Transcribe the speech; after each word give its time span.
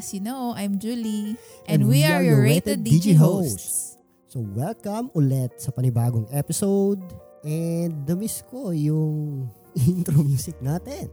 as 0.00 0.16
you 0.16 0.24
know, 0.24 0.56
I'm 0.56 0.80
Julie. 0.80 1.36
And, 1.68 1.84
we, 1.84 2.08
are 2.08 2.24
your 2.24 2.40
Rated 2.40 2.80
DG 2.80 3.20
hosts. 3.20 4.00
So 4.32 4.40
welcome 4.40 5.12
ulit 5.12 5.60
sa 5.60 5.68
panibagong 5.76 6.24
episode. 6.32 7.04
And 7.44 8.08
na-miss 8.08 8.40
ko 8.48 8.72
yung 8.72 9.52
intro 9.76 10.24
music 10.24 10.56
natin. 10.64 11.12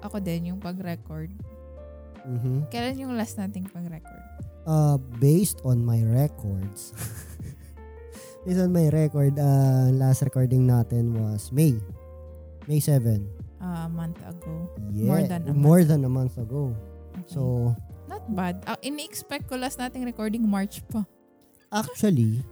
Ako 0.00 0.16
din, 0.16 0.48
yung 0.48 0.60
pag-record. 0.64 1.28
Mhm. 2.24 2.72
Kailan 2.72 3.04
yung 3.04 3.12
last 3.20 3.36
nating 3.36 3.68
pag-record? 3.68 4.24
Uh, 4.64 4.96
based 5.20 5.60
on 5.68 5.84
my 5.84 6.00
records. 6.00 6.96
based 8.48 8.64
on 8.64 8.72
my 8.72 8.88
record, 8.88 9.36
uh, 9.36 9.92
last 9.92 10.24
recording 10.24 10.64
natin 10.64 11.12
was 11.20 11.52
May. 11.52 11.76
May 12.64 12.80
7. 12.80 13.28
A 13.60 13.92
month 13.92 14.16
ago. 14.24 14.72
Yeah, 14.88 15.04
More 15.12 15.24
than 15.28 15.40
a 15.44 15.52
more 15.52 15.84
month. 15.84 15.88
than 15.92 16.00
a 16.00 16.12
month 16.12 16.36
ago. 16.40 16.72
Okay. 17.12 17.36
So, 17.36 17.76
Not 18.10 18.26
bad. 18.34 18.66
Uh, 18.66 18.74
ini-expect 18.82 19.46
ko 19.46 19.54
last 19.54 19.78
nating 19.78 20.02
recording 20.02 20.42
March 20.42 20.82
pa. 20.90 21.06
actually, 21.70 22.42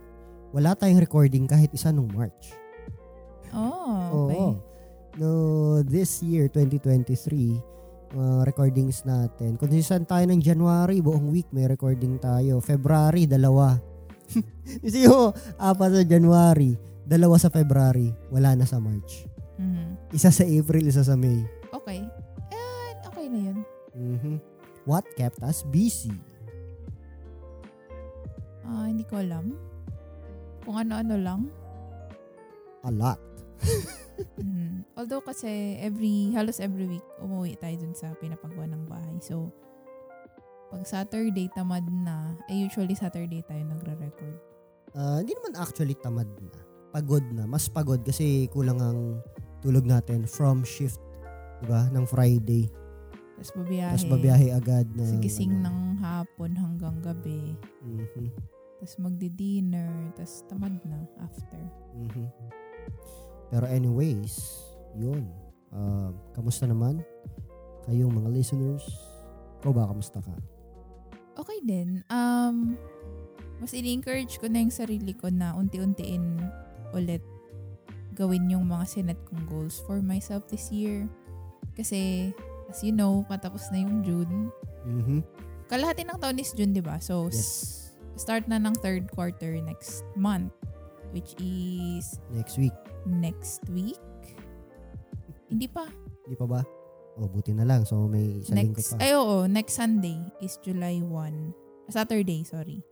wala 0.55 0.79
tayong 0.79 1.03
recording 1.03 1.51
kahit 1.51 1.75
isa 1.75 1.91
nung 1.91 2.07
March. 2.15 2.55
Oh, 3.51 4.31
okay. 4.31 4.39
Oo. 4.39 4.55
No, 5.19 5.31
this 5.83 6.23
year, 6.23 6.47
2023, 6.47 7.59
uh, 8.15 8.47
recordings 8.47 9.03
natin. 9.03 9.59
Consistent 9.59 10.07
tayo 10.07 10.23
ng 10.31 10.39
January, 10.39 11.03
buong 11.03 11.35
week 11.35 11.51
may 11.51 11.67
recording 11.67 12.23
tayo. 12.23 12.63
February, 12.63 13.27
dalawa. 13.27 13.75
Kasi 14.85 15.11
yung 15.11 15.35
apat 15.59 15.91
sa 15.91 16.05
January, 16.07 16.79
dalawa 17.03 17.35
sa 17.35 17.51
February, 17.51 18.15
wala 18.31 18.55
na 18.55 18.63
sa 18.63 18.79
March. 18.79 19.27
Mhm. 19.59 20.15
Isa 20.15 20.31
sa 20.31 20.47
April, 20.47 20.87
isa 20.87 21.03
sa 21.03 21.19
May. 21.19 21.43
Okay. 21.75 22.07
Eh, 22.55 22.91
okay 23.03 23.27
na 23.27 23.39
yun. 23.43 23.59
Mhm. 23.99 24.58
What 24.89 25.05
kept 25.21 25.45
us 25.45 25.69
busy? 25.69 26.17
Ah, 28.65 28.89
hindi 28.89 29.05
ko 29.05 29.21
alam. 29.21 29.53
Kung 30.65 30.81
ano-ano 30.81 31.15
lang. 31.21 31.41
A 32.83 32.91
lot. 32.91 33.21
Mhm. 34.19 34.83
Although 34.99 35.23
kasi 35.23 35.79
every, 35.79 36.35
halos 36.35 36.59
every 36.59 36.91
week, 36.91 37.07
umuwi 37.23 37.55
tayo 37.55 37.79
dun 37.79 37.95
sa 37.95 38.11
pinapagawa 38.19 38.67
ng 38.67 38.91
bahay. 38.91 39.15
So, 39.23 39.55
pag 40.75 40.83
Saturday 40.83 41.47
tamad 41.55 41.87
na, 41.87 42.35
eh 42.51 42.67
usually 42.67 42.99
Saturday 42.99 43.47
tayo 43.47 43.63
nagre-record. 43.63 44.37
Ah, 44.99 45.23
hindi 45.23 45.39
naman 45.39 45.55
actually 45.55 45.95
tamad 45.95 46.27
na. 46.43 46.51
Pagod 46.91 47.23
na. 47.31 47.47
Mas 47.47 47.71
pagod 47.71 48.03
kasi 48.03 48.51
kulang 48.51 48.83
ang 48.83 49.23
tulog 49.63 49.87
natin 49.87 50.27
from 50.27 50.67
shift, 50.67 50.99
'di 51.63 51.71
ba? 51.71 51.87
Ng 51.95 52.03
Friday. 52.03 52.67
Tapos 53.39 53.55
babiyahe. 53.55 53.95
Tapos 53.95 54.11
babiyahe 54.11 54.47
agad 54.51 54.87
na. 54.99 55.07
Tapos 55.07 55.23
gising 55.23 55.55
ano. 55.63 55.71
ng 55.71 55.79
hapon 56.03 56.51
hanggang 56.59 56.99
gabi. 56.99 57.55
Mhm. 57.87 58.35
Tapos 58.83 58.95
magdi-dinner. 58.99 60.11
Tapos 60.19 60.43
tamad 60.51 60.75
na 60.83 61.07
after. 61.23 61.63
Mhm. 61.95 62.27
Pero 63.55 63.65
anyways, 63.71 64.35
yun. 64.99 65.31
Ah, 65.71 66.11
kamusta 66.35 66.67
naman? 66.67 66.99
Kayong 67.87 68.11
mga 68.11 68.29
listeners? 68.35 68.85
Ikaw 69.63 69.71
ba, 69.71 69.87
kamusta 69.87 70.19
ka? 70.19 70.35
Okay 71.39 71.63
din. 71.63 72.03
Um, 72.11 72.75
mas 73.63 73.71
ini-encourage 73.71 74.43
ko 74.43 74.51
na 74.51 74.67
yung 74.67 74.75
sarili 74.75 75.15
ko 75.15 75.31
na 75.31 75.55
unti-untiin 75.55 76.43
ulit 76.91 77.23
gawin 78.19 78.51
yung 78.51 78.67
mga 78.67 78.85
sinet 78.91 79.19
kong 79.31 79.47
goals 79.47 79.79
for 79.87 80.03
myself 80.03 80.43
this 80.51 80.75
year. 80.75 81.07
Kasi, 81.79 82.35
as 82.69 82.81
you 82.81 82.93
know, 82.93 83.25
patapos 83.25 83.69
na 83.69 83.81
yung 83.81 84.01
June. 84.01 84.53
Mhm. 84.85 85.21
Kalahati 85.67 86.05
ng 86.05 86.17
taon 86.17 86.39
is 86.39 86.53
June, 86.53 86.73
di 86.73 86.81
ba? 86.81 86.97
So, 86.97 87.29
Yes. 87.29 87.93
start 88.15 88.47
na 88.47 88.57
ng 88.57 88.73
third 88.79 89.09
quarter 89.11 89.57
next 89.61 90.05
month. 90.15 90.53
Which 91.09 91.33
is 91.39 92.21
Next 92.29 92.57
week. 92.57 92.77
next 93.05 93.65
week. 93.67 94.01
Hindi 95.49 95.65
pa. 95.65 95.89
Di 96.25 96.37
pa 96.37 96.45
ba? 96.45 96.61
O, 97.17 97.25
buti 97.27 97.57
na 97.57 97.65
lang. 97.65 97.83
So, 97.83 98.05
may 98.05 98.45
isang 98.45 98.61
linggo 98.61 98.77
Next, 98.77 98.93
pa. 98.93 99.01
ay 99.01 99.13
oo, 99.17 99.49
next 99.49 99.75
Sunday 99.75 100.21
is 100.39 100.61
July 100.61 101.01
1. 101.01 101.57
Saturday, 101.89 102.45
sorry. 102.45 102.85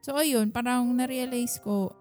So, 0.00 0.16
ayun, 0.16 0.48
parang 0.50 0.96
na-realize 0.96 1.60
ko 1.60 1.92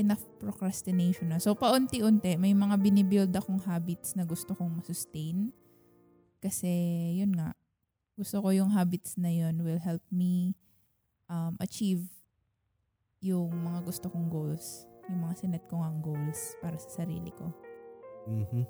enough 0.00 0.24
procrastination 0.40 1.28
na. 1.30 1.38
So, 1.38 1.52
paunti-unti, 1.52 2.40
may 2.40 2.56
mga 2.56 2.80
binibuild 2.80 3.32
akong 3.36 3.60
habits 3.68 4.16
na 4.16 4.24
gusto 4.24 4.56
kong 4.56 4.80
masustain. 4.80 5.52
Kasi, 6.40 6.68
yun 7.20 7.36
nga, 7.36 7.52
gusto 8.16 8.40
ko 8.40 8.48
yung 8.52 8.72
habits 8.72 9.20
na 9.20 9.28
yun 9.28 9.60
will 9.60 9.80
help 9.80 10.02
me 10.08 10.56
um, 11.28 11.56
achieve 11.60 12.08
yung 13.20 13.52
mga 13.52 13.84
gusto 13.84 14.08
kong 14.08 14.32
goals. 14.32 14.88
Yung 15.12 15.20
mga 15.24 15.34
sinet 15.44 15.64
ko 15.68 15.84
ang 15.84 16.00
goals 16.00 16.56
para 16.64 16.80
sa 16.80 17.04
sarili 17.04 17.28
ko. 17.36 17.52
Mhm. 18.28 18.64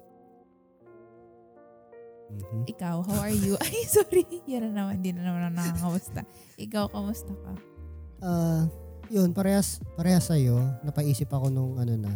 Mhm. 2.31 2.63
Ikaw, 2.71 3.03
how 3.03 3.19
are 3.27 3.35
you? 3.35 3.59
Ay, 3.65 3.83
sorry. 3.91 4.23
Yan 4.47 4.71
na 4.71 4.87
naman, 4.87 5.03
hindi 5.03 5.11
na 5.15 5.27
naman 5.27 5.51
ako 5.51 5.53
nakakamusta. 5.59 6.21
Ikaw, 6.59 6.85
kamusta 6.91 7.33
ka? 7.35 7.55
Ah, 8.23 8.65
yun, 9.11 9.35
parehas, 9.35 9.83
parehas 9.99 10.31
sa'yo. 10.31 10.63
Napaisip 10.87 11.27
ako 11.35 11.51
nung 11.51 11.75
ano 11.83 11.99
na, 11.99 12.15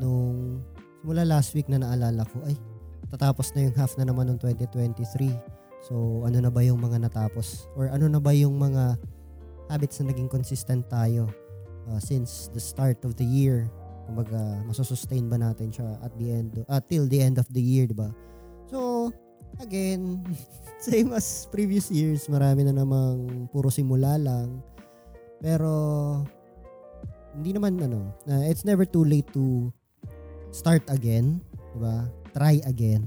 nung 0.00 0.64
simula 1.04 1.28
last 1.28 1.52
week 1.52 1.68
na 1.68 1.84
naalala 1.84 2.24
ko, 2.24 2.40
ay, 2.48 2.56
tatapos 3.12 3.52
na 3.52 3.68
yung 3.68 3.76
half 3.76 3.92
na 4.00 4.08
naman 4.08 4.32
ng 4.32 4.38
2023. 4.40 5.28
So, 5.84 6.24
ano 6.24 6.40
na 6.40 6.48
ba 6.48 6.64
yung 6.64 6.80
mga 6.80 7.04
natapos? 7.04 7.68
Or 7.76 7.92
ano 7.92 8.08
na 8.08 8.16
ba 8.16 8.32
yung 8.32 8.56
mga 8.56 8.96
habits 9.68 10.00
na 10.00 10.08
naging 10.08 10.32
consistent 10.32 10.88
tayo 10.88 11.28
uh, 11.92 12.00
since 12.00 12.48
the 12.56 12.62
start 12.62 12.96
of 13.04 13.12
the 13.20 13.28
year? 13.28 13.68
Kumbaga, 14.08 14.40
masasustain 14.64 15.28
ba 15.28 15.36
natin 15.36 15.68
siya 15.68 16.00
at 16.00 16.16
the 16.16 16.32
end, 16.32 16.64
uh, 16.64 16.80
till 16.80 17.04
the 17.04 17.20
end 17.20 17.36
of 17.36 17.46
the 17.52 17.60
year, 17.60 17.84
di 17.84 17.94
ba? 17.94 18.08
So, 18.72 19.12
again, 19.60 20.24
same 20.80 21.12
as 21.12 21.44
previous 21.52 21.92
years, 21.92 22.24
marami 22.24 22.64
na 22.64 22.72
namang 22.72 23.52
puro 23.52 23.68
simula 23.68 24.16
lang. 24.16 24.64
Pero 25.42 25.74
hindi 27.34 27.50
naman 27.50 27.82
ano, 27.82 28.14
na 28.24 28.46
it's 28.46 28.62
never 28.62 28.86
too 28.86 29.02
late 29.02 29.26
to 29.34 29.74
start 30.54 30.86
again, 30.86 31.42
'di 31.74 31.78
ba? 31.82 32.06
Try 32.32 32.62
again 32.64 33.04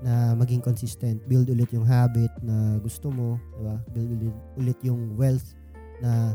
na 0.00 0.32
maging 0.32 0.64
consistent, 0.64 1.20
build 1.28 1.52
ulit 1.52 1.68
yung 1.76 1.84
habit 1.84 2.32
na 2.40 2.80
gusto 2.80 3.12
mo, 3.12 3.36
'di 3.54 3.62
ba? 3.62 3.76
Build 3.92 4.10
ulit, 4.16 4.36
ulit 4.56 4.78
yung 4.80 5.14
wealth 5.20 5.52
na 6.00 6.32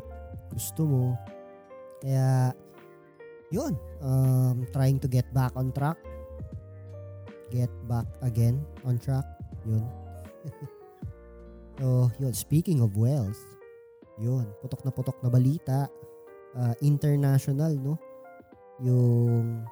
gusto 0.53 0.85
mo. 0.85 1.03
Kaya 2.01 2.53
yun, 3.51 3.73
um, 3.99 4.63
trying 4.71 5.01
to 5.01 5.09
get 5.09 5.27
back 5.33 5.51
on 5.57 5.73
track. 5.75 5.99
Get 7.51 7.71
back 7.89 8.07
again 8.23 8.63
on 8.87 8.95
track. 8.95 9.27
Yun. 9.67 9.83
so, 11.77 12.07
yun, 12.17 12.31
speaking 12.31 12.79
of 12.79 12.95
wealth, 12.95 13.50
yun, 14.17 14.47
putok 14.59 14.81
na 14.83 14.91
putok 14.91 15.17
na 15.21 15.29
balita. 15.29 15.87
Ah, 16.51 16.75
international, 16.79 17.79
no? 17.79 17.95
Yung 18.81 19.63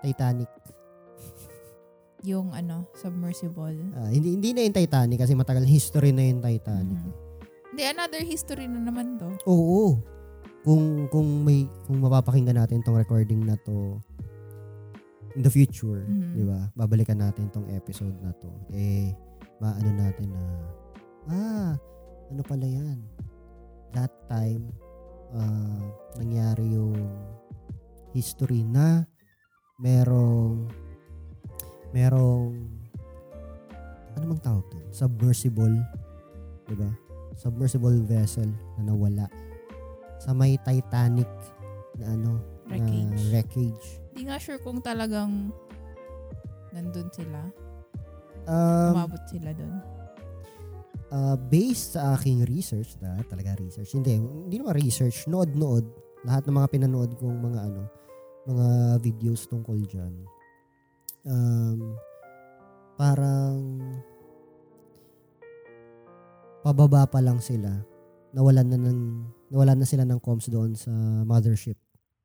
Titanic. 0.00 0.48
Yung 2.24 2.50
ano, 2.50 2.88
submersible. 2.94 3.78
Ah, 3.94 4.10
hindi 4.10 4.34
hindi 4.34 4.50
na 4.50 4.64
yung 4.64 4.74
Titanic 4.74 5.22
kasi 5.22 5.34
matagal 5.34 5.66
history 5.66 6.10
na 6.10 6.24
yung 6.24 6.40
Titanic. 6.40 6.98
Mhm. 6.98 7.12
Hindi, 7.68 7.82
another 7.84 8.22
history 8.24 8.66
na 8.66 8.80
naman 8.80 9.20
to. 9.20 9.28
Oo. 9.46 10.00
Kung 10.66 11.06
kung 11.08 11.46
may 11.46 11.68
kung 11.86 12.02
mapapakinggan 12.02 12.58
natin 12.58 12.82
tong 12.82 12.98
recording 12.98 13.46
na 13.46 13.54
to 13.62 14.02
in 15.36 15.46
the 15.46 15.52
future, 15.52 16.02
Mhm. 16.02 16.34
'di 16.34 16.44
ba? 16.48 16.60
Babalikan 16.74 17.22
natin 17.22 17.46
tong 17.54 17.68
episode 17.70 18.16
na 18.18 18.34
to. 18.34 18.50
Eh 18.74 19.14
maano 19.58 19.90
natin 19.92 20.34
na 20.34 20.44
ah, 21.28 21.72
ano 22.28 22.40
pala 22.44 22.66
'yan? 22.66 22.98
That 23.92 24.12
time 24.28 24.68
ah, 25.32 25.80
nangyari 26.16 26.76
yung 26.76 26.96
history 28.12 28.64
na 28.64 29.04
merong 29.78 30.68
merong 31.92 32.52
ano 34.16 34.24
mang 34.34 34.42
tawag 34.42 34.66
doon? 34.68 34.86
Submersible, 34.90 35.76
'di 36.66 36.74
ba? 36.76 36.90
Submersible 37.38 38.02
vessel 38.02 38.50
na 38.76 38.90
nawala 38.90 39.26
sa 40.18 40.34
may 40.34 40.58
Titanic 40.58 41.30
na 41.94 42.18
ano, 42.18 42.42
Wreckage. 42.66 43.06
na 43.06 43.18
wreckage. 43.30 43.86
Hindi 44.10 44.22
nga 44.26 44.36
sure 44.42 44.58
kung 44.58 44.82
talagang 44.82 45.54
nandun 46.74 47.06
sila. 47.14 47.46
Um, 48.50 48.98
Umabot 48.98 49.22
sila 49.30 49.54
dun. 49.54 49.78
Uh, 51.12 51.36
based 51.36 51.96
sa 51.96 52.16
aking 52.16 52.44
research, 52.48 52.96
na 53.00 53.20
talaga 53.26 53.56
research, 53.60 53.94
hindi, 53.96 54.18
hindi 54.18 54.56
naman 54.60 54.76
research, 54.78 55.28
nood-nood, 55.28 55.84
lahat 56.26 56.46
ng 56.48 56.56
mga 56.56 56.68
pinanood 56.70 57.10
kong 57.20 57.38
mga 57.38 57.60
ano, 57.72 57.82
mga 58.48 58.68
videos 59.04 59.44
tungkol 59.46 59.78
dyan. 59.84 60.14
um, 61.28 61.96
parang 62.98 63.78
pababa 66.64 67.06
pa 67.06 67.22
lang 67.22 67.38
sila. 67.38 67.70
Nawalan 68.34 68.66
na 68.68 68.78
ng 68.78 69.00
nawalan 69.48 69.78
na 69.80 69.88
sila 69.88 70.04
ng 70.04 70.20
comms 70.20 70.52
doon 70.52 70.76
sa 70.76 70.90
mothership. 71.24 71.78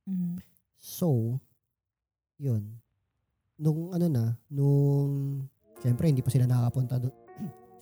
Mhm. 0.03 0.39
So, 0.75 1.39
yun. 2.35 2.83
Nung 3.55 3.95
ano 3.95 4.11
na, 4.11 4.35
nung, 4.51 5.39
syempre, 5.79 6.11
hindi 6.11 6.19
pa 6.19 6.33
sila 6.33 6.43
nakakapunta 6.43 6.99
doon. 6.99 7.15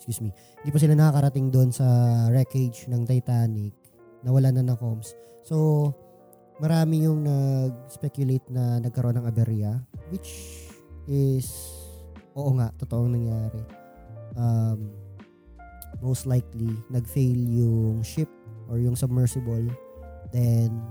Excuse 0.01 0.25
me. 0.25 0.33
Hindi 0.65 0.73
pa 0.73 0.81
sila 0.81 0.97
nakakarating 0.97 1.53
doon 1.53 1.69
sa 1.69 1.85
wreckage 2.33 2.89
ng 2.89 3.05
Titanic. 3.05 3.77
Nawala 4.25 4.49
na 4.49 4.65
ng 4.65 4.73
comms. 4.81 5.13
So, 5.45 5.93
marami 6.57 7.05
yung 7.05 7.21
nag-speculate 7.21 8.49
na 8.49 8.81
nagkaroon 8.81 9.21
ng 9.21 9.29
aberya, 9.29 9.77
which 10.09 10.65
is, 11.05 11.53
oo 12.33 12.49
nga, 12.57 12.73
totoong 12.81 13.13
nangyari. 13.13 13.61
Um, 14.33 14.89
most 16.01 16.25
likely, 16.25 16.73
nag-fail 16.89 17.37
yung 17.37 18.01
ship 18.01 18.29
or 18.73 18.81
yung 18.81 18.97
submersible. 18.97 19.69
Then, 20.33 20.81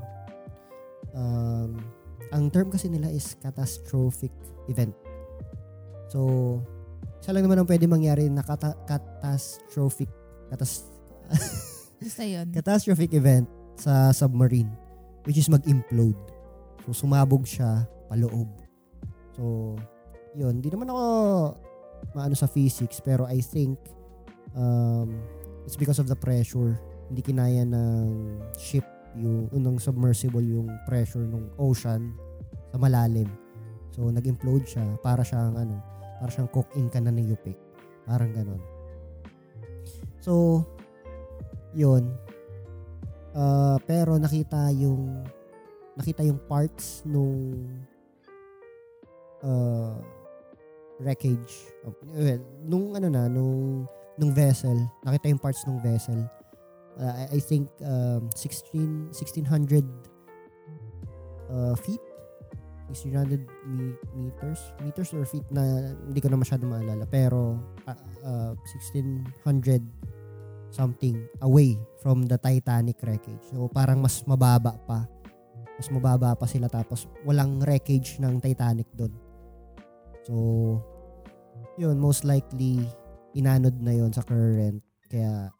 um, 1.19 1.83
ang 2.31 2.47
term 2.55 2.71
kasi 2.71 2.87
nila 2.87 3.11
is 3.11 3.35
catastrophic 3.43 4.31
event. 4.71 4.95
So, 6.15 6.63
isa 7.21 7.31
lang 7.31 7.45
naman 7.45 7.61
ang 7.61 7.69
pwede 7.69 7.85
mangyari 7.85 8.27
na 8.27 8.41
kata- 8.41 8.81
catastrophic 8.89 10.09
katas- 10.49 10.89
Basta 12.01 12.25
yun. 12.25 12.49
catastrophic 12.51 13.13
event 13.13 13.45
sa 13.77 14.09
submarine 14.11 14.73
which 15.29 15.37
is 15.37 15.53
mag-implode. 15.53 16.17
So, 16.89 16.97
sumabog 16.97 17.45
siya 17.45 17.85
paloob. 18.09 18.49
So, 19.37 19.77
yun. 20.33 20.65
Di 20.65 20.73
naman 20.73 20.89
ako 20.89 21.05
maano 22.17 22.33
sa 22.33 22.49
physics 22.49 23.05
pero 23.05 23.29
I 23.29 23.45
think 23.45 23.77
um, 24.57 25.21
it's 25.69 25.77
because 25.77 26.01
of 26.01 26.09
the 26.09 26.17
pressure. 26.17 26.81
Hindi 27.13 27.21
kinaya 27.21 27.69
ng 27.69 28.41
ship 28.57 28.87
yung 29.19 29.51
unang 29.51 29.77
submersible 29.77 30.43
yung 30.43 30.71
pressure 30.87 31.27
ng 31.27 31.53
ocean 31.59 32.15
sa 32.71 32.77
malalim. 32.79 33.29
So 33.91 34.07
nag-implode 34.07 34.65
siya 34.65 34.87
para 35.03 35.21
siyang 35.21 35.59
ano, 35.59 35.77
para 36.21 36.29
siyang 36.29 36.53
cook-in 36.53 36.93
ka 36.93 37.01
na 37.01 37.09
ng 37.09 37.25
Yupik. 37.33 37.57
Parang 38.05 38.29
ganon. 38.37 38.61
So 40.21 40.61
yun. 41.73 42.13
Uh, 43.33 43.81
pero 43.89 44.21
nakita 44.21 44.69
yung 44.77 45.25
nakita 45.97 46.21
yung 46.29 46.37
parts 46.45 47.01
nung 47.09 47.65
uh, 49.41 49.97
wreckage. 51.01 51.73
Well, 52.13 52.45
nung 52.69 52.93
ano 52.93 53.09
na, 53.09 53.25
nung 53.33 53.89
nung 54.21 54.37
vessel, 54.37 54.77
nakita 55.01 55.33
yung 55.33 55.41
parts 55.41 55.65
nung 55.65 55.81
vessel 55.81 56.21
uh, 57.01 57.15
I, 57.17 57.37
I 57.37 57.41
think 57.41 57.69
um, 57.85 58.29
16 58.35 59.13
1600 59.15 59.85
uh, 61.51 61.75
feet 61.77 62.01
1600 62.91 63.47
me- 63.71 63.99
meters 64.19 64.61
meters 64.83 65.11
or 65.15 65.23
feet 65.25 65.47
na 65.55 65.95
hindi 66.05 66.19
ko 66.19 66.29
na 66.29 66.39
masyado 66.39 66.67
maalala. 66.67 67.07
Pero 67.07 67.59
uh, 67.87 67.99
uh, 68.27 68.53
1600 68.59 69.83
something 70.71 71.19
away 71.43 71.75
from 72.03 72.27
the 72.27 72.39
Titanic 72.39 72.99
wreckage. 73.03 73.43
So 73.51 73.71
parang 73.71 74.03
mas 74.03 74.23
mababa 74.27 74.75
pa. 74.87 75.07
Mas 75.79 75.89
mababa 75.89 76.35
pa 76.37 76.45
sila 76.45 76.69
tapos 76.69 77.07
walang 77.25 77.63
wreckage 77.63 78.21
ng 78.21 78.43
Titanic 78.43 78.91
doon 78.93 79.31
so 80.31 80.37
yun 81.81 81.97
most 81.97 82.23
likely 82.29 82.85
inanod 83.35 83.75
na 83.83 83.95
yon 83.95 84.15
sa 84.15 84.23
current. 84.23 84.79
Kaya 85.11 85.51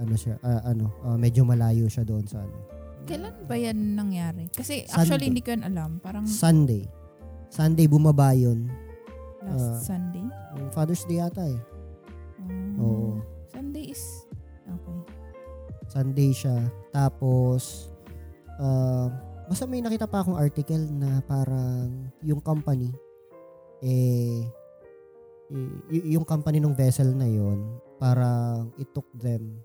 ano 0.00 0.14
siya, 0.16 0.40
ah, 0.40 0.62
ano, 0.64 0.88
ah, 1.04 1.18
medyo 1.20 1.44
malayo 1.44 1.84
siya 1.84 2.04
doon 2.06 2.24
sa 2.24 2.40
ano. 2.40 2.58
Kailan 3.04 3.36
ba 3.44 3.56
yan 3.56 3.78
nangyari? 3.96 4.48
Kasi 4.48 4.88
actually 4.88 5.28
Sunday. 5.28 5.28
hindi 5.28 5.42
ko 5.44 5.48
yan 5.52 5.64
alam. 5.68 5.90
Parang 6.00 6.24
Sunday. 6.24 6.82
Sunday 7.52 7.86
bumaba 7.86 8.32
yun. 8.32 8.66
last 9.44 9.60
ah, 9.60 9.80
Sunday. 9.94 10.24
Father's 10.72 11.04
Day 11.04 11.20
yata 11.20 11.44
eh. 11.44 11.60
Oh. 12.80 12.80
Oo. 12.80 13.10
Sunday 13.52 13.92
is 13.92 14.24
okay. 14.64 14.98
Sunday 15.92 16.32
siya. 16.32 16.64
Tapos, 16.90 17.92
uh, 18.56 19.12
basta 19.46 19.68
may 19.68 19.84
nakita 19.84 20.08
pa 20.08 20.24
akong 20.24 20.40
article 20.40 20.88
na 20.96 21.20
parang 21.28 22.08
yung 22.24 22.40
company, 22.40 22.88
eh, 23.84 24.48
y- 25.92 26.16
yung 26.16 26.24
company 26.24 26.58
ng 26.58 26.72
vessel 26.72 27.12
na 27.12 27.28
yon 27.28 27.78
parang 28.00 28.72
it 28.80 28.90
took 28.90 29.06
them 29.14 29.60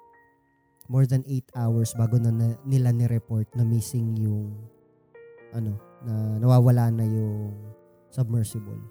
more 0.89 1.05
than 1.05 1.21
8 1.23 1.53
hours 1.53 1.93
bago 1.93 2.17
na, 2.17 2.33
na 2.33 2.57
nila 2.65 2.89
ni-report 2.89 3.45
na 3.53 3.61
missing 3.61 4.17
yung 4.17 4.57
ano, 5.53 5.77
na 6.01 6.41
nawawala 6.41 6.89
na 6.89 7.05
yung 7.05 7.53
submersible. 8.09 8.81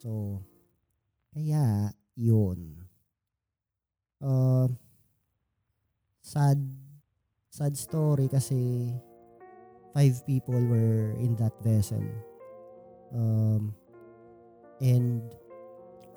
So, 0.00 0.40
kaya, 1.36 1.92
yun. 2.16 2.80
Uh, 4.24 4.72
sad, 6.24 6.56
sad 7.52 7.76
story 7.76 8.32
kasi 8.32 8.88
five 9.92 10.16
people 10.24 10.56
were 10.56 11.12
in 11.20 11.36
that 11.36 11.52
vessel. 11.60 12.04
Um, 13.12 13.76
and 14.80 15.20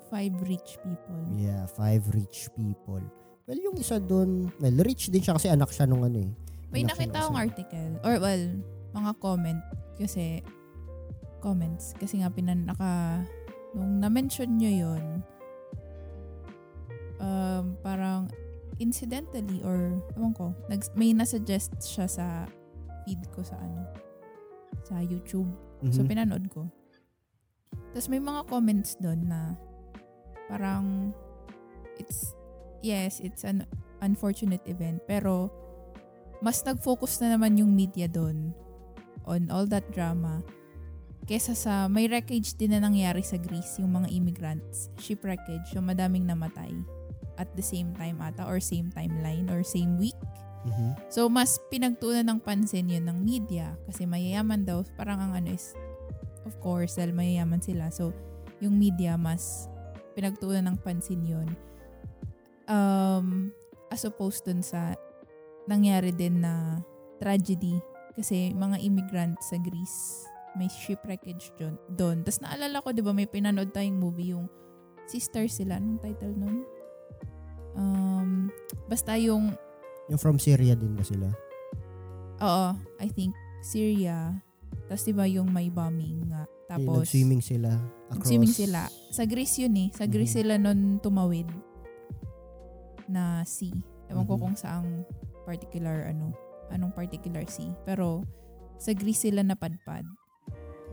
Five 0.08 0.40
rich 0.48 0.80
people. 0.80 1.20
Yeah, 1.36 1.66
five 1.66 2.00
rich 2.14 2.48
people. 2.56 3.04
Well, 3.48 3.56
yung 3.64 3.80
isa 3.80 3.96
doon, 3.96 4.52
well, 4.60 4.76
rich 4.84 5.08
din 5.08 5.24
siya 5.24 5.32
kasi 5.40 5.48
anak 5.48 5.72
siya 5.72 5.88
nung 5.88 6.04
ano 6.04 6.20
eh. 6.20 6.30
May 6.68 6.84
nakita 6.84 7.16
ng 7.16 7.24
akong 7.32 7.40
article. 7.40 7.90
Or 8.04 8.20
well, 8.20 8.44
mga 8.92 9.12
comment. 9.24 9.60
Kasi, 9.96 10.44
comments. 11.40 11.96
Kasi 11.96 12.20
nga 12.20 12.28
pinanaka, 12.28 13.24
nung 13.72 14.04
na-mention 14.04 14.52
nyo 14.60 14.68
yun, 14.68 15.04
um, 17.24 17.72
parang 17.80 18.28
incidentally 18.76 19.64
or, 19.64 19.96
ewan 20.12 20.36
ko, 20.36 20.52
nag, 20.68 20.84
may 20.92 21.16
nasuggest 21.16 21.72
siya 21.80 22.04
sa 22.04 22.44
feed 23.08 23.24
ko 23.32 23.40
sa 23.40 23.56
ano, 23.56 23.88
sa 24.84 25.00
YouTube. 25.00 25.48
So, 25.88 26.04
Mhm. 26.04 26.08
pinanood 26.12 26.44
ko. 26.52 26.68
Tapos 27.96 28.12
may 28.12 28.20
mga 28.20 28.44
comments 28.44 29.00
doon 29.00 29.24
na 29.24 29.56
parang 30.52 31.16
it's, 31.96 32.36
yes, 32.82 33.20
it's 33.20 33.42
an 33.44 33.66
unfortunate 34.00 34.62
event. 34.66 35.02
Pero 35.06 35.50
mas 36.38 36.62
nag-focus 36.62 37.18
na 37.22 37.34
naman 37.34 37.58
yung 37.58 37.74
media 37.74 38.06
doon 38.06 38.54
on 39.26 39.50
all 39.50 39.66
that 39.66 39.84
drama 39.92 40.40
kesa 41.28 41.52
sa 41.52 41.92
may 41.92 42.08
wreckage 42.08 42.56
din 42.56 42.72
na 42.72 42.80
nangyari 42.80 43.20
sa 43.20 43.36
Greece, 43.36 43.76
yung 43.76 43.92
mga 43.92 44.08
immigrants. 44.08 44.88
Ship 44.96 45.20
wreckage, 45.20 45.76
yung 45.76 45.84
madaming 45.84 46.24
namatay 46.24 46.72
at 47.36 47.52
the 47.52 47.62
same 47.62 47.92
time 47.94 48.18
ata 48.24 48.48
or 48.48 48.58
same 48.58 48.88
timeline 48.96 49.46
or 49.52 49.60
same 49.60 50.00
week. 50.00 50.16
Mhm. 50.64 50.96
So, 51.12 51.28
mas 51.28 51.60
pinagtunan 51.68 52.26
ng 52.26 52.40
pansin 52.40 52.88
yun 52.88 53.04
ng 53.04 53.20
media 53.20 53.76
kasi 53.84 54.08
mayayaman 54.08 54.64
daw. 54.64 54.82
Parang 54.96 55.20
ang 55.20 55.32
ano 55.36 55.52
is, 55.52 55.76
of 56.48 56.56
course, 56.64 56.96
dahil 56.96 57.12
mayayaman 57.12 57.60
sila. 57.60 57.92
So, 57.92 58.16
yung 58.58 58.80
media 58.80 59.14
mas 59.20 59.68
pinagtunan 60.16 60.66
ng 60.66 60.76
pansin 60.80 61.22
yun. 61.22 61.46
Um, 62.68 63.50
as 63.88 64.04
opposed 64.04 64.44
dun 64.44 64.60
sa 64.60 64.92
nangyari 65.64 66.12
din 66.12 66.40
na 66.40 66.84
tragedy. 67.16 67.80
Kasi 68.12 68.52
mga 68.52 68.76
immigrant 68.78 69.36
sa 69.40 69.56
Greece, 69.56 70.26
may 70.52 70.68
shipwreckage 70.68 71.48
dun- 71.56 71.80
doon. 71.90 72.20
Tapos 72.20 72.40
naalala 72.40 72.78
ko, 72.78 72.90
di 72.90 73.00
ba, 73.00 73.10
may 73.10 73.24
pinanood 73.24 73.70
tayong 73.70 73.96
movie 73.96 74.32
yung 74.32 74.46
Sister 75.04 75.48
sila. 75.48 75.80
Anong 75.80 75.96
title 75.98 76.36
nun? 76.36 76.68
Um, 77.72 78.52
basta 78.86 79.16
yung 79.16 79.56
Yung 80.08 80.18
from 80.18 80.36
Syria 80.36 80.72
din 80.72 80.92
ba 80.92 81.00
sila? 81.00 81.28
Oo, 82.38 82.68
I 82.98 83.08
think 83.08 83.32
Syria. 83.62 84.36
Tapos 84.84 85.04
diba 85.04 85.24
yung 85.24 85.48
may 85.48 85.68
bombing 85.68 86.28
nga. 86.28 86.44
Yung 86.44 86.56
Tapos 86.66 87.04
Nag-swimming 87.04 87.40
sila 87.40 87.72
across. 87.72 88.12
nag-swimming 88.14 88.52
sila. 88.52 88.80
Sa 89.08 89.24
Greece 89.24 89.56
yun 89.58 89.76
eh. 89.78 89.88
Sa 89.90 90.04
Greece 90.04 90.32
Mhm. 90.32 90.38
sila 90.38 90.54
nun 90.56 90.80
tumawid 90.98 91.48
na 93.08 93.42
sea. 93.42 93.74
Ewan 94.08 94.24
ko 94.24 94.36
Mhm. 94.36 94.42
kung 94.44 94.56
saang 94.56 94.88
particular 95.44 96.08
ano, 96.08 96.32
anong 96.68 96.92
particular 96.92 97.44
sea. 97.48 97.72
Pero 97.84 98.24
sa 98.76 98.92
Greece 98.92 99.28
sila 99.28 99.42
napadpad. 99.42 100.04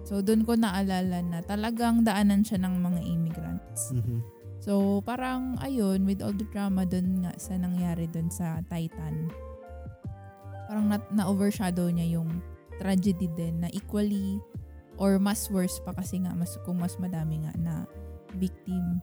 So 0.06 0.22
doon 0.22 0.48
ko 0.48 0.56
naalala 0.56 1.22
na 1.22 1.40
talagang 1.42 2.06
daanan 2.06 2.42
siya 2.42 2.62
ng 2.64 2.76
mga 2.80 3.02
immigrants. 3.04 3.92
Mhm. 3.92 4.20
So, 4.66 5.04
parang 5.06 5.62
ayun, 5.62 6.10
with 6.10 6.26
all 6.26 6.34
the 6.34 6.48
drama 6.50 6.90
dun 6.90 7.22
nga 7.22 7.38
sa 7.38 7.54
nangyari 7.54 8.10
dun 8.10 8.34
sa 8.34 8.66
Titan, 8.66 9.30
parang 10.66 10.90
na- 10.90 11.12
na-overshadow 11.14 11.86
niya 11.94 12.18
yung 12.18 12.42
tragedy 12.82 13.30
din 13.30 13.62
na 13.62 13.70
equally 13.70 14.42
or 14.98 15.22
mas 15.22 15.48
worse 15.54 15.78
pa 15.86 15.94
kasi 15.94 16.18
nga 16.24 16.34
mas 16.34 16.58
kung 16.66 16.82
mas 16.82 16.98
madami 16.98 17.46
nga 17.46 17.54
na 17.62 17.74
victim 18.36 19.00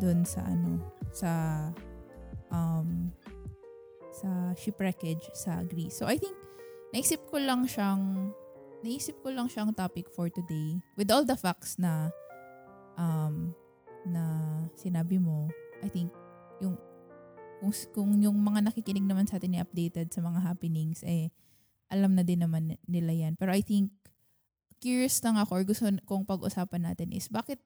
doon 0.00 0.24
sa 0.24 0.48
ano 0.48 0.80
sa 1.12 1.30
um 2.52 3.10
sa 4.12 4.52
shipwreckage 4.54 5.32
sa 5.32 5.64
Greece. 5.64 5.98
So 5.98 6.06
I 6.06 6.20
think 6.20 6.36
naisip 6.92 7.24
ko 7.32 7.40
lang 7.40 7.64
siyang 7.64 8.30
naisip 8.84 9.18
ko 9.24 9.32
lang 9.32 9.48
siyang 9.48 9.72
topic 9.72 10.12
for 10.12 10.28
today 10.28 10.78
with 10.94 11.08
all 11.08 11.24
the 11.24 11.34
facts 11.34 11.80
na 11.80 12.12
um 13.00 13.56
na 14.04 14.22
sinabi 14.76 15.16
mo. 15.16 15.48
I 15.80 15.88
think 15.88 16.12
yung 16.60 16.76
kung, 17.58 17.72
kung 17.96 18.10
yung 18.20 18.36
mga 18.38 18.68
nakikinig 18.70 19.06
naman 19.06 19.26
sa 19.26 19.40
atin 19.40 19.56
ni 19.56 19.58
updated 19.58 20.12
sa 20.12 20.20
mga 20.20 20.44
happenings 20.44 21.00
eh 21.02 21.32
alam 21.92 22.16
na 22.16 22.24
din 22.24 22.40
naman 22.40 22.76
nila 22.88 23.12
yan. 23.12 23.36
Pero 23.36 23.52
I 23.52 23.64
think 23.64 23.92
curious 24.82 25.22
lang 25.22 25.38
ako 25.38 25.62
or 25.62 25.64
gusto 25.64 25.86
kong 26.04 26.26
pag-usapan 26.26 26.90
natin 26.90 27.14
is 27.14 27.30
bakit 27.30 27.62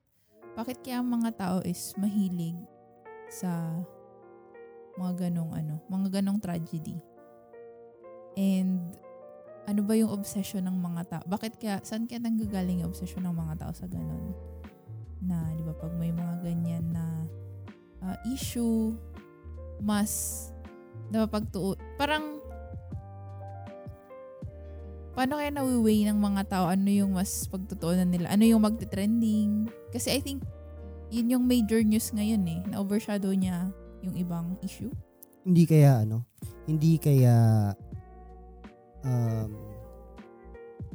bakit 0.53 0.85
kaya 0.85 1.01
ang 1.01 1.09
mga 1.09 1.33
tao 1.37 1.57
is 1.65 1.97
mahilig 1.97 2.57
sa 3.33 3.81
mga 4.97 5.29
ganong 5.29 5.53
ano, 5.53 5.81
mga 5.89 6.21
ganong 6.21 6.41
tragedy. 6.41 6.97
And 8.37 8.93
ano 9.67 9.83
ba 9.83 9.99
yung 9.99 10.13
obsession 10.15 10.65
ng 10.65 10.79
mga 10.79 11.03
tao? 11.11 11.25
Bakit 11.27 11.59
kaya, 11.59 11.83
saan 11.83 12.07
kaya 12.07 12.23
nanggagaling 12.23 12.81
yung 12.81 12.95
obsession 12.95 13.27
ng 13.27 13.35
mga 13.35 13.67
tao 13.67 13.73
sa 13.75 13.91
ganon? 13.91 14.31
Na, 15.19 15.51
di 15.59 15.63
ba, 15.67 15.75
pag 15.75 15.91
may 15.99 16.15
mga 16.15 16.35
ganyan 16.47 16.87
na 16.95 17.05
uh, 18.07 18.17
issue, 18.31 18.95
mas, 19.83 20.47
di 21.11 21.19
ba, 21.19 21.27
pagtuo, 21.27 21.75
parang, 21.99 22.39
paano 25.19 25.43
kaya 25.43 25.51
nawiway 25.51 26.07
ng 26.07 26.19
mga 26.21 26.43
tao? 26.47 26.65
Ano 26.71 26.87
yung 26.87 27.19
mas 27.19 27.51
pagtutuunan 27.51 28.07
nila? 28.07 28.31
Ano 28.31 28.47
yung 28.47 28.63
magte-trending? 28.63 29.67
Kasi 29.91 30.15
I 30.15 30.23
think, 30.23 30.47
yun 31.11 31.27
yung 31.27 31.43
major 31.43 31.83
news 31.83 32.15
ngayon 32.15 32.47
eh. 32.47 32.61
Na-overshadow 32.71 33.35
niya 33.35 33.75
yung 34.07 34.17
ibang 34.17 34.47
issue. 34.63 34.91
Hindi 35.47 35.67
kaya 35.67 36.07
ano, 36.07 36.27
hindi 36.67 36.99
kaya 36.99 37.71
um, 39.07 39.51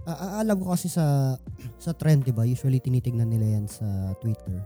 a- 0.08 0.41
alam 0.44 0.58
ko 0.60 0.74
kasi 0.74 0.88
sa 0.91 1.38
sa 1.84 1.91
trend, 1.96 2.27
'di 2.27 2.34
ba? 2.36 2.48
Usually 2.48 2.80
tinitingnan 2.80 3.30
nila 3.32 3.60
'yan 3.60 3.65
sa 3.68 4.15
Twitter. 4.20 4.60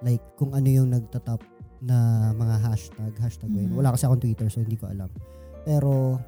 Like 0.00 0.22
kung 0.40 0.56
ano 0.56 0.68
yung 0.68 0.92
nagtatop 0.92 1.40
na 1.80 2.30
mga 2.36 2.56
hashtag, 2.60 3.12
hashtag 3.20 3.50
mm-hmm. 3.52 3.76
Wala 3.76 3.96
kasi 3.96 4.04
akong 4.04 4.20
Twitter 4.20 4.48
so 4.52 4.60
hindi 4.60 4.76
ko 4.76 4.88
alam. 4.88 5.08
Pero 5.64 6.20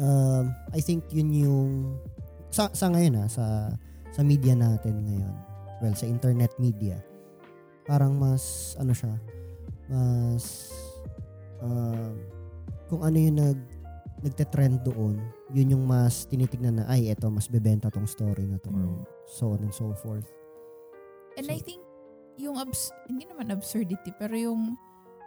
um, 0.00 0.44
I 0.72 0.80
think 0.80 1.08
yun 1.12 1.32
yung 1.32 1.70
sa, 2.52 2.68
sa 2.72 2.92
ngayon 2.92 3.16
ha, 3.16 3.26
sa 3.28 3.72
sa 4.12 4.20
media 4.20 4.52
natin 4.52 5.04
ngayon. 5.08 5.34
Well, 5.80 5.96
sa 5.96 6.04
internet 6.04 6.52
media. 6.60 7.00
Parang 7.88 8.14
mas 8.14 8.76
ano 8.78 8.92
siya, 8.92 9.16
mas 9.92 10.72
uh, 11.60 12.16
kung 12.88 13.04
ano 13.04 13.16
yung 13.20 13.36
nag 13.36 13.60
nagte-trend 14.22 14.86
doon, 14.86 15.18
yun 15.50 15.74
yung 15.74 15.82
mas 15.82 16.30
tinitignan 16.30 16.78
na, 16.78 16.86
ay, 16.86 17.10
eto, 17.10 17.26
mas 17.26 17.50
bebenta 17.50 17.90
tong 17.90 18.06
story 18.06 18.46
na 18.46 18.54
to, 18.62 18.70
mm. 18.70 18.78
or 18.78 19.02
so 19.26 19.50
on 19.50 19.60
and 19.66 19.74
so 19.74 19.90
forth. 19.98 20.30
And 21.34 21.50
so, 21.50 21.50
I 21.50 21.58
think, 21.58 21.82
yung, 22.38 22.54
abs- 22.54 22.94
hindi 23.10 23.26
naman 23.26 23.50
absurdity, 23.50 24.14
pero 24.14 24.38
yung 24.38 24.78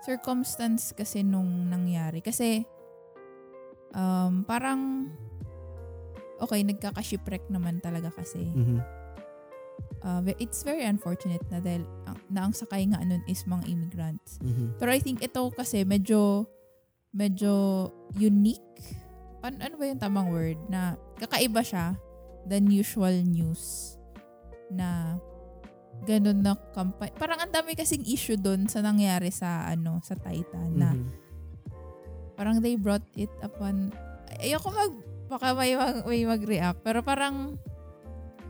circumstance 0.08 0.96
kasi 0.96 1.28
nung 1.28 1.68
nangyari. 1.68 2.24
Kasi, 2.24 2.64
um, 3.92 4.48
parang, 4.48 5.12
okay, 6.40 6.64
nagkaka-shipwreck 6.64 7.52
naman 7.52 7.84
talaga 7.84 8.16
kasi. 8.16 8.48
Mm-hmm 8.48 9.05
uh, 10.06 10.22
it's 10.38 10.62
very 10.62 10.86
unfortunate 10.86 11.42
na 11.50 11.58
dahil 11.58 11.84
uh, 12.06 12.16
na 12.30 12.46
ang 12.46 12.54
sakay 12.54 12.86
nga 12.86 13.02
nun 13.02 13.26
is 13.26 13.44
mga 13.50 13.66
immigrants. 13.66 14.38
Mm-hmm. 14.46 14.78
Pero 14.78 14.90
I 14.94 15.02
think 15.02 15.26
ito 15.26 15.50
kasi 15.52 15.82
medyo 15.82 16.46
medyo 17.10 17.90
unique. 18.14 18.62
Ano, 19.42 19.58
ano 19.60 19.74
ba 19.76 19.84
yung 19.90 20.02
tamang 20.02 20.30
word? 20.30 20.62
Na 20.70 20.96
kakaiba 21.18 21.66
siya 21.66 21.98
than 22.46 22.70
usual 22.70 23.26
news 23.26 23.98
na 24.70 25.18
ganun 26.06 26.46
na 26.46 26.54
company. 26.76 27.10
Parang 27.18 27.42
ang 27.42 27.50
dami 27.50 27.74
kasing 27.74 28.06
issue 28.06 28.38
doon 28.38 28.70
sa 28.70 28.86
nangyari 28.86 29.34
sa 29.34 29.66
ano 29.66 30.04
sa 30.06 30.14
Titan 30.20 30.76
na 30.78 30.94
mm-hmm. 30.94 31.12
parang 32.36 32.60
they 32.60 32.76
brought 32.76 33.06
it 33.16 33.32
upon 33.42 33.96
ayoko 34.44 34.70
mag 34.70 34.94
baka 35.26 35.58
may, 35.58 35.74
mag, 35.74 36.06
may 36.06 36.22
mag-react 36.28 36.84
pero 36.86 37.02
parang 37.02 37.58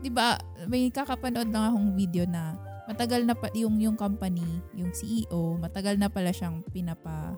'di 0.00 0.10
ba, 0.12 0.36
may 0.68 0.88
kakapanood 0.92 1.48
lang 1.48 1.72
akong 1.72 1.90
video 1.96 2.24
na 2.28 2.56
matagal 2.86 3.26
na 3.26 3.34
pa 3.34 3.50
yung 3.52 3.82
yung 3.82 3.98
company, 3.98 4.46
yung 4.72 4.94
CEO, 4.94 5.58
matagal 5.58 5.98
na 5.98 6.06
pala 6.06 6.30
siyang 6.30 6.62
pinapa 6.70 7.34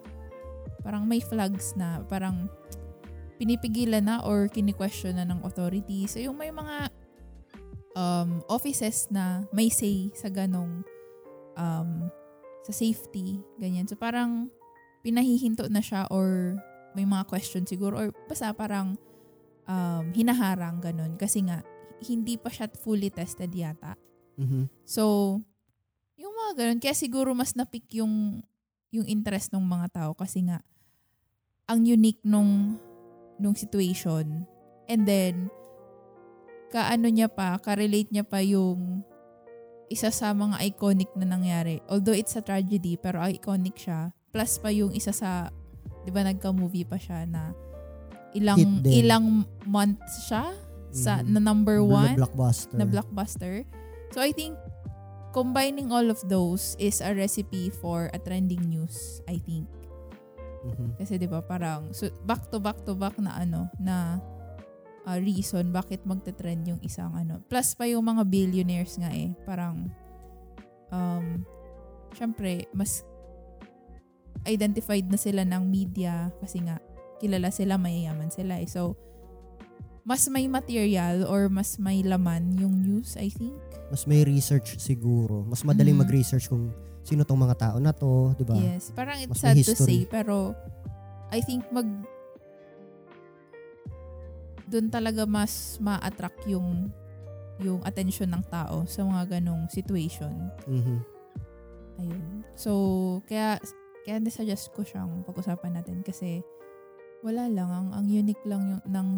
parang 0.84 1.04
may 1.04 1.20
flags 1.20 1.74
na 1.74 2.00
parang 2.06 2.46
pinipigilan 3.38 4.02
na 4.02 4.20
or 4.26 4.50
kini-question 4.50 5.16
na 5.16 5.26
ng 5.26 5.42
authority. 5.46 6.10
So 6.10 6.18
yung 6.18 6.36
may 6.36 6.50
mga 6.50 6.90
um, 7.94 8.42
offices 8.50 9.06
na 9.08 9.46
may 9.54 9.70
say 9.70 10.10
sa 10.14 10.26
ganong 10.28 10.82
um, 11.54 12.10
sa 12.66 12.72
safety, 12.74 13.40
ganyan. 13.56 13.86
So 13.86 13.94
parang 13.94 14.50
pinahihinto 15.06 15.70
na 15.70 15.80
siya 15.80 16.10
or 16.10 16.58
may 16.98 17.06
mga 17.06 17.30
question 17.30 17.62
siguro 17.64 17.94
or 17.94 18.08
basta 18.26 18.50
parang 18.50 18.98
um, 19.70 20.04
hinaharang 20.12 20.82
ganon 20.82 21.14
kasi 21.14 21.46
nga 21.46 21.62
hindi 22.04 22.38
pa 22.38 22.50
siya 22.52 22.70
fully 22.70 23.10
tested 23.10 23.50
yata. 23.50 23.98
Mm-hmm. 24.38 24.64
So, 24.86 25.36
yung 26.18 26.34
mga 26.34 26.52
ganun, 26.58 26.80
kaya 26.82 26.94
siguro 26.94 27.34
mas 27.34 27.54
napik 27.58 27.86
yung 27.94 28.42
yung 28.88 29.06
interest 29.06 29.52
ng 29.52 29.62
mga 29.62 29.86
tao 29.92 30.10
kasi 30.16 30.48
nga 30.48 30.64
ang 31.68 31.84
unique 31.84 32.24
nung 32.24 32.80
nung 33.36 33.52
situation 33.52 34.48
and 34.88 35.04
then 35.04 35.52
kaano 36.68 37.08
niya 37.08 37.28
pa, 37.32 37.56
ka-relate 37.60 38.12
niya 38.12 38.24
pa 38.24 38.44
yung 38.44 39.04
isa 39.88 40.12
sa 40.12 40.36
mga 40.36 40.60
iconic 40.68 41.08
na 41.16 41.24
nangyari. 41.24 41.80
Although 41.88 42.16
it's 42.16 42.36
a 42.36 42.44
tragedy, 42.44 43.00
pero 43.00 43.24
iconic 43.24 43.80
siya. 43.80 44.12
Plus 44.28 44.60
pa 44.60 44.68
yung 44.68 44.92
isa 44.92 45.16
sa, 45.16 45.48
di 46.04 46.12
ba 46.12 46.20
nagka-movie 46.28 46.84
pa 46.84 47.00
siya 47.00 47.24
na 47.24 47.56
ilang 48.36 48.84
ilang 48.84 49.48
months 49.64 50.28
siya 50.28 50.52
sa 50.90 51.20
mm. 51.20 51.36
na 51.36 51.40
number 51.40 51.80
one 51.84 52.16
na 52.16 52.20
blockbuster. 52.24 52.76
na 52.76 52.84
blockbuster. 52.88 53.54
So 54.12 54.24
I 54.24 54.32
think 54.32 54.56
combining 55.36 55.92
all 55.92 56.08
of 56.08 56.20
those 56.26 56.74
is 56.80 57.04
a 57.04 57.12
recipe 57.12 57.68
for 57.68 58.08
a 58.12 58.18
trending 58.18 58.64
news, 58.68 59.20
I 59.28 59.36
think. 59.42 59.68
Mm-hmm. 60.64 60.90
Kasi 60.98 61.20
'di 61.20 61.28
ba 61.28 61.44
parang 61.44 61.92
so 61.94 62.08
back 62.24 62.50
to 62.50 62.58
back 62.58 62.82
to 62.88 62.96
back 62.96 63.14
na 63.20 63.36
ano 63.36 63.70
na 63.78 64.18
uh, 65.06 65.18
reason 65.20 65.70
bakit 65.70 66.02
magte-trend 66.08 66.66
yung 66.66 66.80
isang 66.82 67.14
ano. 67.14 67.38
Plus 67.46 67.76
pa 67.76 67.86
yung 67.86 68.04
mga 68.04 68.26
billionaires 68.26 68.98
nga 68.98 69.12
eh, 69.12 69.32
parang 69.46 69.86
um 70.88 71.44
syempre 72.16 72.64
mas 72.72 73.04
identified 74.48 75.04
na 75.12 75.20
sila 75.20 75.44
ng 75.44 75.68
media 75.68 76.32
kasi 76.40 76.64
nga 76.64 76.80
kilala 77.18 77.50
sila, 77.50 77.76
mayayaman 77.76 78.30
sila 78.30 78.62
eh. 78.62 78.68
So, 78.70 78.94
mas 80.08 80.24
may 80.32 80.48
material 80.48 81.28
or 81.28 81.52
mas 81.52 81.76
may 81.76 82.00
laman 82.00 82.56
yung 82.56 82.72
news, 82.80 83.12
I 83.20 83.28
think. 83.28 83.60
Mas 83.92 84.08
may 84.08 84.24
research 84.24 84.80
siguro. 84.80 85.44
Mas 85.44 85.60
madaling 85.60 86.00
mm-hmm. 86.00 86.08
mag-research 86.08 86.48
kung 86.48 86.72
sino 87.04 87.28
tong 87.28 87.36
mga 87.36 87.60
tao 87.60 87.76
na 87.76 87.92
to, 87.92 88.32
di 88.40 88.44
ba? 88.48 88.56
Yes. 88.56 88.88
Parang 88.96 89.20
it's 89.20 89.28
mas 89.28 89.44
sad 89.44 89.60
to 89.60 89.76
say, 89.76 90.08
pero 90.08 90.56
I 91.28 91.44
think 91.44 91.68
mag 91.68 91.84
doon 94.68 94.88
talaga 94.88 95.28
mas 95.28 95.76
ma-attract 95.76 96.48
yung 96.48 96.88
yung 97.60 97.84
attention 97.84 98.32
ng 98.32 98.44
tao 98.48 98.88
sa 98.88 99.04
mga 99.04 99.36
ganong 99.36 99.68
situation. 99.68 100.32
Mm-hmm. 100.64 100.98
Ayun. 102.00 102.24
So, 102.56 102.72
kaya 103.28 103.60
kaya 104.08 104.24
suggest 104.32 104.72
ko 104.72 104.80
siyang 104.88 105.20
pag-usapan 105.28 105.76
natin 105.76 106.00
kasi 106.00 106.40
wala 107.20 107.44
lang 107.44 107.68
ang 107.68 107.88
ang 107.92 108.06
unique 108.08 108.40
lang 108.48 108.72
yung 108.72 108.82
ng 108.88 109.08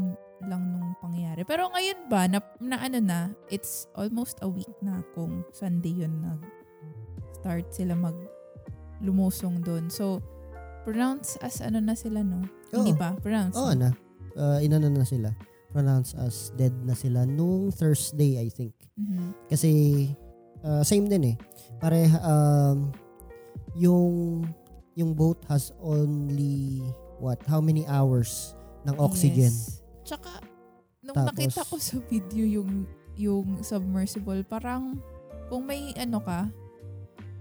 lang 0.45 0.73
nung 0.73 0.97
pangyayari. 1.01 1.45
Pero 1.45 1.69
ngayon 1.73 1.99
ba, 2.09 2.29
na, 2.31 2.39
na 2.61 2.77
ano 2.81 2.99
na, 3.01 3.21
it's 3.53 3.89
almost 3.97 4.41
a 4.41 4.49
week 4.49 4.71
na 4.81 5.05
kung 5.13 5.45
Sunday 5.53 6.05
yun 6.05 6.21
nag 6.23 6.41
start 7.41 7.73
sila 7.73 7.97
mag 7.97 8.17
lumusong 9.01 9.65
doon. 9.65 9.89
So, 9.89 10.21
pronounce 10.85 11.41
as 11.41 11.65
ano 11.65 11.81
na 11.81 11.97
sila, 11.97 12.21
no? 12.21 12.45
Oo. 12.77 12.85
Hindi 12.85 12.93
ba? 12.93 13.17
Pronounce. 13.17 13.57
Oo 13.57 13.73
na. 13.73 13.97
Uh, 14.37 14.61
inano 14.61 14.93
na 14.93 15.09
sila. 15.09 15.33
Pronounce 15.73 16.13
as 16.21 16.53
dead 16.59 16.75
na 16.85 16.93
sila 16.93 17.25
nung 17.25 17.73
Thursday, 17.73 18.37
I 18.37 18.53
think. 18.53 18.77
Mm-hmm. 19.01 19.29
Kasi, 19.49 19.71
uh, 20.61 20.85
same 20.85 21.09
din 21.09 21.33
eh. 21.33 21.37
Pare, 21.81 22.13
um, 22.21 22.93
yung 23.79 24.45
yung 24.99 25.15
boat 25.15 25.39
has 25.49 25.73
only 25.81 26.83
what 27.23 27.39
how 27.47 27.63
many 27.63 27.87
hours 27.87 28.59
ng 28.85 28.97
oxygen 28.99 29.53
yes. 29.53 29.80
Tsaka, 30.11 30.43
nung 31.07 31.15
Tapos, 31.15 31.29
nakita 31.31 31.63
ko 31.63 31.79
sa 31.79 32.03
video 32.11 32.43
yung 32.43 32.83
yung 33.15 33.63
submersible, 33.63 34.43
parang 34.43 34.99
kung 35.47 35.63
may 35.63 35.95
ano 35.95 36.19
ka, 36.19 36.51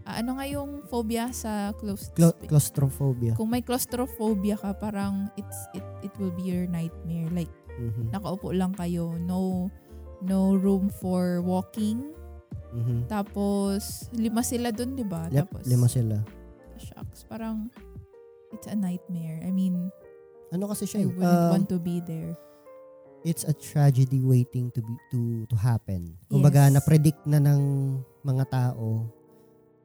ah, 0.06 0.16
ano 0.22 0.38
nga 0.38 0.46
yung 0.46 0.86
phobia 0.86 1.34
sa 1.34 1.74
closed 1.74 2.14
Cla- 2.14 2.30
space? 2.30 2.46
claustrophobia. 2.46 3.34
Kung 3.34 3.50
may 3.50 3.66
claustrophobia 3.66 4.54
ka, 4.54 4.78
parang 4.78 5.34
it's 5.34 5.58
it 5.74 5.82
it 6.04 6.14
will 6.22 6.30
be 6.30 6.46
your 6.46 6.70
nightmare. 6.70 7.26
Like 7.34 7.50
Mhm. 7.80 8.14
nakaupo 8.14 8.54
lang 8.54 8.78
kayo, 8.78 9.18
no 9.18 9.72
no 10.22 10.54
room 10.54 10.94
for 10.94 11.42
walking. 11.42 12.06
Mhm. 12.70 13.10
Tapos 13.10 14.12
lima 14.14 14.46
sila 14.46 14.70
dun, 14.70 14.94
'di 14.94 15.10
ba? 15.10 15.26
Yep, 15.26 15.42
Tapos 15.42 15.64
lima 15.66 15.88
sila. 15.90 16.22
shucks, 16.78 17.26
parang 17.26 17.74
it's 18.54 18.70
a 18.70 18.78
nightmare. 18.78 19.42
I 19.42 19.50
mean, 19.50 19.90
Ano 20.52 20.70
kasi 20.70 20.86
I 20.86 20.88
siya? 20.88 21.00
eh, 21.02 21.08
wouldn't 21.08 21.24
um, 21.46 21.52
want 21.52 21.66
to 21.68 21.78
be 21.78 21.98
there. 22.00 22.34
It's 23.24 23.44
a 23.44 23.54
tragedy 23.54 24.24
waiting 24.24 24.72
to 24.72 24.82
be 24.82 24.94
to 25.12 25.46
to 25.50 25.56
happen. 25.56 26.16
Kumbaga 26.32 26.68
Yes. 26.68 26.74
na-predict 26.80 27.22
na 27.28 27.40
ng 27.44 27.62
mga 28.24 28.44
tao 28.50 29.08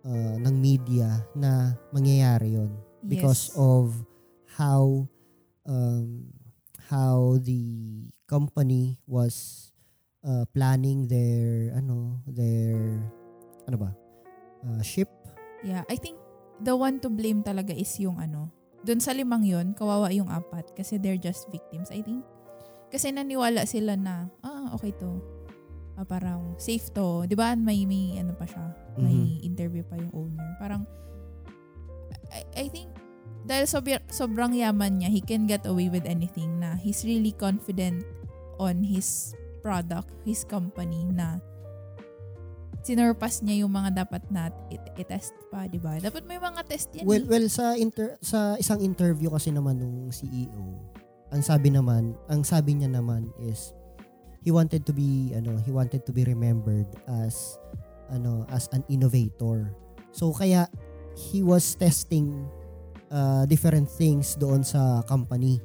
uh, 0.05 0.37
ng 0.39 0.55
media 0.55 1.23
na 1.35 1.75
mangyayari 1.91 2.55
'yon 2.59 2.71
because 3.05 3.51
yes. 3.51 3.59
of 3.59 3.95
how 4.55 5.07
um, 5.67 6.31
how 6.91 7.41
the 7.43 7.63
company 8.29 9.01
was 9.09 9.69
uh, 10.25 10.47
planning 10.53 11.11
their 11.11 11.75
ano 11.77 12.21
their 12.29 13.01
ano 13.67 13.77
ba 13.77 13.91
uh, 14.65 14.83
ship 14.85 15.11
Yeah, 15.65 15.81
I 15.89 15.97
think 15.97 16.21
the 16.61 16.77
one 16.77 17.01
to 17.01 17.09
blame 17.09 17.41
talaga 17.41 17.73
is 17.73 17.89
yung 17.97 18.21
ano. 18.21 18.53
Doon 18.85 19.01
sa 19.01 19.17
limang 19.17 19.49
yon 19.49 19.73
kawawa 19.73 20.13
yung 20.13 20.29
apat 20.29 20.77
kasi 20.77 21.01
they're 21.01 21.17
just 21.17 21.49
victims, 21.49 21.89
I 21.89 22.05
think. 22.05 22.21
Kasi 22.95 23.11
naniwala 23.11 23.67
sila 23.67 23.99
na, 23.99 24.31
ah, 24.47 24.71
okay 24.71 24.95
to. 24.95 25.19
Ah, 25.99 26.07
parang 26.07 26.55
safe 26.63 26.95
to. 26.95 27.27
Di 27.27 27.35
ba 27.35 27.59
may, 27.59 27.83
may 27.91 28.23
ano 28.23 28.39
pa 28.39 28.47
siya, 28.47 28.71
may 28.95 29.43
interview 29.43 29.83
pa 29.83 29.99
yung 29.99 30.15
owner. 30.15 30.55
Parang, 30.63 30.87
I, 32.31 32.47
I 32.55 32.67
think, 32.71 32.95
dahil 33.43 33.67
sobr- 33.67 34.07
sobrang 34.15 34.55
yaman 34.55 35.03
niya, 35.03 35.11
he 35.11 35.19
can 35.19 35.51
get 35.51 35.67
away 35.67 35.91
with 35.91 36.07
anything 36.07 36.63
na 36.63 36.79
he's 36.79 37.03
really 37.03 37.35
confident 37.35 38.07
on 38.63 38.87
his 38.87 39.35
product, 39.59 40.15
his 40.23 40.47
company 40.47 41.03
na 41.11 41.43
sinurpass 42.87 43.43
niya 43.43 43.67
yung 43.67 43.75
mga 43.75 44.07
dapat 44.07 44.23
na 44.31 44.55
it- 44.71 44.93
i-test 45.03 45.35
pa, 45.51 45.67
di 45.67 45.83
ba? 45.83 45.99
Dapat 45.99 46.31
may 46.31 46.39
mga 46.39 46.63
test 46.69 46.95
yan. 46.95 47.09
well 47.09 47.27
eh. 47.27 47.27
well 47.27 47.47
sa 47.51 47.75
inter 47.75 48.15
sa 48.23 48.55
isang 48.61 48.79
interview 48.79 49.33
kasi 49.33 49.51
naman 49.51 49.83
nung 49.83 50.13
CEO 50.15 50.95
ang 51.35 51.43
sabi 51.43 51.75
naman 51.75 52.15
ang 52.31 52.47
sabi 52.47 52.79
niya 52.79 52.95
naman 52.95 53.27
is 53.43 53.75
he 54.47 54.55
wanted 54.55 54.87
to 54.87 54.95
be 54.95 55.35
ano 55.35 55.59
he 55.67 55.75
wanted 55.75 56.07
to 56.07 56.15
be 56.15 56.23
remembered 56.23 56.87
as 57.11 57.59
ano 58.15 58.47
as 58.55 58.71
an 58.71 58.87
innovator. 58.87 59.75
So 60.15 60.31
kaya 60.31 60.71
he 61.19 61.43
was 61.43 61.75
testing 61.75 62.47
uh, 63.11 63.43
different 63.51 63.91
things 63.91 64.39
doon 64.39 64.63
sa 64.63 65.03
company. 65.11 65.59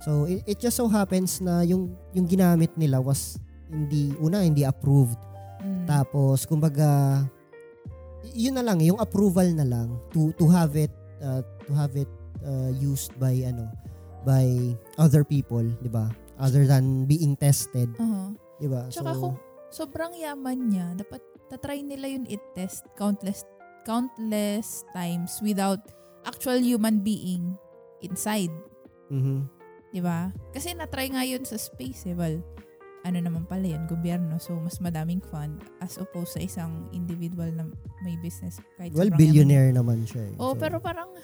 So 0.00 0.24
it, 0.24 0.48
it 0.48 0.56
just 0.64 0.80
so 0.80 0.88
happens 0.88 1.44
na 1.44 1.60
yung 1.60 1.92
yung 2.16 2.24
ginamit 2.24 2.72
nila 2.80 2.96
was 3.04 3.36
hindi 3.68 4.16
una 4.16 4.40
hindi 4.40 4.64
approved. 4.64 5.20
Mm. 5.66 5.88
tapos 5.88 6.44
kumbaga 6.44 7.24
yun 8.30 8.54
na 8.54 8.62
lang 8.62 8.78
yung 8.84 9.00
approval 9.00 9.50
na 9.56 9.66
lang 9.66 9.98
to 10.12 10.30
to 10.38 10.46
have 10.46 10.76
it 10.78 10.92
uh, 11.18 11.42
to 11.66 11.72
have 11.74 11.96
it 11.98 12.10
uh, 12.44 12.70
used 12.76 13.10
by 13.18 13.34
ano 13.42 13.66
by 14.26 14.74
other 14.98 15.22
people, 15.22 15.62
'di 15.62 15.88
ba? 15.88 16.10
Other 16.36 16.66
than 16.66 17.06
being 17.06 17.38
tested, 17.38 17.88
Oo. 17.96 18.34
'di 18.58 18.66
ba? 18.66 18.90
Tsaka 18.90 19.14
kung 19.14 19.38
sobrang 19.70 20.12
yaman 20.12 20.68
niya, 20.68 20.98
dapat 20.98 21.22
tatry 21.46 21.80
nila 21.80 22.10
yun 22.10 22.26
i-test 22.26 22.82
countless 22.92 23.46
countless 23.86 24.82
times 24.90 25.38
without 25.40 25.78
actual 26.22 26.58
human 26.58 27.00
being 27.00 27.54
inside. 28.00 28.50
mhm. 29.06 29.46
Di 29.88 30.02
ba? 30.02 30.28
Kasi 30.50 30.74
natry 30.74 31.08
nga 31.08 31.22
yun 31.22 31.46
sa 31.46 31.54
space 31.54 32.04
eh. 32.04 32.12
Well, 32.12 32.42
ano 33.00 33.22
naman 33.22 33.46
pala 33.46 33.62
yun, 33.62 33.86
gobyerno. 33.86 34.36
So, 34.36 34.58
mas 34.58 34.82
madaming 34.82 35.22
fund 35.22 35.62
as 35.78 35.94
opposed 35.96 36.34
sa 36.34 36.42
isang 36.42 36.90
individual 36.90 37.48
na 37.54 37.70
may 38.02 38.18
business. 38.18 38.58
Kahit 38.74 38.90
well 38.92 39.06
sobrang 39.06 39.14
yaman. 39.14 39.20
billionaire 39.22 39.70
naman 39.70 40.02
siya. 40.02 40.26
Eh. 40.26 40.42
Oo, 40.42 40.52
So, 40.52 40.58
pero 40.58 40.82
parang 40.82 41.14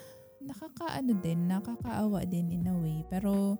nakakaano 0.42 1.12
din, 1.18 1.46
nakakaawa 1.46 2.22
din 2.24 2.50
in 2.52 2.66
a 2.66 2.74
way. 2.74 3.02
Pero, 3.06 3.56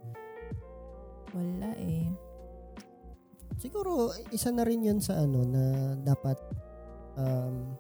wala 1.33 1.73
eh. 1.79 2.07
siguro 3.57 4.11
isa 4.29 4.51
na 4.51 4.66
rin 4.66 4.83
'yun 4.83 4.99
sa 4.99 5.23
ano 5.23 5.47
na 5.47 5.62
dapat 5.97 6.35
um, 7.14 7.79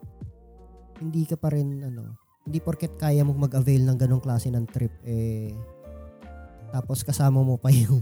hindi 1.02 1.26
ka 1.26 1.34
pa 1.34 1.50
rin 1.50 1.82
ano, 1.82 2.14
hindi 2.46 2.62
porket 2.62 2.94
kaya 2.94 3.26
mong 3.26 3.50
mag-avail 3.50 3.82
ng 3.84 3.98
ganong 3.98 4.22
klase 4.22 4.46
ng 4.46 4.62
trip 4.70 4.94
eh 5.02 5.50
tapos 6.70 7.02
kasama 7.02 7.42
mo 7.42 7.58
pa 7.58 7.68
yung 7.82 8.00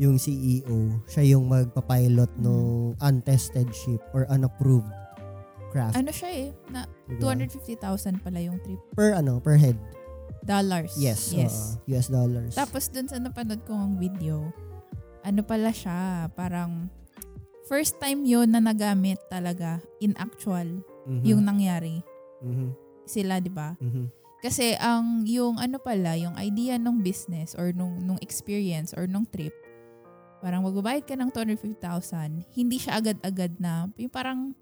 yung 0.00 0.16
CEO, 0.16 1.04
siya 1.06 1.36
yung 1.36 1.46
magpa-pilot 1.46 2.32
Mm. 2.34 2.42
ng 2.42 2.64
untested 2.98 3.68
ship 3.70 4.00
or 4.10 4.24
unapproved 4.26 4.88
craft. 5.70 5.94
Ano 5.94 6.10
siya 6.10 6.30
eh, 6.32 6.46
na 6.72 6.88
diba? 7.06 7.28
250,000 7.38 8.24
pala 8.24 8.40
yung 8.40 8.56
trip. 8.64 8.80
per 8.96 9.14
ano, 9.14 9.36
per 9.38 9.54
head. 9.54 9.76
Dollars. 10.42 10.94
Yes, 10.96 11.32
Yes. 11.32 11.76
oo, 11.80 11.94
US 11.96 12.06
dollars. 12.08 12.52
Tapos 12.54 12.88
dun 12.88 13.06
sa 13.06 13.18
napanood 13.18 13.62
kong 13.64 13.98
video, 13.98 14.48
ano 15.22 15.40
pala 15.42 15.70
siya, 15.70 16.28
parang 16.32 16.88
first 17.66 18.00
time 18.00 18.24
yon 18.24 18.48
na 18.48 18.60
nagamit 18.60 19.20
talaga 19.28 19.78
in 19.98 20.16
actual 20.16 20.80
Mhm. 21.04 21.24
yung 21.24 21.42
nangyari. 21.44 22.00
Mhm. 22.40 22.72
Sila, 23.04 23.40
di 23.40 23.52
ba? 23.52 23.76
Mhm. 23.80 24.08
Kasi 24.38 24.78
ang 24.78 25.26
yung 25.26 25.58
ano 25.58 25.82
pala, 25.82 26.14
yung 26.14 26.38
idea 26.38 26.78
ng 26.78 27.02
business 27.02 27.58
or 27.58 27.74
nung, 27.74 27.98
nung 27.98 28.20
experience 28.22 28.94
or 28.94 29.10
nung 29.10 29.26
trip, 29.26 29.50
parang 30.38 30.62
magbabayad 30.62 31.02
ka 31.02 31.18
ng 31.18 31.34
250,000, 31.34 32.46
hindi 32.54 32.78
siya 32.78 33.02
agad-agad 33.02 33.58
na, 33.58 33.90
yung 33.98 34.12
parang 34.14 34.54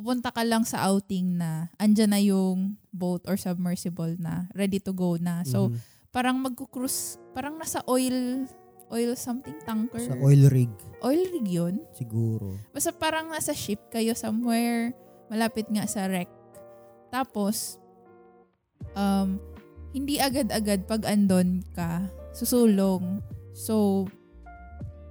pupunta 0.00 0.32
ka 0.32 0.40
lang 0.48 0.64
sa 0.64 0.88
outing 0.88 1.36
na 1.36 1.68
andyan 1.76 2.08
na 2.08 2.16
yung 2.16 2.80
boat 2.88 3.20
or 3.28 3.36
submersible 3.36 4.16
na 4.16 4.48
ready 4.56 4.80
to 4.80 4.96
go 4.96 5.20
na. 5.20 5.44
So, 5.44 5.68
Mhm. 5.68 5.76
parang 6.08 6.40
magkukrus, 6.40 7.20
parang 7.36 7.60
nasa 7.60 7.84
oil, 7.84 8.48
oil 8.88 9.12
something 9.12 9.60
tanker. 9.60 10.00
sa 10.00 10.16
oil 10.16 10.48
rig 10.48 10.72
Oil 11.04 11.20
rig 11.28 11.44
yun. 11.44 11.84
siguro. 11.92 12.56
Basta 12.72 12.96
parang 12.96 13.28
nasa 13.28 13.52
ship 13.52 13.92
kayo 13.92 14.16
somewhere, 14.16 14.96
malapit 15.28 15.68
nga 15.68 15.84
sa 15.84 16.08
wreck. 16.08 16.32
Tapos, 17.12 17.76
um, 18.96 19.36
hindi 19.92 20.16
agad-agad 20.16 20.88
pag 20.88 21.04
andon 21.04 21.60
ka, 21.76 22.08
susulong. 22.32 23.20
So, 23.52 24.08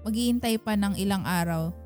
maghihintay 0.02 0.58
pa 0.58 0.74
ng 0.74 0.98
ilang 0.98 1.30
araw 1.30 1.78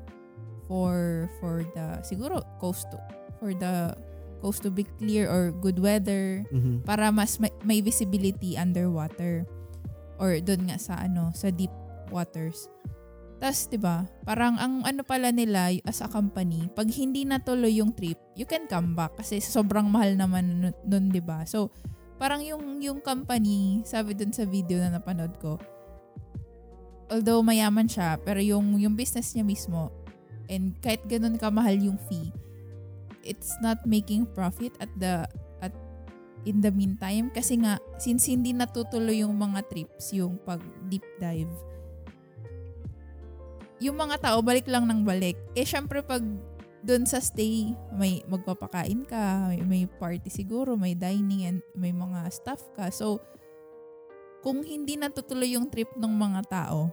for 0.64 1.26
for 1.38 1.64
the 1.76 2.00
siguro 2.00 2.40
coast 2.56 2.88
to 2.88 2.98
for 3.36 3.52
the 3.52 3.92
coast 4.40 4.60
to 4.60 4.68
be 4.68 4.84
clear 5.00 5.24
or 5.28 5.52
good 5.64 5.80
weather 5.80 6.44
Mhm. 6.52 6.84
para 6.84 7.08
mas 7.08 7.40
may, 7.40 7.52
may 7.64 7.80
visibility 7.80 8.56
underwater 8.56 9.48
or 10.20 10.36
doon 10.40 10.68
nga 10.68 10.76
sa 10.76 11.00
ano 11.00 11.32
sa 11.32 11.48
deep 11.48 11.72
waters. 12.12 12.68
Tas 13.40 13.66
'di 13.66 13.80
ba? 13.80 14.06
Parang 14.24 14.56
ang 14.56 14.84
ano 14.86 15.02
pala 15.02 15.32
nila 15.34 15.74
as 15.84 16.00
a 16.00 16.08
company, 16.08 16.68
pag 16.72 16.86
hindi 16.92 17.26
natuloy 17.26 17.80
yung 17.80 17.92
trip, 17.92 18.16
you 18.38 18.46
can 18.46 18.64
come 18.70 18.92
back 18.94 19.16
kasi 19.16 19.40
sobrang 19.42 19.88
mahal 19.90 20.12
naman 20.14 20.70
nun 20.86 21.04
'di 21.10 21.20
ba? 21.24 21.42
So 21.48 21.72
parang 22.14 22.46
yung 22.46 22.78
yung 22.78 23.02
company, 23.02 23.82
sabi 23.82 24.14
doon 24.14 24.30
sa 24.30 24.46
video 24.46 24.78
na 24.78 24.96
napanood 24.96 25.34
ko, 25.42 25.58
although 27.10 27.42
mayaman 27.42 27.90
siya, 27.90 28.16
pero 28.22 28.38
yung 28.40 28.78
yung 28.78 28.94
business 28.94 29.34
niya 29.34 29.44
mismo 29.44 29.90
and 30.48 30.76
kahit 30.80 31.00
ganun 31.08 31.40
kamahal 31.40 31.76
yung 31.76 32.00
fee, 32.08 32.32
it's 33.24 33.56
not 33.64 33.80
making 33.88 34.28
profit 34.36 34.72
at 34.78 34.92
the 35.00 35.24
at 35.64 35.72
in 36.44 36.60
the 36.60 36.70
meantime 36.70 37.32
kasi 37.32 37.56
nga 37.56 37.80
since 37.96 38.28
hindi 38.28 38.52
natutuloy 38.52 39.24
yung 39.24 39.34
mga 39.34 39.64
trips, 39.68 40.12
yung 40.12 40.36
pag 40.44 40.60
deep 40.92 41.04
dive, 41.16 41.50
yung 43.80 43.96
mga 43.96 44.20
tao 44.20 44.38
balik 44.44 44.68
lang 44.68 44.84
ng 44.84 45.02
balik. 45.02 45.36
Eh 45.56 45.64
syempre 45.64 46.04
pag 46.04 46.20
doon 46.84 47.08
sa 47.08 47.16
stay, 47.16 47.72
may 47.96 48.20
magpapakain 48.28 49.08
ka, 49.08 49.48
may, 49.48 49.64
may 49.64 49.84
party 49.88 50.28
siguro, 50.28 50.76
may 50.76 50.92
dining 50.92 51.48
and 51.48 51.58
may 51.72 51.96
mga 51.96 52.28
staff 52.28 52.60
ka. 52.76 52.92
So 52.92 53.24
kung 54.44 54.60
hindi 54.60 55.00
natutuloy 55.00 55.56
yung 55.56 55.72
trip 55.72 55.88
ng 55.96 56.12
mga 56.12 56.40
tao, 56.52 56.92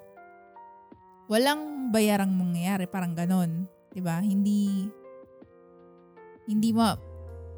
walang 1.32 1.96
bayarang 1.96 2.36
mangyayari, 2.36 2.92
parang 2.92 3.16
ganon. 3.16 3.72
'Di 3.96 4.04
ba? 4.04 4.20
Hindi 4.20 4.92
hindi 6.52 6.70
ma 6.76 6.92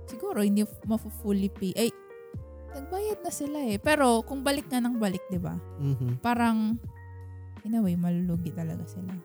siguro 0.06 0.46
hindi 0.46 0.62
ma-fully 0.86 1.50
pay. 1.50 1.74
Ay, 1.74 1.90
nagbayad 2.78 3.26
na 3.26 3.34
sila 3.34 3.58
eh. 3.66 3.82
Pero 3.82 4.22
kung 4.22 4.46
balik 4.46 4.70
nga 4.70 4.78
ng 4.78 5.02
balik, 5.02 5.26
'di 5.34 5.42
ba? 5.42 5.58
Mhm. 5.82 6.22
Parang 6.22 6.78
in 7.66 7.74
a 7.74 7.82
way 7.82 7.98
malulugi 7.98 8.54
talaga 8.54 8.86
sila. 8.86 9.18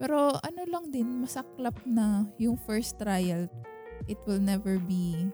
Pero 0.00 0.36
ano 0.40 0.60
lang 0.68 0.92
din, 0.92 1.24
masaklap 1.24 1.76
na 1.84 2.24
yung 2.40 2.56
first 2.56 2.96
trial, 2.96 3.48
it 4.08 4.16
will 4.24 4.40
never 4.40 4.80
be, 4.80 5.28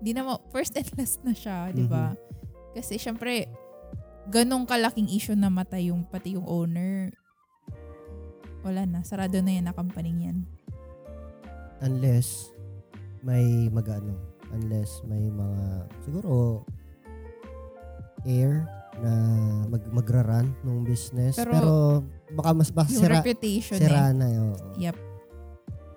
di 0.00 0.16
na 0.16 0.24
mo, 0.24 0.40
first 0.48 0.72
and 0.80 0.88
last 0.96 1.20
na 1.20 1.36
siya, 1.36 1.68
di 1.76 1.84
ba? 1.84 2.16
Kasi 2.72 2.96
syempre, 2.96 3.52
ganong 4.32 4.64
kalaking 4.64 5.12
issue 5.12 5.36
na 5.36 5.52
matay 5.52 5.92
yung 5.92 6.08
pati 6.08 6.40
yung 6.40 6.48
owner. 6.48 7.12
Wala 8.62 8.86
na, 8.86 9.02
sarado 9.02 9.38
na 9.42 9.50
yan 9.50 9.66
na 9.66 9.74
company 9.74 10.30
yan. 10.30 10.46
Unless 11.82 12.54
may 13.26 13.66
magano, 13.70 14.14
unless 14.54 15.02
may 15.06 15.30
mga 15.30 15.90
siguro 16.06 16.62
air 18.26 18.66
na 19.02 19.12
mag 19.66 19.82
magra-run 19.90 20.52
ng 20.62 20.84
business 20.84 21.34
pero, 21.38 21.50
Pero, 21.50 21.72
baka 22.38 22.50
mas 22.52 22.70
baka 22.70 22.90
Yung 22.92 23.02
sira, 23.02 23.18
reputation 23.18 23.78
sira 23.78 24.10
eh. 24.10 24.14
na 24.14 24.28
yun. 24.28 24.54
Yep. 24.78 24.96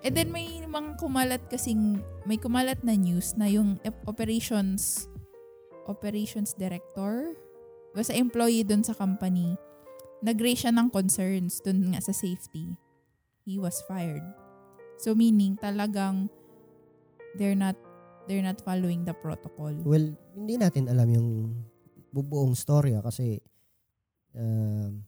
And 0.06 0.12
then 0.14 0.30
may 0.30 0.62
mga 0.62 1.02
kumalat 1.02 1.42
kasing, 1.50 1.98
may 2.24 2.38
kumalat 2.38 2.82
na 2.86 2.94
news 2.94 3.34
na 3.34 3.50
yung 3.50 3.78
operations, 4.06 5.10
operations 5.90 6.54
director, 6.54 7.34
basta 7.90 8.14
employee 8.14 8.62
dun 8.62 8.86
sa 8.86 8.94
company, 8.94 9.58
nag-raise 10.24 10.66
siya 10.66 10.72
ng 10.72 10.88
concerns 10.88 11.60
dun 11.60 11.92
nga 11.92 12.00
sa 12.00 12.12
safety. 12.12 12.76
He 13.44 13.60
was 13.60 13.80
fired. 13.84 14.24
So 14.96 15.12
meaning 15.12 15.60
talagang 15.60 16.32
they're 17.36 17.58
not 17.58 17.76
they're 18.26 18.42
not 18.42 18.58
following 18.64 19.04
the 19.06 19.14
protocol. 19.14 19.70
Well, 19.84 20.16
hindi 20.34 20.54
natin 20.58 20.90
alam 20.90 21.08
yung 21.12 21.30
bubuong 22.10 22.56
storya 22.56 23.04
kasi 23.04 23.38
um, 24.34 25.04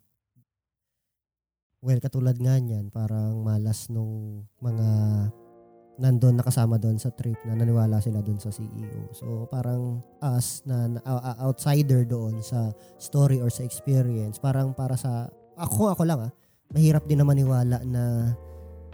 well, 1.82 2.00
katulad 2.02 2.36
nga 2.38 2.58
niyan, 2.58 2.90
parang 2.90 3.42
malas 3.42 3.86
nung 3.90 4.44
mga 4.58 4.88
nandun 5.98 6.38
nakasama 6.38 6.78
doon 6.78 6.94
sa 6.94 7.11
trip 7.11 7.37
na 7.42 7.58
naniwala 7.58 7.98
sila 7.98 8.22
doon 8.22 8.38
sa 8.38 8.54
CEO. 8.54 9.11
So 9.11 9.50
parang 9.50 9.98
us 10.22 10.62
na, 10.62 10.87
uh, 11.02 11.18
uh, 11.18 11.37
outsider 11.50 12.06
doon 12.06 12.38
sa 12.38 12.70
story 13.02 13.42
or 13.42 13.50
sa 13.50 13.66
experience, 13.66 14.38
parang 14.38 14.70
para 14.72 14.94
sa 14.94 15.26
ako 15.58 15.90
ako 15.90 16.02
lang 16.06 16.30
ah, 16.30 16.32
mahirap 16.70 17.02
din 17.11 17.18
na 17.18 17.26
maniwala 17.26 17.82
na 17.82 18.30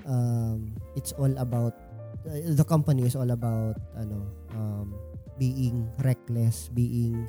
um, 0.08 0.72
it's 0.96 1.12
all 1.20 1.32
about 1.36 1.76
uh, 2.24 2.40
the 2.56 2.64
company 2.64 3.04
is 3.04 3.12
all 3.12 3.28
about 3.28 3.76
ano 4.00 4.24
um, 4.56 4.96
being 5.36 5.84
reckless, 6.00 6.72
being 6.72 7.28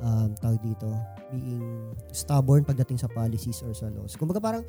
um, 0.00 0.32
tawag 0.40 0.64
dito, 0.64 0.88
being 1.28 1.92
stubborn 2.08 2.64
pagdating 2.64 2.96
sa 2.96 3.10
policies 3.12 3.60
or 3.60 3.76
sa 3.76 3.92
laws. 3.92 4.16
Kumbaga 4.16 4.40
parang 4.40 4.64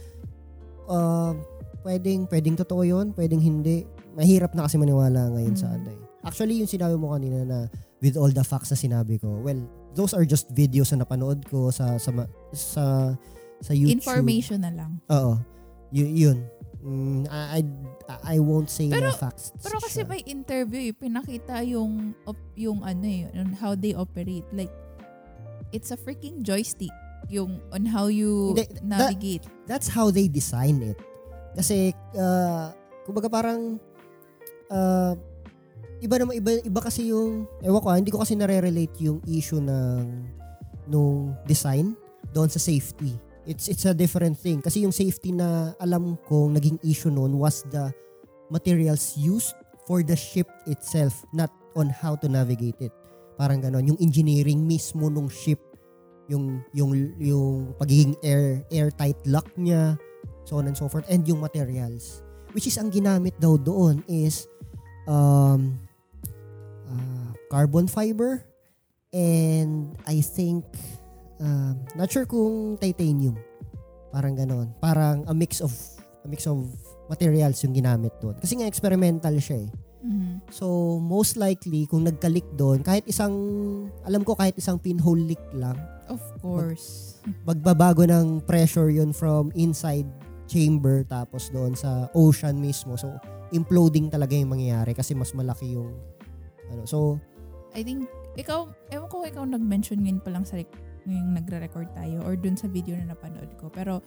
um, 0.92 1.40
pwedeng 1.88 2.28
pwedeng 2.28 2.60
totoo 2.60 2.84
'yon, 2.84 3.16
pwedeng 3.16 3.40
hindi. 3.40 3.88
Mahirap 4.14 4.52
na 4.54 4.66
kasi 4.66 4.76
maniwala 4.76 5.32
ngayon 5.32 5.56
sa 5.56 5.68
Mm. 5.68 5.76
ano 5.76 5.90
eh. 5.90 6.02
Actually, 6.22 6.56
yung 6.60 6.70
sinabi 6.70 6.96
mo 6.96 7.12
kanina 7.12 7.42
na 7.42 7.58
with 7.98 8.14
all 8.14 8.30
the 8.30 8.44
facts 8.44 8.70
na 8.70 8.78
sinabi 8.78 9.18
ko, 9.18 9.42
well, 9.42 9.58
those 9.94 10.14
are 10.14 10.24
just 10.24 10.52
videos 10.52 10.92
na 10.92 11.02
napanood 11.02 11.42
ko 11.46 11.70
sa 11.70 11.98
sa 11.98 12.12
sa 12.52 12.84
sa 13.58 13.72
YouTube. 13.72 14.04
Information 14.04 14.60
na 14.60 14.72
lang. 14.72 14.92
Oo. 15.08 15.40
Y- 15.90 16.26
yun. 16.26 16.46
Mm, 16.82 17.30
I, 17.30 17.62
I 17.62 17.62
I 18.26 18.38
won't 18.38 18.68
say 18.68 18.90
Pero- 18.90 19.14
facts. 19.14 19.54
Pero 19.58 19.78
kasi 19.78 20.02
siya. 20.02 20.10
may 20.10 20.22
interview 20.26 20.82
eh, 20.84 20.94
pinakita 20.94 21.62
yung 21.64 22.18
op- 22.26 22.54
yung 22.58 22.82
ano 22.82 23.06
eh, 23.06 23.30
on 23.34 23.54
how 23.54 23.74
they 23.74 23.94
operate. 23.94 24.46
Like 24.50 24.74
it's 25.70 25.90
a 25.90 25.98
freaking 25.98 26.42
joystick 26.42 26.92
yung 27.30 27.62
on 27.70 27.86
how 27.86 28.10
you 28.10 28.52
Hindi, 28.52 28.66
that- 28.68 28.84
navigate. 28.84 29.46
that's 29.64 29.88
how 29.88 30.10
they 30.10 30.26
design 30.26 30.82
it. 30.84 30.98
Kasi, 31.54 31.94
uh, 32.14 32.74
kumbaga 33.04 33.30
parang, 33.30 33.78
uh, 34.72 35.14
iba 36.02 36.16
naman, 36.18 36.40
iba, 36.40 36.52
iba 36.64 36.80
kasi 36.82 37.12
yung, 37.12 37.46
ewan 37.62 37.82
ko 37.84 37.88
ah, 37.92 37.98
hindi 38.00 38.10
ko 38.10 38.24
kasi 38.24 38.34
nare-relate 38.34 38.96
yung 39.06 39.22
issue 39.30 39.62
ng, 39.62 40.26
nung 40.90 41.38
design 41.46 41.94
doon 42.34 42.50
sa 42.50 42.58
safety. 42.58 43.14
It's, 43.46 43.70
it's 43.70 43.86
a 43.86 43.94
different 43.94 44.38
thing. 44.40 44.64
Kasi 44.64 44.82
yung 44.82 44.96
safety 44.96 45.36
na 45.36 45.78
alam 45.78 46.18
kong 46.26 46.58
naging 46.58 46.78
issue 46.82 47.14
noon 47.14 47.38
was 47.38 47.62
the 47.70 47.94
materials 48.50 49.14
used 49.18 49.54
for 49.86 50.02
the 50.02 50.16
ship 50.16 50.50
itself, 50.66 51.26
not 51.34 51.50
on 51.76 51.90
how 51.90 52.16
to 52.18 52.28
navigate 52.30 52.78
it. 52.82 52.94
Parang 53.38 53.64
ganon. 53.64 53.88
Yung 53.88 54.00
engineering 54.02 54.62
mismo 54.62 55.10
nung 55.10 55.32
ship, 55.32 55.58
yung 56.30 56.62
yung 56.72 56.94
yung 57.18 57.74
pagiging 57.76 58.14
air 58.22 58.62
airtight 58.70 59.18
lock 59.26 59.50
niya, 59.58 59.98
so 60.46 60.62
on 60.62 60.70
and 60.70 60.78
so 60.78 60.86
forth, 60.86 61.08
and 61.10 61.26
yung 61.26 61.42
materials. 61.42 62.22
Which 62.54 62.68
is 62.68 62.78
ang 62.78 62.92
ginamit 62.92 63.40
daw 63.40 63.56
doon 63.56 64.04
is 64.06 64.51
um, 65.06 65.80
uh, 66.90 67.30
carbon 67.50 67.88
fiber 67.88 68.44
and 69.12 69.96
I 70.08 70.22
think 70.22 70.66
um, 71.40 71.82
not 71.96 72.12
sure 72.12 72.26
kung 72.26 72.78
titanium. 72.78 73.38
Parang 74.12 74.36
ganon. 74.36 74.76
Parang 74.80 75.24
a 75.28 75.34
mix 75.34 75.64
of 75.64 75.72
a 76.22 76.28
mix 76.28 76.46
of 76.46 76.60
materials 77.08 77.60
yung 77.64 77.76
ginamit 77.76 78.14
doon. 78.20 78.36
Kasi 78.40 78.60
nga 78.60 78.68
experimental 78.68 79.36
siya 79.40 79.68
eh. 79.68 79.72
Mhm. 80.02 80.50
So, 80.50 80.98
most 80.98 81.38
likely, 81.38 81.86
kung 81.86 82.10
nagkalik 82.10 82.58
doon, 82.58 82.82
kahit 82.82 83.06
isang, 83.06 83.34
alam 84.02 84.26
ko 84.26 84.34
kahit 84.34 84.58
isang 84.58 84.82
pinhole 84.82 85.22
leak 85.22 85.42
lang, 85.54 85.78
Of 86.10 86.22
course. 86.42 87.18
magbabago 87.46 88.10
ng 88.10 88.42
pressure 88.50 88.90
yun 88.90 89.14
from 89.14 89.54
inside 89.54 90.10
chamber 90.50 91.06
tapos 91.06 91.54
doon 91.54 91.78
sa 91.78 92.10
ocean 92.18 92.58
mismo. 92.58 92.98
So, 92.98 93.14
imploding 93.52 94.12
talaga 94.12 94.36
yung 94.36 94.52
mangyayari 94.52 94.96
kasi 94.96 95.16
mas 95.16 95.32
malaki 95.36 95.76
yung, 95.76 95.92
ano, 96.72 96.84
so, 96.88 97.20
I 97.72 97.84
think 97.84 98.08
ikaw, 98.36 98.68
ewan 98.92 99.08
ko 99.12 99.24
ikaw 99.24 99.44
nag-mention 99.44 100.04
ngayon 100.04 100.20
pa 100.24 100.32
lang 100.32 100.44
sa 100.44 100.60
rec- 100.60 100.80
yung 101.08 101.34
nagre-record 101.34 101.92
tayo 101.98 102.22
or 102.24 102.38
dun 102.38 102.56
sa 102.56 102.70
video 102.70 102.94
na 102.96 103.16
napanood 103.16 103.50
ko. 103.58 103.68
Pero 103.74 104.00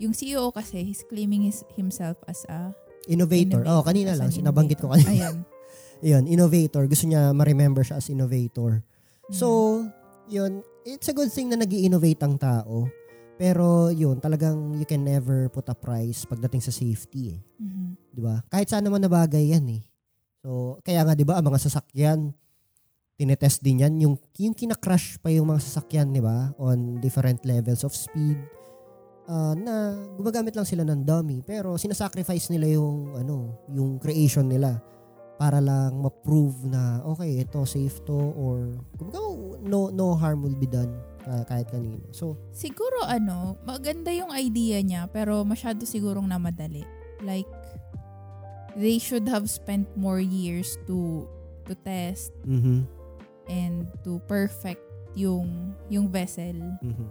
yung 0.00 0.16
CEO 0.16 0.48
kasi, 0.50 0.80
he's 0.82 1.04
claiming 1.04 1.44
his, 1.44 1.62
himself 1.76 2.16
as 2.26 2.42
a 2.48 2.72
innovator. 3.06 3.60
innovator, 3.60 3.62
Oh, 3.68 3.84
kanina 3.84 4.16
lang, 4.16 4.32
an 4.32 4.34
sinabanggit 4.34 4.80
ko 4.80 4.88
kanina. 4.90 5.10
Ayan. 5.10 5.36
Yun, 6.00 6.24
innovator. 6.24 6.88
Gusto 6.88 7.04
niya 7.04 7.36
ma-remember 7.36 7.84
siya 7.84 8.00
as 8.00 8.08
innovator. 8.08 8.80
Mm. 9.28 9.36
So, 9.36 9.46
yun, 10.32 10.64
it's 10.88 11.12
a 11.12 11.14
good 11.14 11.28
thing 11.28 11.52
na 11.52 11.60
nag 11.60 11.68
innovate 11.68 12.24
ang 12.24 12.40
tao. 12.40 12.88
Pero 13.40 13.88
yun, 13.88 14.20
talagang 14.20 14.76
you 14.76 14.84
can 14.84 15.00
never 15.00 15.48
put 15.48 15.64
a 15.72 15.76
price 15.76 16.28
pagdating 16.28 16.60
sa 16.60 16.68
safety 16.68 17.32
eh. 17.32 17.40
Mhm. 17.56 17.96
'di 18.12 18.20
ba? 18.20 18.44
Kahit 18.52 18.68
saan 18.68 18.84
naman 18.84 19.00
na 19.00 19.08
bagay 19.08 19.56
'yan 19.56 19.64
eh. 19.80 19.82
So, 20.44 20.76
kaya 20.84 21.00
nga 21.08 21.16
'di 21.16 21.24
ba, 21.24 21.40
ang 21.40 21.48
mga 21.48 21.64
sasakyan 21.64 22.36
tinetest 23.16 23.64
din 23.64 23.80
'yan 23.80 23.96
yung 24.00 24.14
yung 24.36 24.52
kina-crash 24.52 25.16
pa 25.24 25.32
yung 25.32 25.48
mga 25.48 25.64
sasakyan, 25.64 26.12
'di 26.12 26.20
ba? 26.20 26.52
On 26.60 27.00
different 27.00 27.40
levels 27.48 27.80
of 27.80 27.96
speed. 27.96 28.36
Ah, 29.24 29.56
na 29.56 29.96
gumagamit 30.20 30.52
lang 30.52 30.66
sila 30.66 30.82
ng 30.84 31.06
dummy 31.06 31.40
pero 31.40 31.78
sinasacrifice 31.80 32.52
nila 32.52 32.76
yung 32.76 33.14
ano, 33.14 33.62
yung 33.72 33.96
creation 33.96 34.44
nila 34.44 34.82
para 35.40 35.62
lang 35.62 35.96
ma-prove 36.02 36.68
na 36.68 37.00
okay, 37.06 37.40
ito 37.40 37.64
safe 37.64 38.04
to 38.04 38.16
or 38.36 38.76
no 39.64 39.88
no 39.94 40.12
harm 40.18 40.42
will 40.42 40.58
be 40.58 40.66
done 40.66 40.90
ah, 41.28 41.44
kahit 41.44 41.68
kanino. 41.68 42.00
So, 42.14 42.38
Siguro 42.54 43.04
ano, 43.04 43.58
maganda 43.66 44.08
yung 44.12 44.32
idea 44.32 44.80
niya 44.80 45.08
pero 45.10 45.42
masyado 45.44 45.84
sigurong 45.84 46.28
namadali. 46.28 46.84
Like 47.20 47.48
they 48.78 48.96
should 49.02 49.26
have 49.28 49.50
spent 49.50 49.88
more 49.98 50.22
years 50.22 50.78
to 50.86 51.26
to 51.66 51.74
test 51.82 52.30
mhm. 52.46 52.86
and 53.50 53.86
to 54.06 54.22
perfect 54.30 54.80
yung 55.18 55.74
yung 55.90 56.06
vessel, 56.06 56.54
mhm. 56.80 57.06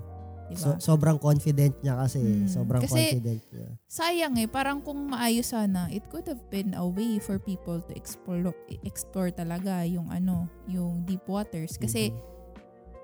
di 0.49 0.55
So, 0.57 0.73
sobrang 0.81 1.21
confident 1.21 1.77
niya 1.85 1.93
kasi, 1.99 2.17
Mm. 2.25 2.49
sobrang 2.49 2.81
Kasi- 2.81 3.13
confident 3.13 3.41
niya. 3.53 3.69
Sayang 3.85 4.33
eh, 4.41 4.49
parang 4.49 4.81
kung 4.81 4.97
maayos 5.13 5.53
sana, 5.53 5.85
it 5.93 6.01
could 6.09 6.25
have 6.25 6.41
been 6.49 6.73
a 6.73 6.81
way 6.81 7.21
for 7.21 7.37
people 7.37 7.77
to 7.85 7.93
explore 7.93 8.41
explore 8.81 9.29
talaga 9.29 9.85
yung 9.85 10.09
ano, 10.09 10.49
yung 10.65 11.05
deep 11.05 11.21
waters 11.29 11.77
kasi 11.77 12.09
Mhm. 12.09 12.17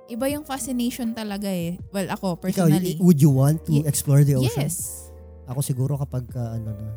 Iba 0.07 0.25
yung 0.27 0.43
fascination 0.43 1.11
talaga 1.11 1.47
eh. 1.47 1.81
Well, 1.89 2.07
ako 2.07 2.37
Ikaw, 2.37 2.43
personally. 2.43 2.93
y- 2.93 2.99
would 2.99 3.17
you 3.17 3.29
want 3.29 3.65
to 3.65 3.73
Ye- 3.73 3.85
explore 3.85 4.21
the 4.21 4.35
ocean? 4.35 4.69
yes. 4.69 5.09
Ako 5.45 5.61
siguro 5.61 5.93
kapag 5.95 6.25
ka, 6.27 6.57
ano 6.57 6.69
na, 6.71 6.87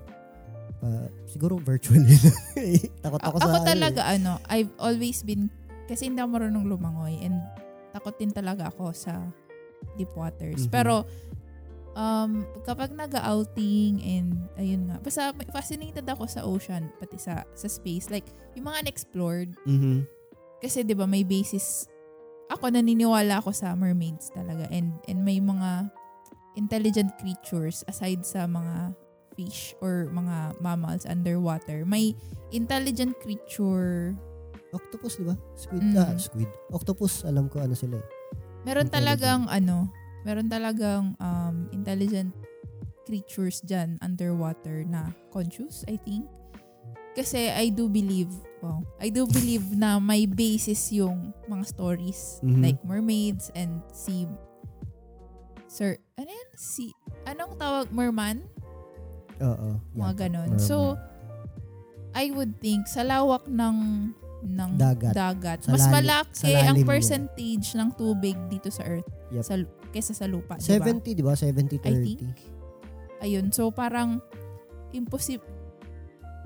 pa- 0.75 1.09
siguro 1.25 1.57
virtually. 1.57 2.16
Takot 3.05 3.21
ako 3.21 3.37
A- 3.37 3.40
sa 3.40 3.49
ako 3.51 3.57
talaga 3.66 4.03
eh. 4.05 4.14
ano, 4.14 4.33
I've 4.47 4.73
always 4.77 5.21
been 5.23 5.49
kasi 5.85 6.07
hindi 6.07 6.21
ako 6.21 6.31
marunong 6.35 6.64
lumangoy 6.64 7.16
and 7.18 7.40
takot 7.90 8.12
din 8.14 8.29
talaga 8.29 8.68
ako 8.68 8.92
sa 8.92 9.25
deep 9.97 10.12
waters. 10.12 10.64
Mhm. 10.64 10.71
Pero 10.71 11.09
um 11.92 12.44
kapag 12.62 12.92
nag-outing 12.92 13.99
and 13.99 14.29
ayun 14.55 14.87
nga, 14.87 15.01
basta 15.01 15.23
fascinated 15.49 16.05
ako 16.05 16.25
sa 16.25 16.44
ocean 16.44 16.92
pati 16.97 17.16
sa 17.16 17.42
sa 17.53 17.66
space 17.66 18.07
like 18.09 18.29
yung 18.53 18.68
mga 18.68 18.85
unexplored 18.85 19.51
Mhm. 19.64 20.05
kasi 20.59 20.81
'di 20.81 20.92
ba 20.92 21.05
may 21.05 21.25
basis 21.25 21.88
ako 22.49 22.73
naniniwala 22.73 23.41
ako 23.41 23.53
sa 23.53 23.77
mermaids 23.77 24.33
talaga 24.33 24.65
and 24.73 24.97
and 25.07 25.21
may 25.21 25.39
mga 25.39 25.93
intelligent 26.59 27.15
creatures 27.23 27.87
aside 27.87 28.27
sa 28.27 28.49
mga 28.49 28.93
fish 29.39 29.79
or 29.79 30.11
mga 30.11 30.59
mammals 30.59 31.07
underwater, 31.07 31.87
may 31.87 32.11
intelligent 32.51 33.15
creature. 33.23 34.19
Octopus, 34.75 35.23
di 35.23 35.25
ba? 35.31 35.39
Squid. 35.55 35.81
Mm. 35.81 35.95
Ah, 35.95 36.19
squid. 36.19 36.51
Octopus, 36.75 37.23
alam 37.23 37.47
ko 37.47 37.63
ano 37.63 37.79
sila 37.79 38.03
eh. 38.03 38.07
Meron 38.67 38.91
talagang 38.91 39.47
ano, 39.47 39.89
meron 40.27 40.51
talagang 40.51 41.15
um, 41.23 41.71
intelligent 41.71 42.35
creatures 43.07 43.63
dyan 43.65 43.97
underwater 44.03 44.85
na 44.85 45.15
conscious, 45.33 45.87
I 45.89 45.97
think. 46.03 46.27
Kasi 47.17 47.49
I 47.49 47.73
do 47.73 47.89
believe, 47.89 48.29
wow, 48.61 48.81
I 48.97 49.09
do 49.09 49.25
believe 49.25 49.73
na 49.73 49.99
may 49.99 50.25
basis 50.25 50.90
yung 50.90 51.31
mga 51.44 51.64
stories 51.64 52.38
Mhm. 52.40 52.61
like 52.61 52.81
mermaids 52.83 53.51
and 53.53 53.79
sea 53.88 54.27
Sir, 55.66 56.01
ano 56.14 56.27
yan? 56.27 56.49
Si, 56.55 56.97
anong 57.25 57.53
tawag? 57.55 57.92
Merman? 57.92 58.40
Oo. 59.38 59.77
Mga 59.92 60.01
yata. 60.01 60.16
ganon. 60.18 60.49
Merman. 60.51 60.64
So, 60.64 60.97
I 62.11 62.33
would 62.33 62.57
think 62.57 62.88
sa 62.88 63.05
lawak 63.05 63.44
ng 63.44 63.77
ng 64.40 64.71
Dagat. 64.75 65.12
dagat, 65.12 65.59
Sa 65.61 65.75
mas 65.75 65.85
lali- 65.85 65.94
malaki 66.01 66.57
ang 66.57 66.73
niya. 66.73 66.87
percentage 66.87 67.75
ng 67.75 67.90
tubig 67.92 68.38
dito 68.49 68.71
sa 68.71 68.87
Earth 68.87 69.05
Yep. 69.29 69.42
sa, 69.44 69.55
kesa 69.90 70.12
sa 70.14 70.25
lupa. 70.25 70.57
di 70.57 70.73
ba? 70.73 70.81
70, 70.81 71.11
di 71.12 71.23
ba? 71.23 71.35
70-30. 71.35 71.85
I 71.85 72.16
think. 72.16 72.37
Ayun. 73.21 73.47
So, 73.51 73.68
parang 73.68 74.25
impossible. 74.90 75.44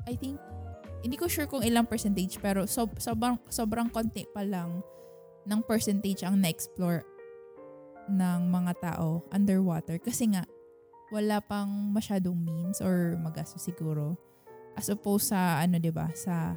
I 0.03 0.19
think, 0.19 0.35
hindi 1.03 1.19
ko 1.19 1.27
sure 1.27 1.51
kung 1.51 1.67
ilang 1.67 1.85
percentage, 1.85 2.39
pero 2.39 2.65
sob, 2.65 2.95
sobrang, 3.03 3.37
sobrang 3.51 3.91
konti 3.91 4.23
pa 4.31 4.47
lang 4.47 4.81
ng 5.43 5.61
percentage 5.67 6.23
ang 6.23 6.39
na-explore 6.39 7.03
ng 8.07 8.41
mga 8.47 8.73
tao 8.79 9.27
underwater. 9.35 9.99
Kasi 9.99 10.31
nga, 10.31 10.47
wala 11.11 11.43
pang 11.45 11.93
masyadong 11.93 12.39
means 12.39 12.79
or 12.81 13.19
magasto 13.21 13.59
siguro. 13.59 14.17
As 14.79 14.89
opposed 14.89 15.29
sa, 15.29 15.61
ano, 15.61 15.77
'di 15.77 15.93
ba 15.93 16.09
sa 16.17 16.57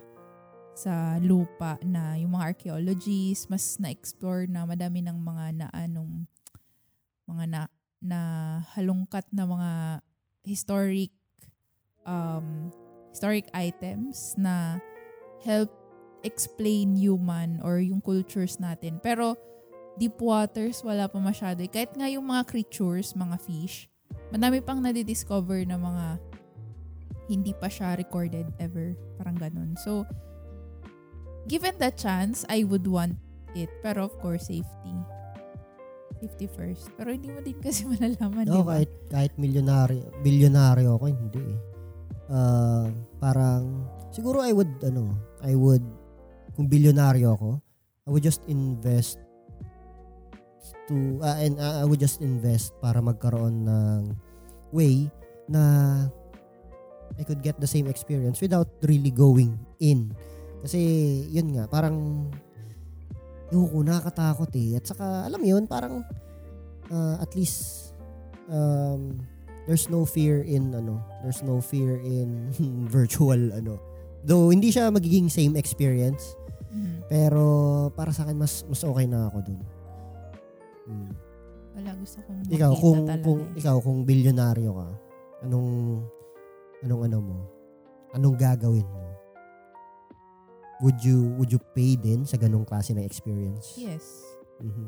sa 0.76 1.16
lupa 1.24 1.80
na 1.84 2.20
yung 2.20 2.36
mga 2.36 2.52
archaeologists 2.52 3.48
mas 3.48 3.80
na-explore 3.80 4.44
na 4.52 4.68
madami 4.68 5.00
ng 5.00 5.16
mga 5.16 5.46
na 5.56 5.68
anong 5.72 6.28
mga 7.32 7.44
na 7.48 7.62
na 8.04 8.20
halungkat 8.76 9.24
na 9.32 9.48
mga 9.48 9.72
historic 10.44 11.16
um 12.04 12.70
historic 13.16 13.48
items 13.56 14.36
na 14.36 14.76
help 15.40 15.72
explain 16.28 17.00
human 17.00 17.64
or 17.64 17.80
yung 17.80 18.04
cultures 18.04 18.60
natin. 18.60 19.00
Pero 19.00 19.40
deep 19.96 20.20
waters 20.20 20.84
wala 20.84 21.08
pa 21.08 21.16
masyado. 21.24 21.64
Eh. 21.64 21.72
Kahit 21.72 21.96
nga 21.96 22.12
yung 22.12 22.28
mga 22.28 22.44
creatures, 22.44 23.16
mga 23.16 23.40
fish, 23.40 23.88
madami 24.36 24.60
pang 24.60 24.84
nadidiscover 24.84 25.64
na 25.64 25.80
mga 25.80 26.20
hindi 27.32 27.56
pa 27.56 27.72
siya 27.72 27.96
recorded 27.96 28.52
ever. 28.60 29.00
Parang 29.16 29.40
ganun. 29.40 29.80
So, 29.80 30.04
given 31.48 31.80
the 31.80 31.96
chance, 31.96 32.44
I 32.52 32.68
would 32.68 32.84
want 32.84 33.16
it. 33.56 33.72
Pero 33.80 34.04
of 34.04 34.20
course, 34.20 34.52
safety. 34.52 34.94
Safety 36.20 36.52
first. 36.52 36.92
Pero 37.00 37.16
hindi 37.16 37.32
mo 37.32 37.40
din 37.40 37.56
kasi 37.64 37.88
malalaman, 37.96 38.44
di 38.44 38.52
No, 38.52 38.68
ba? 38.68 38.76
kahit, 38.76 38.92
kahit 39.08 39.34
milyonaryo, 39.40 40.04
bilyonaryo 40.20 41.00
ako, 41.00 41.06
hindi 41.16 41.40
eh. 41.56 41.75
Ah, 42.26 42.90
parang, 43.22 43.86
siguro 44.10 44.42
I 44.42 44.50
would, 44.50 44.82
ano, 44.82 45.14
I 45.46 45.54
would, 45.54 45.86
kung 46.58 46.66
bilyonaryo 46.66 47.38
ako, 47.38 47.52
I 48.06 48.10
would 48.10 48.26
just 48.26 48.42
invest 48.50 49.22
to, 50.90 51.22
ah, 51.22 51.38
and 51.38 51.62
ah, 51.62 51.82
I 51.82 51.86
would 51.86 52.02
just 52.02 52.22
invest 52.26 52.74
para 52.82 52.98
magkaroon 53.02 53.66
ng 53.66 54.02
way 54.74 55.10
na 55.46 55.62
I 57.16 57.24
could 57.24 57.46
get 57.46 57.62
the 57.62 57.70
same 57.70 57.86
experience 57.86 58.42
without 58.42 58.68
really 58.82 59.14
going 59.14 59.56
in. 59.78 60.12
Kasi, 60.66 60.82
yun 61.30 61.54
nga, 61.54 61.70
parang, 61.70 62.28
yun 63.54 63.70
ko, 63.70 63.86
nakakatakot 63.86 64.50
eh. 64.58 64.82
At 64.82 64.90
saka, 64.90 65.30
alam 65.30 65.42
yun, 65.46 65.70
parang, 65.70 66.02
uh, 66.90 67.16
at 67.22 67.30
least, 67.38 67.94
um, 68.50 69.22
there's 69.66 69.90
no 69.90 70.06
fear 70.06 70.42
in, 70.42 70.72
ano, 70.72 71.02
there's 71.22 71.42
no 71.42 71.60
fear 71.60 71.98
in 71.98 72.50
virtual, 72.90 73.38
ano. 73.52 73.78
Though, 74.22 74.50
hindi 74.50 74.70
siya 74.70 74.90
magiging 74.90 75.30
same 75.30 75.54
experience, 75.56 76.34
Mhm. 76.70 77.08
pero 77.08 77.44
para 77.94 78.10
sa 78.10 78.26
akin, 78.26 78.36
mas, 78.36 78.66
mas 78.66 78.82
okay 78.82 79.06
na 79.06 79.30
ako 79.30 79.38
dun. 79.44 79.60
Hmm. 80.86 81.12
Wala, 81.76 81.92
gusto 81.96 82.18
kong 82.22 82.40
Ikaw, 82.48 82.72
kung, 82.76 83.00
talaga 83.06 83.24
kung, 83.24 83.40
eh. 83.42 83.60
ikaw, 83.60 83.76
kung 83.80 84.00
bilyonaryo 84.04 84.72
ka, 84.72 84.90
anong, 85.44 85.70
anong 86.82 87.02
ano 87.06 87.18
mo? 87.22 87.38
Anong 88.12 88.36
gagawin 88.36 88.86
mo? 88.86 89.04
Would 90.84 91.00
you, 91.02 91.32
would 91.36 91.52
you 91.52 91.60
pay 91.72 91.96
din 91.96 92.24
sa 92.24 92.36
ganong 92.36 92.68
klase 92.68 92.92
ng 92.92 93.04
experience? 93.04 93.76
Yes. 93.76 94.04
Mhm. 94.60 94.88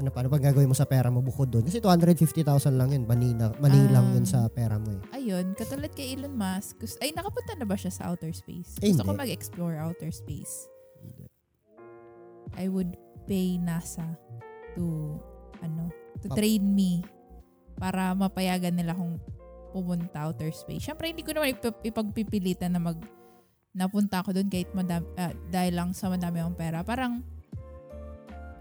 Ano 0.00 0.08
pa? 0.08 0.24
Ano 0.24 0.32
gagawin 0.32 0.70
mo 0.70 0.76
sa 0.76 0.88
pera 0.88 1.12
mo 1.12 1.20
bukod 1.20 1.52
doon? 1.52 1.68
Kasi 1.68 1.78
250,000 1.78 2.80
lang 2.80 2.90
yun. 2.90 3.04
Mani, 3.04 3.36
na, 3.36 3.52
mani 3.60 3.76
lang 3.92 4.16
yun 4.16 4.24
Um, 4.24 4.28
sa 4.28 4.48
pera 4.48 4.80
mo 4.80 4.88
eh. 4.88 5.00
Ayun, 5.12 5.52
katulad 5.52 5.92
kay 5.92 6.16
Elon 6.16 6.32
Musk. 6.32 6.80
Gusto, 6.80 6.96
ay, 7.04 7.12
nakapunta 7.12 7.52
na 7.54 7.68
ba 7.68 7.76
siya 7.76 7.92
sa 7.92 8.08
outer 8.08 8.32
space? 8.32 8.80
Gusto 8.80 9.04
ko 9.04 9.12
hindi. 9.12 9.22
mag-explore 9.28 9.76
outer 9.76 10.08
space. 10.08 10.70
I 12.56 12.68
would 12.68 12.96
pay 13.24 13.56
NASA 13.56 14.04
to, 14.76 15.16
ano, 15.60 15.88
to 16.20 16.28
Pap- 16.28 16.36
train 16.36 16.64
me 16.64 17.00
para 17.76 18.12
mapayagan 18.12 18.76
nila 18.76 18.92
kung 18.92 19.16
pumunta 19.72 20.28
outer 20.28 20.52
space. 20.52 20.84
Siyempre, 20.84 21.12
hindi 21.12 21.24
ko 21.24 21.32
naman 21.32 21.52
ipag- 21.52 21.80
ipagpipilitan 21.80 22.72
na 22.72 22.80
mag 22.80 23.00
napunta 23.72 24.20
ako 24.20 24.36
doon 24.36 24.52
kahit 24.52 24.68
madami, 24.76 25.08
ah, 25.16 25.32
dahil 25.48 25.72
lang 25.72 25.96
sa 25.96 26.12
madami 26.12 26.44
akong 26.44 26.60
pera. 26.60 26.84
Parang, 26.84 27.24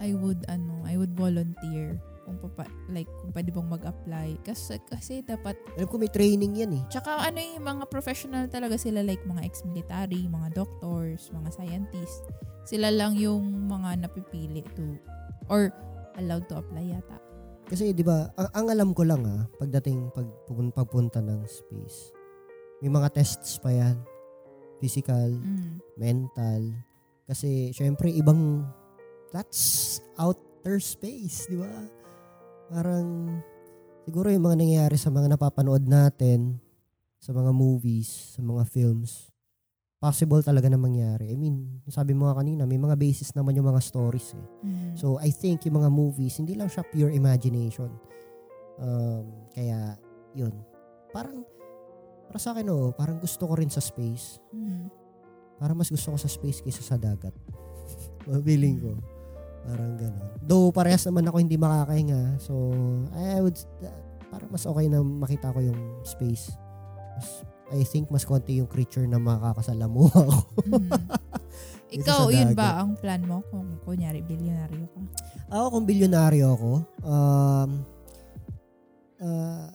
I 0.02 0.18
would, 0.18 0.42
ano, 0.50 0.82
I 0.82 0.98
would 0.98 1.14
volunteer 1.14 2.02
kung 2.26 2.38
papa, 2.38 2.66
like, 2.90 3.10
kung 3.22 3.30
pwede 3.34 3.54
bang 3.54 3.70
mag-apply. 3.70 4.42
Kasi, 4.42 4.82
kasi 4.90 5.22
dapat 5.22 5.54
Alam 5.78 5.90
ko 5.90 5.98
may 6.02 6.10
training 6.10 6.58
yan 6.58 6.74
eh. 6.74 6.84
Tsaka 6.90 7.22
ano 7.22 7.38
yung 7.38 7.62
mga 7.62 7.86
professional 7.90 8.50
talaga 8.50 8.78
sila 8.82 9.06
like 9.06 9.22
mga 9.26 9.46
ex-military, 9.46 10.26
mga 10.26 10.58
doctors, 10.58 11.30
mga 11.30 11.50
scientists. 11.54 12.26
Sila 12.66 12.90
lang 12.90 13.18
yung 13.18 13.70
mga 13.70 14.06
napipili 14.06 14.66
to 14.74 14.98
or 15.50 15.70
allowed 16.18 16.46
to 16.50 16.58
apply 16.58 16.82
yata. 16.94 17.18
Kasi 17.66 17.96
'di 17.96 18.04
ba, 18.04 18.30
ang, 18.38 18.50
ang 18.54 18.68
alam 18.70 18.90
ko 18.92 19.02
lang 19.08 19.24
ah, 19.26 19.48
pagdating 19.58 20.12
pag 20.12 20.28
pagpunta 20.76 21.24
ng 21.24 21.42
space. 21.48 22.12
May 22.84 22.92
mga 22.92 23.16
tests 23.16 23.58
pa 23.58 23.72
'yan. 23.72 23.96
Physical, 24.78 25.38
Mm. 25.42 25.78
mental. 25.98 26.62
Kasi 27.26 27.72
syempre 27.72 28.12
ibang 28.12 28.66
that's 29.32 30.00
outer 30.20 30.78
space, 30.78 31.48
'di 31.48 31.58
ba? 31.60 31.74
Parang 32.72 33.40
siguro 34.08 34.32
yung 34.32 34.46
mga 34.48 34.60
nangyayari 34.60 34.96
sa 35.00 35.12
mga 35.12 35.36
napapanood 35.36 35.84
natin 35.88 36.60
sa 37.22 37.32
mga 37.38 37.54
movies, 37.54 38.34
sa 38.34 38.42
mga 38.42 38.66
films, 38.66 39.30
possible 40.02 40.42
talaga 40.42 40.66
na 40.66 40.82
mangyari. 40.82 41.30
I 41.30 41.38
mean, 41.38 41.86
sabi 41.86 42.18
mo 42.18 42.26
nga 42.26 42.42
kanina, 42.42 42.66
may 42.66 42.82
mga 42.82 42.98
basis 42.98 43.38
naman 43.38 43.54
yung 43.54 43.70
mga 43.70 43.78
stories 43.78 44.34
eh. 44.34 44.48
Mm. 44.66 44.98
So, 44.98 45.22
I 45.22 45.30
think 45.30 45.62
yung 45.70 45.78
mga 45.78 45.94
movies, 45.94 46.42
hindi 46.42 46.58
lang 46.58 46.74
siya 46.74 46.82
pure 46.82 47.14
imagination. 47.14 47.94
Um, 48.82 49.46
kaya, 49.54 49.94
yun. 50.34 50.50
Parang, 51.14 51.46
para 52.26 52.42
sa 52.42 52.58
akin, 52.58 52.66
oh, 52.74 52.90
parang 52.98 53.22
gusto 53.22 53.46
ko 53.46 53.54
rin 53.54 53.70
sa 53.70 53.78
space. 53.78 54.42
Mm. 54.50 54.90
Parang 55.62 55.78
mas 55.78 55.94
gusto 55.94 56.10
ko 56.10 56.18
sa 56.18 56.26
space 56.26 56.66
kaysa 56.66 56.82
sa 56.82 56.98
dagat. 56.98 57.38
Mabiling 58.26 58.82
ko. 58.82 58.98
Parang 59.62 59.94
gano'n. 59.98 60.28
Though, 60.42 60.74
parehas 60.74 61.06
naman 61.06 61.30
ako 61.30 61.38
hindi 61.38 61.58
makakahinga. 61.58 62.42
So, 62.42 62.74
I 63.14 63.42
would, 63.42 63.58
parang 64.34 64.50
mas 64.50 64.66
okay 64.66 64.86
na 64.90 65.06
makita 65.06 65.54
ko 65.54 65.60
yung 65.62 65.82
space. 66.02 66.54
Mas, 67.18 67.28
I 67.72 67.88
think 67.88 68.12
mas 68.12 68.28
konti 68.28 68.60
yung 68.60 68.68
creature 68.68 69.08
na 69.08 69.22
makakasalamuha 69.22 70.20
ko. 70.28 70.40
Mm. 70.68 70.90
Dito 71.92 72.08
Ikaw, 72.08 72.32
yun 72.32 72.56
ba 72.56 72.80
ang 72.80 72.96
plan 72.96 73.20
mo 73.28 73.44
kung 73.52 73.76
kunyari 73.84 74.24
bilyonaryo 74.24 74.88
ka? 74.88 75.02
Ako 75.52 75.66
kung 75.76 75.86
bilyonaryo 75.88 76.46
ako, 76.56 76.72
um, 77.04 77.70
uh, 79.20 79.68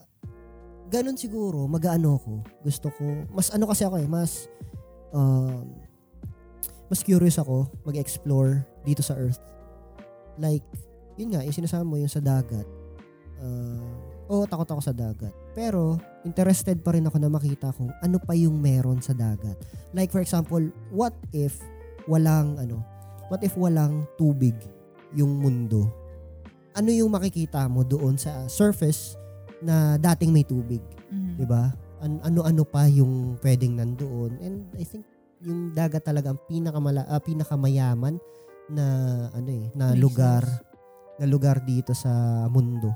ganun 0.89 1.21
siguro, 1.21 1.69
mag-ano 1.69 2.17
ako. 2.17 2.33
Gusto 2.65 2.89
ko, 2.89 3.05
mas 3.37 3.53
ano 3.53 3.69
kasi 3.69 3.85
ako 3.85 4.01
eh, 4.01 4.09
mas, 4.09 4.49
um, 5.13 5.77
mas 6.89 7.05
curious 7.05 7.37
ako 7.37 7.69
mag-explore 7.85 8.65
dito 8.89 9.05
sa 9.05 9.13
Earth. 9.21 9.56
Like, 10.37 10.65
yun 11.17 11.33
nga, 11.33 11.43
yung 11.43 11.55
sinasama 11.55 11.85
mo 11.85 11.97
yung 11.97 12.11
sa 12.11 12.21
dagat. 12.21 12.67
Uh, 13.37 13.85
oo, 14.29 14.45
takot 14.45 14.69
ako 14.69 14.81
sa 14.81 14.93
dagat. 14.93 15.33
Pero, 15.53 15.97
interested 16.23 16.81
pa 16.81 16.93
rin 16.93 17.05
ako 17.05 17.17
na 17.17 17.29
makita 17.29 17.73
kung 17.73 17.93
ano 18.01 18.17
pa 18.17 18.33
yung 18.33 18.57
meron 18.57 19.01
sa 19.01 19.13
dagat. 19.13 19.57
Like, 19.93 20.09
for 20.09 20.21
example, 20.21 20.61
what 20.93 21.13
if 21.33 21.57
walang, 22.05 22.57
ano, 22.57 22.81
what 23.29 23.41
if 23.41 23.57
walang 23.57 24.05
tubig 24.17 24.55
yung 25.13 25.41
mundo? 25.41 25.89
Ano 26.77 26.93
yung 26.93 27.09
makikita 27.09 27.65
mo 27.67 27.81
doon 27.81 28.21
sa 28.21 28.45
surface 28.47 29.17
na 29.65 29.97
dating 29.97 30.29
may 30.29 30.45
tubig, 30.45 30.85
Mhm. 31.09 31.41
'di 31.41 31.47
ba? 31.49 31.73
An- 32.05 32.21
ano-ano 32.21 32.69
pa 32.69 32.85
yung 32.85 33.41
pwedeng 33.41 33.81
nandoon. 33.81 34.37
And 34.45 34.69
I 34.77 34.85
think 34.85 35.09
yung 35.41 35.73
dagat 35.73 36.05
talaga 36.05 36.37
ang 36.37 36.41
pinakamala 36.45 37.09
ah, 37.09 37.17
pinakamayaman 37.17 38.21
na 38.69 38.87
ano 39.31 39.49
eh, 39.49 39.67
na 39.73 39.91
Resource. 39.91 40.03
lugar 40.03 40.43
na 41.17 41.25
lugar 41.25 41.57
dito 41.63 41.93
sa 41.93 42.11
mundo. 42.47 42.93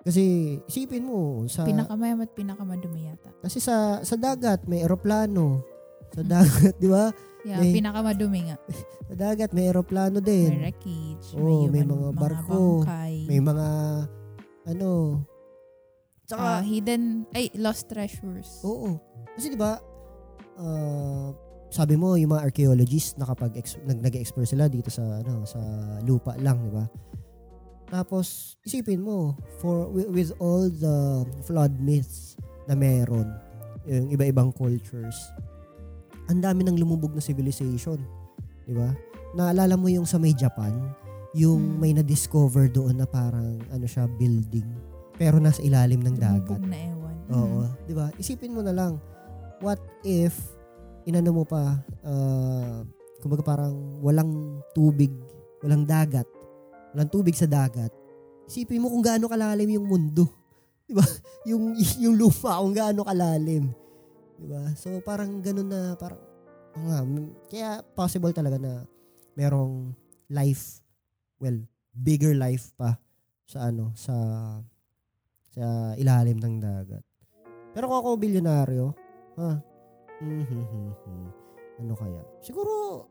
Kasi 0.00 0.22
isipin 0.64 1.02
mo 1.02 1.42
sa 1.46 1.64
Pinakamayaman 1.64 2.24
at 2.24 2.32
pinakamadumi 2.32 3.00
yata. 3.06 3.30
kasi 3.40 3.58
sa 3.58 3.98
sa 4.00 4.14
dagat 4.14 4.62
may 4.64 4.80
eroplano. 4.80 5.62
Sa 6.10 6.22
dagat, 6.32 6.76
'di 6.76 6.86
ba? 6.86 7.10
Yeah, 7.42 7.58
May- 7.58 7.74
pinakamadumi 7.74 8.40
nga. 8.46 8.56
Sa 9.06 9.14
dagat 9.14 9.50
may 9.50 9.66
eroplano 9.66 10.18
May 10.18 10.26
din. 10.50 10.50
wreckage, 10.58 11.26
Oo, 11.32 11.70
may 11.70 11.82
human- 11.82 11.90
mga 11.92 12.08
barko, 12.12 12.82
bangkay, 12.82 13.14
May 13.24 13.38
mga 13.40 13.68
ano 14.66 14.90
Tsaka 16.26 16.42
ah, 16.42 16.60
hidden, 16.60 17.22
ay, 17.30 17.54
lost 17.54 17.86
treasures. 17.86 18.58
Oo. 18.60 18.98
Kasi 19.32 19.46
'di 19.46 19.54
ba 19.54 19.78
ah, 20.56 21.30
sabi 21.68 21.98
mo 21.98 22.14
yung 22.14 22.32
mga 22.32 22.46
archaeologists 22.46 23.18
nakapag 23.18 23.58
nag 23.84 23.98
nag-explore 24.00 24.46
sila 24.46 24.70
dito 24.70 24.88
sa 24.88 25.02
ano 25.20 25.42
sa 25.44 25.58
lupa 26.02 26.38
lang, 26.38 26.62
'di 26.62 26.72
ba? 26.72 26.86
Tapos 27.86 28.56
isipin 28.66 28.98
mo 28.98 29.34
for 29.62 29.86
with, 29.90 30.34
all 30.38 30.66
the 30.66 31.22
flood 31.46 31.74
myths 31.78 32.34
na 32.66 32.74
meron 32.74 33.30
yung 33.86 34.10
iba-ibang 34.10 34.50
cultures. 34.50 35.14
Ang 36.26 36.42
dami 36.42 36.66
nang 36.66 36.74
lumubog 36.74 37.14
na 37.14 37.22
civilization, 37.22 37.98
'di 38.66 38.74
ba? 38.74 38.90
Naalala 39.38 39.78
mo 39.78 39.86
yung 39.86 40.06
sa 40.06 40.18
may 40.18 40.34
Japan, 40.34 40.74
yung 41.34 41.76
Hmm. 41.76 41.78
may 41.78 41.92
na-discover 41.94 42.66
doon 42.66 42.98
na 42.98 43.06
parang 43.06 43.62
ano 43.70 43.86
siya 43.86 44.08
building 44.08 44.66
pero 45.16 45.38
nasa 45.38 45.62
ilalim 45.62 46.02
ng 46.02 46.16
dagat. 46.18 46.58
Lumubog 46.58 46.66
na 46.66 46.78
ewan. 46.78 47.16
Oo, 47.30 47.58
Mhm. 47.62 47.86
'di 47.86 47.94
ba? 47.94 48.06
Isipin 48.18 48.54
mo 48.54 48.62
na 48.62 48.74
lang, 48.74 48.98
what 49.62 49.78
if 50.02 50.34
inano 51.06 51.30
mo 51.30 51.44
pa 51.46 51.80
uh, 52.02 52.82
kumbaga 53.22 53.42
parang 53.46 54.02
walang 54.02 54.60
tubig, 54.74 55.14
walang 55.62 55.86
dagat, 55.86 56.26
walang 56.92 57.10
tubig 57.10 57.38
sa 57.38 57.46
dagat. 57.46 57.94
Isipin 58.46 58.82
mo 58.82 58.90
kung 58.90 59.02
gaano 59.02 59.30
kalalim 59.30 59.70
yung 59.70 59.86
mundo. 59.86 60.26
'Di 60.86 60.92
ba? 60.94 61.06
Yung 61.46 61.74
yung 62.02 62.14
lupa 62.18 62.58
kung 62.58 62.74
gaano 62.74 63.06
kalalim. 63.06 63.70
'Di 64.38 64.46
ba? 64.46 64.62
So 64.74 64.98
parang 65.02 65.40
ganun 65.40 65.70
na 65.70 65.94
parang 65.94 66.20
oo 66.76 66.84
nga, 66.92 67.00
kaya 67.48 67.70
possible 67.96 68.36
talaga 68.36 68.60
na 68.60 68.84
merong 69.32 69.96
life 70.28 70.84
well, 71.40 71.56
bigger 71.92 72.32
life 72.36 72.72
pa 72.76 72.96
sa 73.46 73.70
ano, 73.70 73.92
sa 73.94 74.14
sa 75.54 75.96
ilalim 75.96 76.36
ng 76.36 76.56
dagat. 76.60 77.04
Pero 77.72 77.88
kung 77.88 77.98
ako 78.00 78.08
bilyonaryo, 78.20 78.86
ha? 79.40 79.60
Mhm. 80.20 81.28
ano 81.76 81.92
kaya? 81.92 82.22
Siguro 82.40 83.04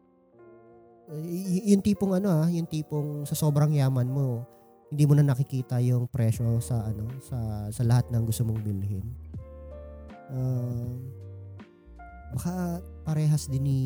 y- 1.14 1.70
yung 1.70 1.86
tipong 1.86 2.18
ano 2.18 2.34
ah, 2.34 2.50
yung 2.50 2.66
tipong 2.66 3.30
sa 3.30 3.38
sobrang 3.38 3.70
yaman 3.70 4.10
mo, 4.10 4.42
hindi 4.90 5.06
mo 5.06 5.14
na 5.14 5.22
nakikita 5.22 5.78
yung 5.82 6.10
presyo 6.10 6.58
sa 6.58 6.82
ano, 6.82 7.06
sa 7.22 7.70
sa 7.70 7.84
lahat 7.86 8.10
ng 8.10 8.24
gusto 8.26 8.42
mong 8.42 8.62
bilhin. 8.66 9.06
Um, 10.34 11.14
baka 12.34 12.82
parehas 13.06 13.46
din 13.46 13.64
ni 13.64 13.80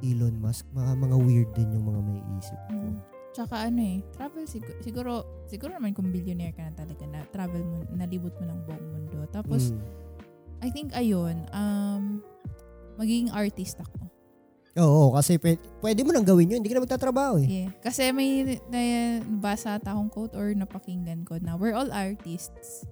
Elon 0.00 0.40
Musk, 0.40 0.64
mga 0.72 0.92
mga 0.96 1.16
weird 1.20 1.50
din 1.52 1.72
yung 1.72 1.84
mga 1.84 2.00
may 2.00 2.20
isip 2.40 2.60
ko. 2.68 2.80
Mhm. 2.80 2.96
Tsaka 3.36 3.68
ano 3.68 3.80
eh, 3.84 4.00
travel 4.16 4.48
siguro, 4.48 4.72
siguro, 4.80 5.12
siguro 5.44 5.70
naman 5.76 5.92
kung 5.92 6.08
billionaire 6.08 6.56
ka 6.56 6.64
na 6.64 6.72
talaga 6.72 7.04
na 7.04 7.20
travel 7.28 7.60
mo, 7.60 7.84
nalibot 7.92 8.32
mo 8.40 8.44
ng 8.48 8.60
buong 8.64 8.86
mundo. 8.88 9.18
Tapos, 9.28 9.76
Mm. 9.76 9.80
I 10.66 10.70
think 10.74 10.90
ayun, 10.98 11.46
um, 11.54 12.26
magiging 12.98 13.30
artist 13.30 13.78
ako. 13.78 14.10
Oo, 14.76 15.16
kasi 15.16 15.40
pwede, 15.40 15.62
pwede 15.80 16.00
mo 16.04 16.10
nang 16.12 16.26
gawin 16.26 16.52
yun. 16.52 16.60
Hindi 16.60 16.68
ka 16.68 16.76
na 16.76 16.84
magtatrabaho 16.84 17.40
eh. 17.40 17.48
Yeah. 17.48 17.70
Kasi 17.80 18.12
may 18.12 18.60
nabasa 18.68 19.80
ata 19.80 19.96
akong 19.96 20.12
quote 20.12 20.34
or 20.36 20.52
napakinggan 20.52 21.24
ko 21.24 21.40
na 21.40 21.56
we're 21.56 21.72
all 21.72 21.88
artists 21.88 22.84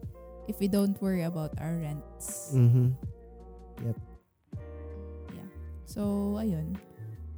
if 0.48 0.56
we 0.62 0.70
don't 0.70 0.96
worry 1.04 1.28
about 1.28 1.52
our 1.60 1.76
rents. 1.82 2.56
Mhm. 2.56 2.96
So, 5.84 6.34
ayun. 6.40 6.74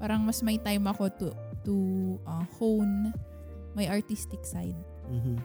Parang 0.01 0.25
mas 0.25 0.41
may 0.41 0.57
time 0.57 0.87
ako 0.89 1.13
to 1.21 1.29
to 1.67 1.75
uh, 2.25 2.47
hone 2.57 3.11
my 3.77 3.85
artistic 3.91 4.47
side. 4.47 4.79
Mhm. 5.11 5.37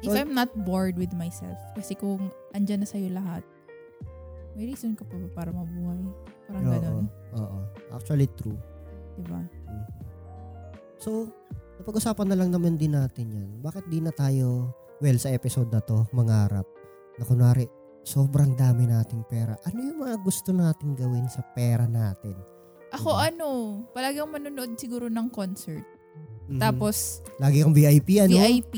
If 0.00 0.08
Well- 0.10 0.18
I'm 0.22 0.32
not 0.32 0.50
bored 0.64 0.96
with 0.96 1.12
myself. 1.12 1.58
Kasi 1.76 1.92
kung 1.98 2.32
andyan 2.56 2.82
na 2.82 2.88
sa'yo 2.88 3.12
lahat, 3.12 3.44
may 4.52 4.64
reason 4.66 4.92
ka 4.92 5.04
pa 5.04 5.16
ba 5.16 5.28
para 5.32 5.50
mabuhay? 5.50 6.00
Parang 6.44 6.62
Oo, 6.62 6.72
ganun. 6.74 7.06
Oo. 7.34 7.58
Actually 7.90 8.28
true. 8.36 8.58
Diba? 9.16 9.40
Mhm. 9.40 9.84
So, 10.96 11.26
napag-usapan 11.76 12.26
na 12.30 12.36
lang 12.38 12.50
naman 12.52 12.76
din 12.76 12.94
natin 12.94 13.26
yan. 13.28 13.50
Bakit 13.58 13.88
di 13.88 13.98
na 13.98 14.12
tayo, 14.12 14.70
well, 15.00 15.18
sa 15.18 15.32
episode 15.32 15.68
na 15.68 15.82
to, 15.82 16.06
mangarap 16.12 16.64
na 17.18 17.24
kunwari, 17.24 17.66
sobrang 18.02 18.54
dami 18.54 18.86
nating 18.86 19.26
pera. 19.26 19.54
Ano 19.66 19.78
yung 19.78 20.00
mga 20.00 20.16
gusto 20.20 20.50
nating 20.50 20.94
gawin 20.94 21.26
sa 21.26 21.42
pera 21.42 21.86
natin? 21.86 22.34
Ako 22.92 23.08
Diba? 23.10 23.26
ano, 23.26 23.46
palagi 23.90 24.20
akong 24.20 24.36
manonood 24.36 24.72
siguro 24.76 25.08
ng 25.08 25.28
concert. 25.32 25.84
Mhm. 26.46 26.60
Tapos, 26.60 27.24
Lagi 27.40 27.64
kang 27.64 27.72
VIP, 27.72 28.20
ano? 28.20 28.36
VIP. 28.36 28.74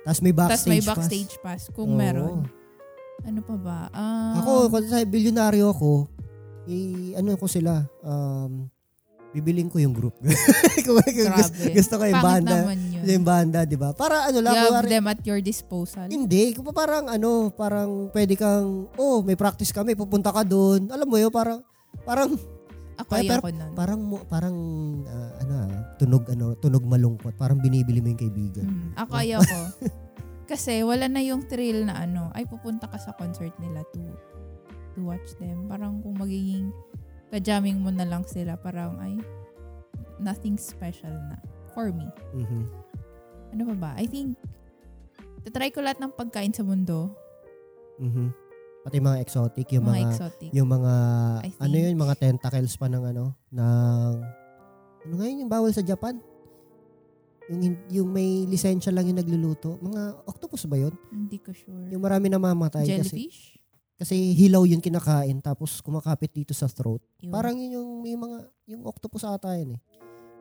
Tapos 0.00 0.20
may 0.24 0.32
Tapos 0.32 0.48
backstage 0.48 0.70
may 0.70 0.80
pass. 0.80 0.96
backstage 0.96 1.34
pass, 1.38 1.62
kung 1.70 1.92
Oo. 1.92 1.98
meron. 1.98 2.48
Ano 3.22 3.40
pa 3.40 3.54
ba? 3.54 3.78
Ah, 3.90 4.40
Ako, 4.40 4.68
kung 4.68 4.84
sa 4.84 5.00
bilyonaryo 5.00 5.70
ako, 5.70 6.08
i 6.66 6.76
ano 7.12 7.34
ko 7.34 7.46
sila, 7.46 7.84
um, 8.00 8.68
bibiling 9.30 9.66
ko 9.66 9.78
yung 9.78 9.92
group. 9.92 10.16
Kung- 10.18 10.98
kung 11.06 11.30
gusto, 11.30 11.60
gusto 11.68 11.94
ko 11.96 12.04
yung 12.04 12.18
Pangit 12.18 12.44
banda. 12.44 12.56
yun. 12.66 13.02
Yung 13.02 13.24
banda, 13.24 13.58
di 13.62 13.76
ba? 13.76 13.92
Para 13.92 14.26
ano 14.26 14.38
lang, 14.40 14.52
You 14.52 14.60
have 14.60 14.72
kunwari- 14.80 14.90
them 14.90 15.04
at 15.06 15.20
your 15.22 15.40
disposal. 15.40 16.06
Hindi, 16.06 16.52
kung 16.52 16.64
pa 16.64 16.74
parang 16.74 17.06
ano, 17.06 17.48
parang 17.50 18.10
pwede 18.10 18.34
kang, 18.34 18.90
oh, 18.94 19.20
may 19.20 19.34
practice 19.34 19.70
kami, 19.70 19.94
pupunta 19.94 20.30
ka 20.30 20.42
doon. 20.42 20.88
Alam 20.88 21.06
mo 21.06 21.16
'yo, 21.16 21.28
parang 21.28 21.60
parang 22.02 22.34
Ako 22.98 23.16
Pero- 23.16 23.40
ayoko 23.40 23.48
nun. 23.48 23.72
parang 23.72 24.00
parang 24.28 24.56
ah, 25.06 25.30
ano, 25.40 25.52
ah, 25.58 25.68
tunog 25.96 26.22
ano, 26.28 26.52
tunog 26.54 26.84
malungkot. 26.84 27.32
Parang 27.32 27.56
binibili 27.56 27.96
mo 27.98 28.12
yung 28.12 28.20
kaibigan. 28.20 28.66
Mm, 28.66 28.92
ako 28.94 29.12
ayoko. 29.16 29.60
Kasi 30.50 30.82
wala 30.82 31.06
na 31.06 31.22
yung 31.22 31.46
thrill 31.46 31.86
na 31.86 32.02
ano, 32.02 32.34
ay 32.34 32.42
pupunta 32.42 32.90
ka 32.90 32.98
sa 32.98 33.14
concert 33.14 33.54
nila 33.62 33.86
to 33.94 34.02
to 34.98 35.06
watch 35.06 35.30
them. 35.38 35.70
Parang 35.70 36.02
kung 36.02 36.18
magiging 36.18 36.74
kajamming 37.30 37.78
mo 37.78 37.94
na 37.94 38.02
lang 38.02 38.26
sila, 38.26 38.58
parang 38.58 38.98
ay 38.98 39.14
nothing 40.18 40.58
special 40.58 41.14
na 41.30 41.38
for 41.70 41.94
me. 41.94 42.10
Mhm. 42.34 42.66
Ano 43.54 43.62
pa 43.70 43.76
ba? 43.78 43.90
I 43.94 44.10
think 44.10 44.34
tatry 45.46 45.70
ko 45.70 45.86
lahat 45.86 46.02
ng 46.02 46.18
pagkain 46.18 46.50
sa 46.50 46.66
mundo. 46.66 47.14
Mhm. 48.02 48.34
Pati 48.80 48.96
mga 48.96 49.22
exotic, 49.22 49.70
yung 49.76 49.86
mga, 49.86 49.96
mga, 50.02 50.08
exotic. 50.08 50.50
yung 50.56 50.68
mga 50.72 50.94
ano 51.60 51.76
yun, 51.78 51.94
mga 51.94 52.14
tentacles 52.16 52.74
pa 52.74 52.88
ng 52.88 53.04
ano, 53.12 53.36
ng 53.52 54.12
ano 55.04 55.12
nga 55.14 55.26
yun, 55.30 55.46
yung 55.46 55.52
bawal 55.52 55.70
sa 55.70 55.84
Japan? 55.84 56.16
Yung, 57.50 57.62
yung 57.90 58.08
may 58.08 58.46
lisensya 58.46 58.94
lang 58.94 59.04
yung 59.04 59.18
nagluluto. 59.18 59.74
Mga 59.78 60.22
octopus 60.24 60.64
ba 60.64 60.78
yun? 60.78 60.94
Hindi 61.10 61.36
ko 61.36 61.50
sure. 61.50 61.90
Yung 61.90 61.98
marami 61.98 62.30
namamatay 62.30 62.86
kasi 62.86 62.94
Jellyfish? 62.94 63.58
kasi 63.96 64.14
hilaw 64.32 64.64
yun 64.64 64.80
kinakain 64.80 65.42
tapos 65.42 65.82
kumakapit 65.82 66.30
dito 66.30 66.54
sa 66.54 66.64
throat. 66.64 67.02
Yun. 67.20 67.34
Parang 67.34 67.52
yun 67.52 67.76
yung 67.76 67.90
may 68.00 68.14
mga 68.14 68.38
yung 68.66 68.82
octopus 68.86 69.26
ata 69.26 69.52
yun 69.52 69.76
eh. 69.76 69.80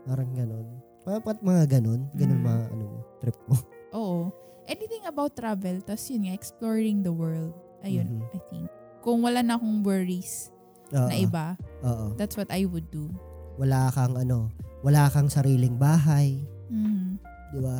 Parang 0.05 0.31
ganun. 0.31 0.67
Parang 1.01 1.19
pat 1.19 1.41
mga 1.41 1.81
ganun, 1.81 2.07
ganun 2.13 2.39
Mm. 2.39 2.45
mga 2.45 2.61
ano 2.69 2.83
mo, 2.85 2.99
trip 3.19 3.37
mo. 3.45 3.55
Oo. 3.97 4.19
Anything 4.63 5.01
about 5.03 5.33
travel, 5.33 5.81
tapos 5.81 6.05
yun 6.07 6.23
nga, 6.23 6.33
exploring 6.33 7.01
the 7.01 7.09
world. 7.09 7.51
Ayun, 7.81 8.21
Mhm. 8.21 8.31
I 8.31 8.39
think. 8.47 8.67
Kung 9.01 9.25
wala 9.25 9.41
na 9.41 9.57
akong 9.57 9.81
worries 9.81 10.53
Oo. 10.93 11.09
na 11.09 11.15
iba, 11.17 11.45
Oo. 11.81 12.13
that's 12.15 12.37
what 12.37 12.47
I 12.53 12.63
would 12.63 12.85
do. 12.87 13.09
Wala 13.57 13.89
kang 13.89 14.13
ano, 14.13 14.53
wala 14.79 15.09
kang 15.09 15.27
sariling 15.27 15.75
bahay, 15.75 16.45
Mhm. 16.69 17.17
di 17.49 17.59
ba? 17.59 17.77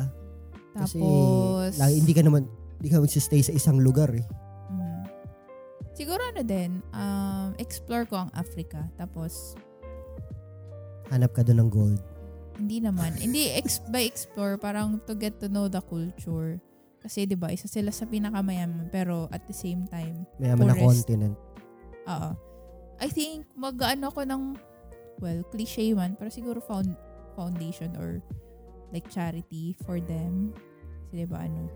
Kasi 0.72 0.98
Tapos, 0.98 1.72
lagi, 1.76 1.94
hindi 1.98 2.12
ka 2.12 2.22
naman 2.22 2.42
hindi 2.78 2.88
ka 2.88 2.98
magsistay 2.98 3.40
sa 3.40 3.52
isang 3.52 3.78
lugar 3.78 4.10
eh. 4.10 4.24
mhm. 4.68 5.02
siguro 5.92 6.22
ano 6.24 6.42
din, 6.42 6.82
um, 6.90 7.52
explore 7.56 8.04
ko 8.04 8.16
ang 8.18 8.30
Africa. 8.32 8.86
Tapos, 8.94 9.54
Hanap 11.10 11.34
ka 11.34 11.42
doon 11.42 11.66
ng 11.66 11.70
gold. 11.70 11.98
hindi 12.54 12.78
naman, 12.78 13.16
hindi 13.16 13.50
ex- 13.50 13.82
by 13.92 14.04
explore, 14.04 14.54
parang 14.54 15.00
to 15.04 15.12
get 15.12 15.38
to 15.38 15.48
know 15.48 15.66
the 15.66 15.82
culture. 15.82 16.60
Kasi 17.00 17.24
'di 17.24 17.32
ba, 17.32 17.48
isa 17.48 17.64
sila 17.64 17.88
sa 17.88 18.04
pinakamayaman 18.04 18.92
pero 18.92 19.24
at 19.32 19.48
the 19.48 19.56
same 19.56 19.88
time, 19.88 20.28
Mayaman 20.36 20.68
na 20.68 20.76
continent. 20.76 21.34
Oo. 22.04 22.30
I 23.00 23.08
think 23.08 23.48
mag-ano 23.56 24.12
ako 24.12 24.28
ng 24.28 24.42
well, 25.18 25.40
cliche 25.48 25.96
man, 25.96 26.12
pero 26.14 26.28
siguro 26.28 26.60
found 26.60 26.92
foundation 27.32 27.96
or 27.96 28.20
like 28.90 29.06
charity 29.10 29.74
for 29.86 29.98
them. 29.98 30.54
Kasi 31.08 31.26
diba 31.26 31.42
ano? 31.42 31.66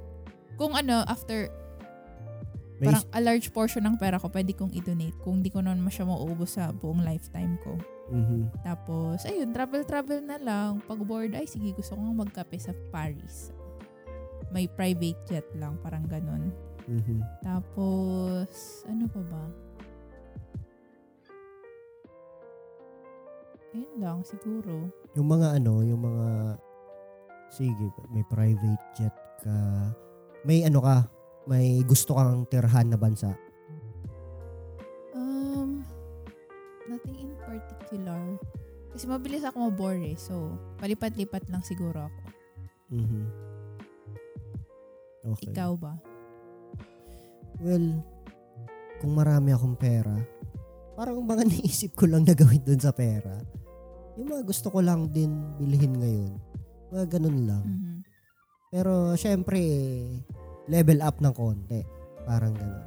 Kung 0.54 0.74
ano, 0.78 1.02
after 1.06 1.50
May 2.82 2.90
Parang 2.90 3.06
a 3.14 3.20
large 3.22 3.54
portion 3.54 3.86
ng 3.86 3.94
pera 3.94 4.18
ko 4.18 4.26
pwede 4.34 4.50
kong 4.50 4.74
i-donate 4.74 5.14
kung 5.22 5.38
di 5.38 5.50
ko 5.50 5.62
naman 5.62 5.86
siya 5.86 6.10
mauubos 6.10 6.58
sa 6.58 6.74
buong 6.74 7.06
lifetime 7.06 7.54
ko. 7.62 7.78
Mhm. 8.10 8.50
Tapos, 8.66 9.22
ayun, 9.24 9.54
travel-travel 9.54 10.20
na 10.26 10.36
lang. 10.36 10.82
Pag 10.84 11.00
bored, 11.06 11.32
ay 11.38 11.46
sige, 11.46 11.72
gusto 11.72 11.94
kong 11.96 12.18
magkape 12.18 12.58
sa 12.58 12.74
Paris. 12.90 13.54
May 14.50 14.66
private 14.66 15.16
jet 15.24 15.46
lang, 15.54 15.78
parang 15.80 16.04
ganun. 16.10 16.50
Mhm. 16.84 17.22
Tapos, 17.40 18.82
ano 18.90 19.06
pa 19.08 19.22
ba? 19.22 19.44
Ayun 23.74 23.94
lang, 24.02 24.18
siguro. 24.26 24.90
Yung 25.14 25.28
mga 25.30 25.62
ano, 25.62 25.82
yung 25.86 26.02
mga 26.02 26.58
sige, 27.54 27.86
may 28.10 28.26
private 28.26 28.82
jet 28.98 29.14
ka. 29.46 29.54
May 30.42 30.66
ano 30.66 30.82
ka, 30.82 31.06
may 31.46 31.86
gusto 31.86 32.18
kang 32.18 32.42
tirhan 32.50 32.90
na 32.90 32.98
bansa. 32.98 33.30
Um, 35.14 35.86
nothing 36.90 37.30
in 37.30 37.32
particular. 37.38 38.18
Kasi 38.90 39.06
mabilis 39.06 39.46
ako 39.46 39.70
mabore 39.70 40.14
eh. 40.14 40.18
So, 40.18 40.58
palipat-lipat 40.82 41.46
lang 41.46 41.62
siguro 41.62 42.10
ako. 42.10 42.22
Mhm. 42.94 43.22
Okay. 45.24 45.50
Ikaw 45.50 45.72
ba? 45.78 45.94
Well, 47.62 48.02
kung 49.00 49.12
marami 49.16 49.56
akong 49.56 49.78
pera, 49.78 50.14
parang 50.98 51.22
mga 51.24 51.46
naisip 51.50 51.96
ko 51.96 52.10
lang 52.10 52.26
na 52.26 52.36
gawin 52.36 52.60
dun 52.60 52.82
sa 52.82 52.92
pera. 52.92 53.40
Yung 54.20 54.30
mga 54.30 54.42
gusto 54.46 54.68
ko 54.70 54.78
lang 54.84 55.10
din 55.10 55.32
bilhin 55.58 55.94
ngayon. 55.96 56.34
Mga 56.94 57.18
ganun 57.18 57.38
lang. 57.42 57.64
Mhm. 57.66 57.96
Pero, 58.70 58.92
syempre, 59.18 59.58
level 60.70 61.02
up 61.02 61.18
ng 61.18 61.34
konti. 61.34 61.82
Parang 62.22 62.54
ganun. 62.54 62.86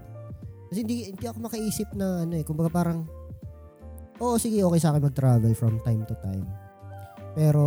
Kasi 0.72 0.84
hindi, 0.84 1.12
hindi 1.12 1.26
ako 1.28 1.38
makaisip 1.48 1.92
na 1.92 2.24
ano 2.24 2.34
eh. 2.40 2.44
Kumbaga 2.48 2.72
parang, 2.72 3.04
oo, 4.20 4.36
sige, 4.40 4.64
okay 4.64 4.80
sa 4.80 4.96
akin 4.96 5.04
mag-travel 5.04 5.52
from 5.56 5.80
time 5.84 6.08
to 6.08 6.16
time. 6.24 6.48
Pero, 7.36 7.64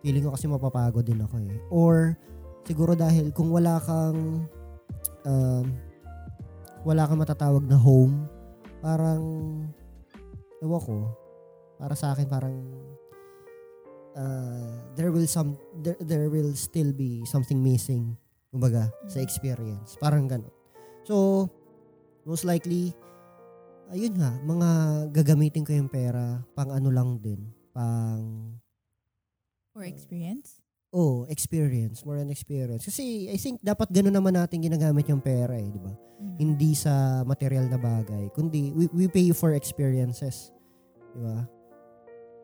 feeling 0.00 0.24
ko 0.24 0.32
kasi 0.32 0.48
mapapagod 0.48 1.04
din 1.04 1.20
ako 1.20 1.36
eh. 1.40 1.56
Or, 1.68 2.16
siguro 2.64 2.96
dahil 2.96 3.32
kung 3.32 3.48
wala 3.52 3.80
kang, 3.80 4.48
um, 5.24 5.66
wala 6.84 7.08
kang 7.08 7.20
matatawag 7.20 7.64
na 7.64 7.76
home, 7.80 8.28
parang, 8.84 9.20
ewan 10.60 10.82
ko, 10.84 10.96
para 11.80 11.96
sa 11.96 12.12
akin 12.12 12.28
parang, 12.28 12.56
uh, 14.14 14.70
there 14.94 15.10
will 15.10 15.26
some 15.26 15.54
there, 15.82 15.98
there 16.00 16.26
will 16.30 16.54
still 16.54 16.90
be 16.90 17.22
something 17.26 17.60
missing 17.60 18.14
kumbaga 18.50 18.88
sa 19.06 19.18
Mhm. 19.18 19.26
experience 19.26 19.90
parang 19.98 20.30
gano'n 20.30 20.50
so 21.02 21.46
most 22.22 22.46
likely 22.46 22.94
ayun 23.90 24.14
nga 24.16 24.32
mga 24.40 24.70
gagamitin 25.12 25.66
ko 25.66 25.74
yung 25.74 25.90
pera 25.90 26.40
pang 26.54 26.70
ano 26.70 26.88
lang 26.88 27.18
din 27.18 27.50
pang 27.70 28.54
For 29.74 29.82
experience? 29.84 30.62
oh 30.94 31.26
experience 31.26 32.06
more 32.06 32.22
on 32.22 32.30
experience 32.30 32.86
kasi 32.86 33.26
I 33.26 33.34
think 33.34 33.58
dapat 33.58 33.90
gano'n 33.90 34.14
naman 34.14 34.38
natin 34.38 34.62
ginagamit 34.62 35.10
yung 35.10 35.18
pera 35.18 35.58
eh 35.58 35.66
di 35.66 35.80
ba 35.82 35.90
Mhm. 36.22 36.36
hindi 36.38 36.70
sa 36.78 37.26
material 37.26 37.66
na 37.66 37.74
bagay 37.76 38.30
kundi 38.30 38.70
we, 38.70 38.86
we 38.94 39.10
pay 39.10 39.34
for 39.34 39.50
experiences 39.52 40.54
di 41.10 41.18
ba 41.18 41.42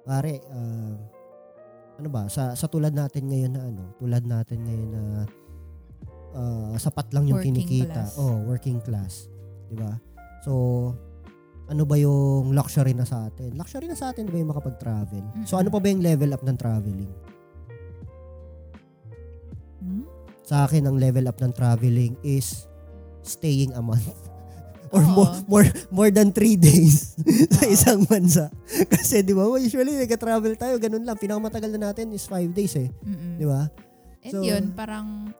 pare 0.02 0.42
ah, 0.50 0.98
ano 2.00 2.08
ba 2.08 2.24
sa 2.32 2.56
sa 2.56 2.64
tulad 2.66 2.96
natin 2.96 3.28
ngayon 3.28 3.52
na 3.52 3.60
ano 3.68 3.92
tulad 4.00 4.24
natin 4.24 4.58
ngayon 4.64 4.88
na 4.88 5.02
ah, 6.32 6.72
sapat 6.80 7.12
lang 7.12 7.28
yung 7.28 7.38
Working 7.38 7.60
kinikita. 7.60 8.08
class. 8.08 8.16
oh 8.16 8.40
working 8.48 8.80
class. 8.80 9.28
Di 9.68 9.76
ba? 9.76 10.00
So 10.40 10.52
ano 11.70 11.86
ba 11.86 11.94
yung 12.00 12.56
luxury 12.56 12.96
na 12.96 13.04
sa 13.04 13.28
atin? 13.28 13.54
Luxury 13.54 13.86
na 13.86 13.94
sa 13.94 14.10
atin 14.10 14.26
di 14.26 14.32
ba 14.32 14.40
yung 14.40 14.50
makapag-travel? 14.50 15.22
So 15.44 15.54
Mm-mm. 15.54 15.62
ano 15.62 15.68
pa 15.68 15.78
ba 15.78 15.86
yung 15.92 16.02
level 16.02 16.30
up 16.32 16.42
ng 16.42 16.56
traveling? 16.58 17.12
Hmm? 19.80 20.04
sa 20.44 20.66
akin 20.66 20.82
ang 20.82 20.98
level 20.98 21.30
up 21.30 21.38
ng 21.38 21.54
traveling 21.54 22.18
is 22.26 22.66
staying 23.22 23.70
a 23.78 23.82
month 23.82 24.29
or 24.90 25.00
Oo. 25.00 25.10
more, 25.12 25.30
more 25.46 25.66
more 25.88 26.10
than 26.10 26.30
three 26.30 26.54
days 26.54 27.14
sa 27.56 27.64
isang 27.64 28.02
bansa. 28.04 28.50
Kasi 28.92 29.22
di 29.22 29.30
ba, 29.30 29.46
usually 29.48 29.94
nag-travel 29.96 30.54
tayo, 30.54 30.76
ganun 30.76 31.02
lang. 31.02 31.14
Pinakamatagal 31.14 31.70
na 31.70 31.90
natin 31.90 32.10
is 32.10 32.24
five 32.24 32.50
days 32.50 32.74
eh. 32.74 32.90
Mm-mm. 33.00 33.38
Di 33.38 33.44
ba? 33.44 33.70
And 34.20 34.32
So- 34.32 34.42
yun, 34.42 34.74
parang, 34.74 35.30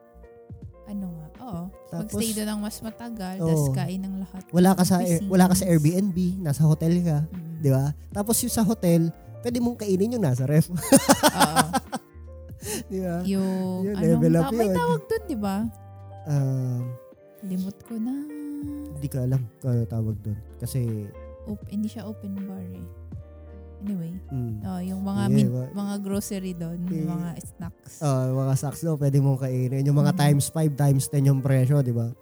ano 0.86 1.06
nga, 1.08 1.26
oo. 1.40 1.62
Tapos- 1.88 2.14
Magstay 2.14 2.30
doon 2.32 2.48
ng 2.48 2.60
mas 2.60 2.76
matagal, 2.78 3.36
tapos 3.36 3.64
kain 3.72 4.00
ng 4.00 4.14
lahat. 4.18 4.42
Wala 4.48 4.70
ka 4.72 4.82
sa 4.82 4.96
Cuisines. 4.98 5.26
wala 5.26 5.44
ka 5.46 5.54
sa 5.54 5.64
Airbnb, 5.66 6.18
nasa 6.40 6.62
hotel 6.62 6.94
ka, 7.00 7.18
Mm. 7.26 7.58
di 7.58 7.70
ba? 7.70 7.84
Tapos 8.08 8.38
yung 8.40 8.50
sa 8.50 8.62
hotel, 8.62 9.10
pwede 9.40 9.58
mong 9.58 9.76
kainin 9.76 10.14
yung 10.14 10.22
nasa 10.22 10.44
ref. 10.44 10.70
Oo. 10.70 11.66
di 12.92 12.98
ba? 13.00 13.16
Yung, 13.24 13.50
Yun, 13.82 13.94
anong, 13.94 14.04
level 14.14 14.34
up 14.36 14.44
ta- 14.44 14.54
may 14.54 14.68
yun. 14.68 14.76
tawag 14.76 15.00
doon, 15.04 15.22
di 15.24 15.36
ba? 15.36 15.56
Um, 16.22 16.80
Limot 17.42 17.76
ko 17.82 17.96
na. 17.96 18.14
hindi 18.92 19.08
ko 19.08 19.18
alam 19.18 19.40
kung 19.56 19.72
ano 19.72 19.82
tawag 19.84 20.16
doon. 20.20 20.36
Kasi, 20.58 21.08
Op- 21.48 21.64
hindi 21.66 21.88
siya 21.88 22.04
open 22.04 22.36
bar 22.38 22.60
eh. 22.60 22.84
Anyway, 23.80 24.12
mm, 24.28 24.60
oh, 24.60 24.76
yung 24.78 25.00
mga 25.00 25.22
Yeah, 25.24 25.32
min- 25.32 25.48
ba- 25.50 25.72
mga 25.72 25.94
grocery 25.98 26.52
doon, 26.52 26.84
Yeah. 26.84 27.08
mga 27.08 27.28
snacks. 27.40 27.94
Ah, 27.98 28.28
mga 28.28 28.54
sacks 28.54 28.84
daw, 28.84 28.92
pwede 28.94 29.16
mong 29.18 29.40
kainin. 29.40 29.80
Yung 29.82 29.96
mga 29.96 30.12
Mhm. 30.12 30.20
times 30.20 30.46
5, 30.46 30.72
times 30.74 31.08
10 31.08 31.24
yung 31.24 31.40
presyo, 31.40 31.80
di 31.80 31.88
ba? 31.90 32.12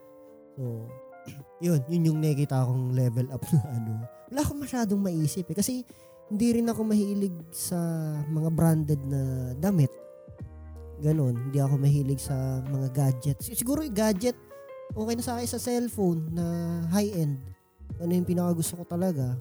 So, 0.54 0.86
yun, 1.60 1.82
yun 1.88 2.06
yung 2.06 2.18
nakikita 2.22 2.62
akong 2.62 2.94
level 2.94 3.26
up 3.28 3.42
na 3.42 3.58
ano. 3.74 3.92
Wala 4.30 4.38
akong 4.38 4.60
masyadong 4.60 5.02
maisip 5.02 5.50
eh. 5.50 5.56
Kasi, 5.56 5.82
hindi 6.30 6.46
rin 6.52 6.70
ako 6.70 6.86
mahilig 6.86 7.34
sa 7.50 7.74
mga 8.22 8.48
branded 8.48 9.02
na 9.02 9.20
damit. 9.56 9.90
Ganon. 11.00 11.34
Hindi 11.40 11.58
ako 11.58 11.74
mahilig 11.74 12.20
sa 12.20 12.34
mga 12.62 12.86
gadgets. 12.92 13.50
Siguro 13.50 13.82
yung 13.82 13.94
gadget, 13.96 14.38
okay 14.94 15.14
na 15.16 15.24
sa 15.24 15.36
akin 15.36 15.48
sa 15.48 15.60
cellphone 15.60 16.32
na 16.32 16.44
high-end. 16.92 17.36
Ano 17.98 18.12
yung 18.14 18.28
pinaka 18.28 18.54
gusto 18.54 18.78
ko 18.78 18.84
talaga. 18.86 19.34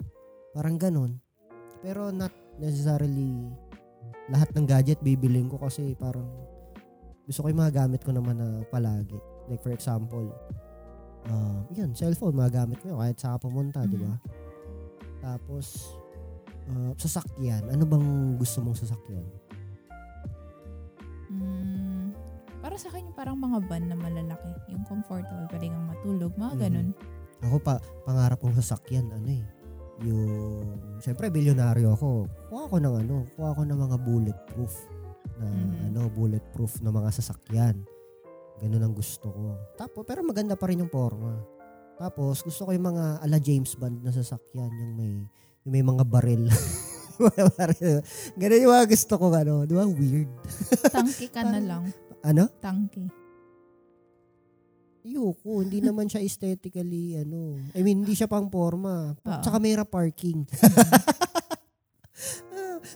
Parang 0.52 0.76
ganon. 0.76 1.16
Pero 1.80 2.10
not 2.10 2.32
necessarily 2.58 3.48
lahat 4.28 4.50
ng 4.52 4.66
gadget 4.66 5.00
bibiling 5.00 5.48
ko 5.48 5.56
kasi 5.62 5.94
parang 5.96 6.26
gusto 7.24 7.44
ko 7.44 7.52
yung 7.52 7.60
mga 7.60 7.84
gamit 7.84 8.00
ko 8.02 8.10
naman 8.12 8.40
na 8.40 8.64
palagi. 8.68 9.16
Like 9.48 9.62
for 9.64 9.72
example, 9.72 10.32
uh, 11.28 11.60
yan, 11.76 11.92
cellphone, 11.92 12.36
mga 12.36 12.64
gamit 12.64 12.80
ko 12.80 12.92
yun 12.92 12.98
kahit 13.00 13.16
saan 13.20 13.36
ka 13.36 13.46
pumunta, 13.48 13.84
di 13.84 14.00
ba? 14.00 14.16
Tapos, 15.20 15.96
uh, 16.72 16.92
sasakyan. 16.96 17.68
Ano 17.68 17.84
bang 17.84 18.06
gusto 18.40 18.64
mong 18.64 18.80
sasakyan? 18.80 19.26
Mm, 21.28 21.77
para 22.78 22.86
sa 22.86 22.94
akin, 22.94 23.10
yung 23.10 23.18
parang 23.18 23.34
mga 23.34 23.58
van 23.66 23.84
na 23.90 23.96
malalaki. 23.98 24.50
Yung 24.70 24.86
comfortable, 24.86 25.50
pwede 25.50 25.66
kang 25.66 25.86
matulog, 25.90 26.32
mga 26.38 26.54
Mhm. 26.54 26.62
ganun. 26.62 26.88
Ako 27.42 27.56
pa, 27.58 27.74
pangarap 28.06 28.38
kong 28.38 28.54
sasakyan, 28.54 29.10
ano 29.10 29.26
eh, 29.34 29.42
yung, 30.06 30.62
syempre, 31.02 31.26
bilyonaryo 31.26 31.98
ako. 31.98 32.30
Kuha 32.46 32.70
ko 32.70 32.76
ng 32.78 32.94
ano, 33.02 33.26
kuha 33.34 33.50
ko 33.50 33.62
ng 33.66 33.78
mga 33.82 33.96
bulletproof 33.98 34.74
na, 35.42 35.46
Mhm. 35.50 35.90
ano, 35.90 36.00
bulletproof 36.06 36.78
na 36.78 36.94
mga 36.94 37.10
sasakyan. 37.18 37.82
Ganun 38.62 38.82
ang 38.86 38.94
gusto 38.94 39.26
ko. 39.26 39.58
Tapos, 39.74 40.06
pero 40.06 40.22
maganda 40.22 40.54
pa 40.54 40.70
rin 40.70 40.78
yung 40.78 40.90
forma. 40.90 41.34
Tapos, 41.98 42.46
gusto 42.46 42.62
ko 42.62 42.70
yung 42.70 42.94
mga 42.94 43.26
ala 43.26 43.42
James 43.42 43.74
Bond 43.74 44.06
na 44.06 44.14
sasakyan, 44.14 44.70
yung 44.70 44.94
may, 44.94 45.26
yung 45.66 45.72
may 45.74 45.82
mga 45.82 46.06
baril. 46.06 46.46
Ganun 48.38 48.62
yung 48.62 48.70
mga 48.70 48.86
gusto 48.86 49.18
ko, 49.18 49.34
ano, 49.34 49.66
di 49.66 49.74
ba? 49.74 49.82
Weird. 49.82 50.30
Tangke 50.94 51.26
ka 51.26 51.42
na 51.42 51.58
lang. 51.58 51.90
Ano? 52.24 52.50
Tangke. 52.58 53.06
Ayoko, 55.06 55.62
hindi 55.62 55.78
naman 55.86 56.10
siya 56.10 56.20
aesthetically, 56.20 57.16
ano. 57.18 57.56
I 57.72 57.80
mean, 57.86 58.02
hindi 58.02 58.14
siya 58.18 58.26
pang 58.26 58.50
forma. 58.50 59.14
Oo. 59.14 59.40
Tsaka 59.42 59.56
may 59.62 59.78
parking. 59.78 60.44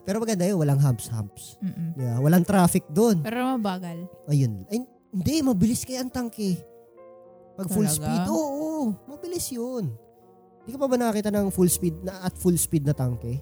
Pero 0.03 0.19
maganda 0.19 0.43
yun, 0.49 0.59
walang 0.59 0.83
humps-humps. 0.83 1.63
Mm-mm. 1.63 1.95
Yeah, 1.95 2.19
walang 2.19 2.43
traffic 2.43 2.83
doon. 2.91 3.23
Pero 3.23 3.55
mabagal. 3.55 4.09
Ayun. 4.27 4.67
Ay, 4.67 4.83
hindi, 5.15 5.35
mabilis 5.45 5.87
kaya 5.87 6.03
ang 6.03 6.11
tangke. 6.11 6.59
Pag 7.55 7.69
full 7.69 7.87
Talaga? 7.87 8.01
speed, 8.01 8.23
oo, 8.33 8.41
oo, 8.41 8.83
mabilis 9.07 9.47
yun. 9.53 9.93
Hindi 10.63 10.71
ka 10.75 10.79
pa 10.81 10.87
ba 10.89 10.97
nakakita 10.97 11.31
ng 11.31 11.51
full 11.53 11.71
speed 11.71 12.01
na 12.03 12.25
at 12.25 12.35
full 12.35 12.57
speed 12.57 12.87
na 12.89 12.95
tangke? 12.97 13.39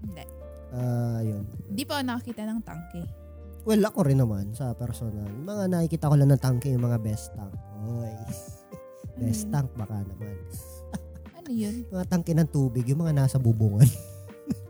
Hindi. 0.00 0.24
Ah, 0.72 1.20
yun. 1.20 1.44
Hindi 1.68 1.82
pa 1.84 2.00
ako 2.00 2.02
nakakita 2.06 2.42
ng 2.48 2.60
tangke. 2.64 3.02
Well, 3.68 3.84
ako 3.84 4.08
rin 4.08 4.16
naman 4.16 4.56
sa 4.56 4.72
personal. 4.72 5.28
Mga 5.28 5.64
nakikita 5.68 6.08
ko 6.08 6.16
lang 6.16 6.32
ng 6.32 6.40
tangke, 6.40 6.72
yung 6.72 6.84
mga 6.84 6.98
best 7.04 7.36
tank. 7.36 7.52
Oy. 7.88 8.12
Best 9.20 9.44
yun? 9.44 9.52
tank 9.52 9.68
baka 9.76 10.00
naman. 10.00 10.36
Ano 11.36 11.50
yun? 11.52 11.84
Mga 11.92 12.04
tangke 12.08 12.32
ng 12.32 12.48
tubig, 12.48 12.88
yung 12.88 13.04
mga 13.04 13.12
nasa 13.12 13.36
bubungan. 13.36 13.84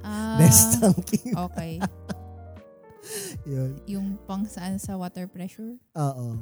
Ah, 0.01 0.37
best 0.37 0.81
tank. 0.81 1.07
Okay. 1.29 1.77
yun. 3.49 3.81
Yung 3.89 4.07
pang 4.29 4.45
saan 4.45 4.77
sa 4.77 4.97
water 4.97 5.29
pressure? 5.29 5.77
Oo. 5.97 6.37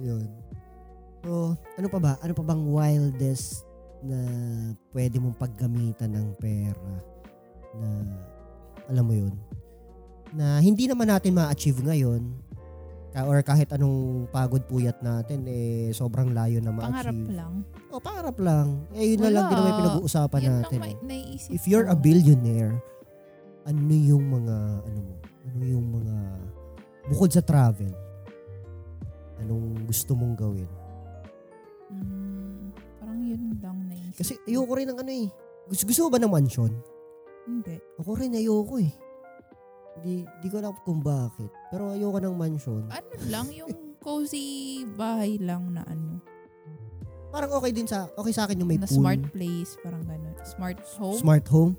Yun. 0.00 0.28
So, 1.24 1.56
ano 1.76 1.86
pa 1.90 1.98
ba? 1.98 2.12
Ano 2.24 2.32
pa 2.36 2.44
bang 2.44 2.64
wildest 2.70 3.68
na 4.04 4.16
pwede 4.94 5.18
mong 5.18 5.36
paggamitan 5.36 6.12
ng 6.12 6.28
pera 6.38 6.92
na 7.76 7.88
alam 8.88 9.04
mo 9.04 9.12
yun 9.16 9.34
na 10.32 10.58
hindi 10.58 10.84
naman 10.84 11.08
natin 11.08 11.32
ma-achieve 11.32 11.80
ngayon 11.80 12.22
or 13.18 13.42
kahit 13.42 13.66
anong 13.72 14.30
pagod 14.30 14.62
puyat 14.62 15.02
natin 15.02 15.42
eh 15.44 15.90
sobrang 15.90 16.30
layo 16.30 16.62
na 16.62 16.70
Pangarap 16.70 17.10
ma-achieve. 17.10 17.34
lang. 17.34 17.54
O 17.88 17.98
pangarap 17.98 18.36
lang. 18.38 18.66
Eh 18.94 19.16
yun 19.16 19.20
na 19.20 19.30
lang 19.32 19.44
Wala. 19.44 19.50
din 19.50 19.58
naman 19.58 19.72
pinag-uusapan 19.74 20.38
Yun 20.38 20.52
natin. 20.54 20.78
lang 20.78 20.86
eh. 20.86 20.96
may, 21.02 21.22
naiisip 21.24 21.50
If 21.50 21.62
you're 21.66 21.88
ko. 21.88 21.92
a 21.92 21.96
billionaire, 21.98 22.78
ano 23.64 23.80
yung 23.90 24.24
mga 24.24 24.56
ano 24.84 24.98
mo? 25.02 25.14
Ano 25.48 25.64
yung 25.64 25.86
mga 25.90 26.14
bukod 27.08 27.30
sa 27.32 27.42
travel? 27.42 27.90
Anong 29.38 29.82
gusto 29.84 30.14
mong 30.14 30.34
gawin? 30.36 30.70
Mm, 31.88 32.70
parang 33.00 33.18
yun 33.18 33.42
lang 33.58 33.78
naisip 33.88 34.14
Kasi 34.14 34.32
ko. 34.36 34.46
ayoko 34.46 34.72
rin 34.76 34.88
ng 34.88 34.98
ano 35.00 35.12
eh. 35.16 35.28
Gusto, 35.66 35.82
gusto 35.84 36.00
mo 36.04 36.10
ba 36.10 36.20
ng 36.20 36.30
mansion? 36.30 36.72
Hindi. 37.44 37.76
Ako 37.98 38.10
rin 38.14 38.36
ayoko 38.36 38.78
eh. 38.78 38.92
Di, 40.00 40.14
di 40.38 40.48
ko 40.48 40.58
alam 40.58 40.74
kung 40.80 40.98
bakit. 40.98 41.50
Pero 41.68 41.90
ayoko 41.90 42.18
ng 42.18 42.34
mansion. 42.34 42.86
Ano 42.88 43.12
lang, 43.26 43.50
yung 43.50 43.70
cozy 43.98 44.46
bahay 44.90 45.36
lang 45.36 45.70
na 45.70 45.82
ano. 45.84 46.22
Parang 47.28 47.52
okay 47.52 47.70
din 47.70 47.84
sa, 47.84 48.08
okay 48.14 48.32
sa 48.32 48.44
akin 48.44 48.56
yung 48.56 48.66
may 48.66 48.76
na 48.76 48.84
pool. 48.84 48.98
smart 48.98 49.20
place, 49.30 49.76
parang 49.78 50.00
ganun. 50.02 50.32
Smart 50.46 50.78
home. 50.96 51.18
Smart 51.18 51.46
home. 51.46 51.72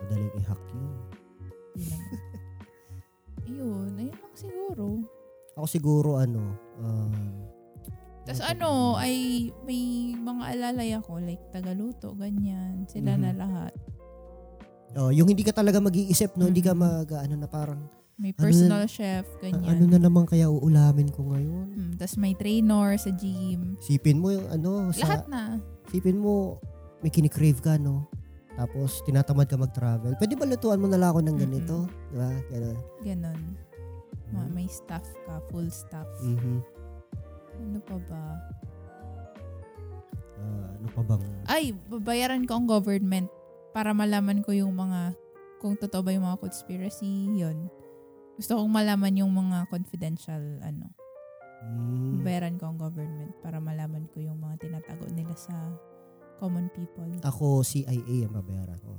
Madaling 0.00 0.32
i-hack 0.34 0.62
yun. 0.70 0.92
Ayun, 3.44 3.92
ayun 3.94 4.14
lang 4.14 4.34
siguro. 4.34 4.84
Ako 5.54 5.66
siguro 5.68 6.10
ano, 6.16 6.42
um, 6.80 7.12
Tapos 8.24 8.40
ano, 8.40 8.96
ay 8.96 9.12
may 9.62 9.82
mga 10.16 10.44
alalay 10.50 10.96
ako, 10.96 11.20
like 11.20 11.44
Tagaluto, 11.52 12.16
ganyan. 12.16 12.88
Sila 12.88 13.14
Mhm. 13.14 13.20
na 13.20 13.32
lahat. 13.36 13.72
Oh, 14.96 15.10
yung 15.10 15.26
hindi 15.26 15.42
ka 15.42 15.52
talaga 15.52 15.78
mag-iisip, 15.78 16.34
no? 16.34 16.46
Hindi 16.46 16.60
ka 16.60 16.70
Mhm. 16.70 16.78
mag, 16.78 17.08
ano 17.10 17.34
na 17.36 17.46
parang, 17.46 17.80
May 18.14 18.30
Ano 18.30 18.46
personal 18.46 18.86
chef, 18.86 19.26
"Ah, 19.26 19.38
ganyan. 19.42 19.66
ano 19.66 19.84
na 19.90 19.98
naman 19.98 20.22
kaya 20.22 20.46
uulamin 20.46 21.10
ko 21.10 21.26
ngayon? 21.26 21.66
Hmm, 21.68 21.92
Tapos 21.98 22.14
may 22.14 22.30
trainer 22.32 22.94
sa 22.94 23.10
gym. 23.10 23.74
Sipin 23.80 24.22
mo 24.22 24.30
yung 24.30 24.46
ano, 24.46 24.94
sa, 24.94 25.02
Lahat 25.18 25.26
na. 25.26 25.58
sipin 25.90 26.14
mo, 26.16 26.62
may 27.02 27.10
kinikrave 27.10 27.58
ka, 27.58 27.74
no? 27.74 28.06
Tapos, 28.54 29.02
tinatamad 29.02 29.50
ka 29.50 29.58
mag-travel. 29.58 30.14
Pwede 30.14 30.38
ba 30.38 30.46
lutuan 30.46 30.78
mo 30.78 30.86
na 30.86 30.94
lang 30.94 31.10
ako 31.10 31.26
ng 31.26 31.38
ganito? 31.40 31.76
Di 32.06 32.14
ba? 32.14 32.30
Ganun. 32.48 32.76
Ganon. 33.02 33.40
Ma- 34.30 34.46
May 34.48 34.70
staff 34.70 35.02
ka, 35.26 35.42
full 35.50 35.66
staff. 35.66 36.06
Mhm. 36.22 36.62
Ano 37.56 37.78
pa 37.82 37.96
ba? 38.00 38.24
Ah, 40.36 40.70
ano 40.72 40.88
pa 40.88 41.02
bang? 41.04 41.22
Ay, 41.46 41.64
babayaran 41.84 42.44
ko 42.44 42.52
ang 42.54 42.66
government 42.68 43.26
para 43.74 43.90
malaman 43.90 44.38
ko 44.46 44.54
yung 44.54 44.70
mga, 44.78 45.18
kung 45.58 45.74
totoo 45.74 46.06
ba 46.06 46.14
yung 46.14 46.30
mga 46.30 46.38
conspiracy, 46.38 47.26
yun. 47.34 47.66
Gusto 48.38 48.54
kong 48.54 48.70
malaman 48.70 49.18
yung 49.18 49.34
mga 49.34 49.66
confidential, 49.66 50.62
ano. 50.62 50.94
Hmm. 51.66 52.22
Babayaran 52.22 52.54
ko 52.54 52.70
ang 52.70 52.78
government 52.78 53.34
para 53.42 53.58
malaman 53.58 54.06
ko 54.14 54.22
yung 54.22 54.38
mga 54.38 54.62
tinatago 54.62 55.10
nila 55.10 55.34
sa 55.34 55.74
common 56.38 56.70
people. 56.70 57.10
Ako, 57.26 57.66
CIA 57.66 58.30
ang 58.30 58.34
babayaran 58.38 58.78
ko. 58.78 58.94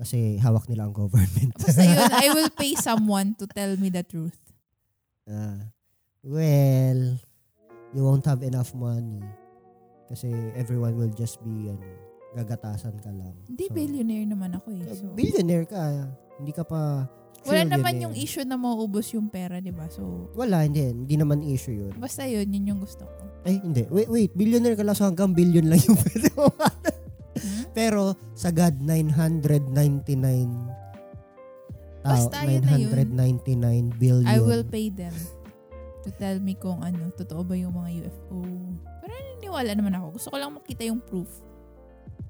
Kasi 0.00 0.40
hawak 0.40 0.64
nila 0.72 0.88
ang 0.88 0.96
government. 0.96 1.52
Basta 1.60 1.84
yun, 1.84 2.08
I 2.08 2.32
will 2.32 2.52
pay 2.60 2.72
someone 2.80 3.36
to 3.36 3.44
tell 3.44 3.76
me 3.76 3.92
the 3.92 4.02
truth. 4.02 4.40
Ah, 5.28 5.68
well, 6.24 7.20
you 7.92 8.00
won't 8.00 8.24
have 8.24 8.40
enough 8.40 8.72
money. 8.72 9.20
Kasi 10.08 10.32
everyone 10.56 10.96
will 10.96 11.12
just 11.12 11.40
be, 11.44 11.68
ano, 11.68 12.13
gagatasan 12.34 12.98
ka 12.98 13.10
lang. 13.14 13.34
Hindi, 13.46 13.64
So, 13.70 13.74
billionaire 13.74 14.26
naman 14.26 14.50
ako 14.58 14.68
eh. 14.74 14.82
So, 14.90 15.06
Billionaire 15.14 15.66
ka. 15.70 15.82
Hindi 16.36 16.52
ka 16.52 16.66
pa 16.66 17.06
wala 17.44 17.60
naman 17.68 18.00
yung 18.00 18.16
issue 18.16 18.40
na 18.48 18.56
mauubos 18.56 19.12
yung 19.12 19.28
pera, 19.28 19.60
di 19.60 19.68
ba? 19.68 19.84
So, 19.92 20.32
Wala, 20.32 20.64
hindi. 20.64 20.80
Hindi 20.80 21.20
naman 21.20 21.44
issue 21.44 21.76
yun. 21.76 21.92
basta 22.00 22.24
yun, 22.24 22.48
yun 22.48 22.72
yung 22.72 22.80
gusto 22.80 23.04
ko. 23.04 23.20
Ay, 23.44 23.60
hindi. 23.60 23.84
Wait, 23.92 24.08
wait. 24.08 24.32
Billionaire 24.32 24.80
ka 24.80 24.84
lang 24.84 24.96
so 24.96 25.04
hanggang 25.04 25.36
billion 25.36 25.68
lang 25.68 25.76
yung 25.84 26.00
pwede 26.08 26.32
mo. 26.32 26.48
Hmm? 27.36 27.62
Pero, 27.76 28.16
sa 28.32 28.48
God, 28.48 28.80
999 28.80 30.08
tao, 32.04 32.12
Basta 32.16 32.44
yun 32.44 32.64
na 32.64 32.76
yun. 32.76 32.92
999 33.12 33.92
billion. 34.00 34.28
I 34.28 34.40
will 34.40 34.64
pay 34.64 34.88
them 34.88 35.12
to 36.04 36.10
tell 36.16 36.40
me 36.40 36.56
kung 36.56 36.80
ano, 36.80 37.12
totoo 37.12 37.44
ba 37.44 37.56
yung 37.56 37.76
mga 37.76 38.08
UFO. 38.08 38.40
Pero 39.04 39.12
naniniwala 39.12 39.72
naman 39.72 39.92
ako. 40.00 40.20
Gusto 40.20 40.28
ko 40.32 40.36
lang 40.36 40.52
makita 40.52 40.84
yung 40.84 41.00
proof. 41.00 41.28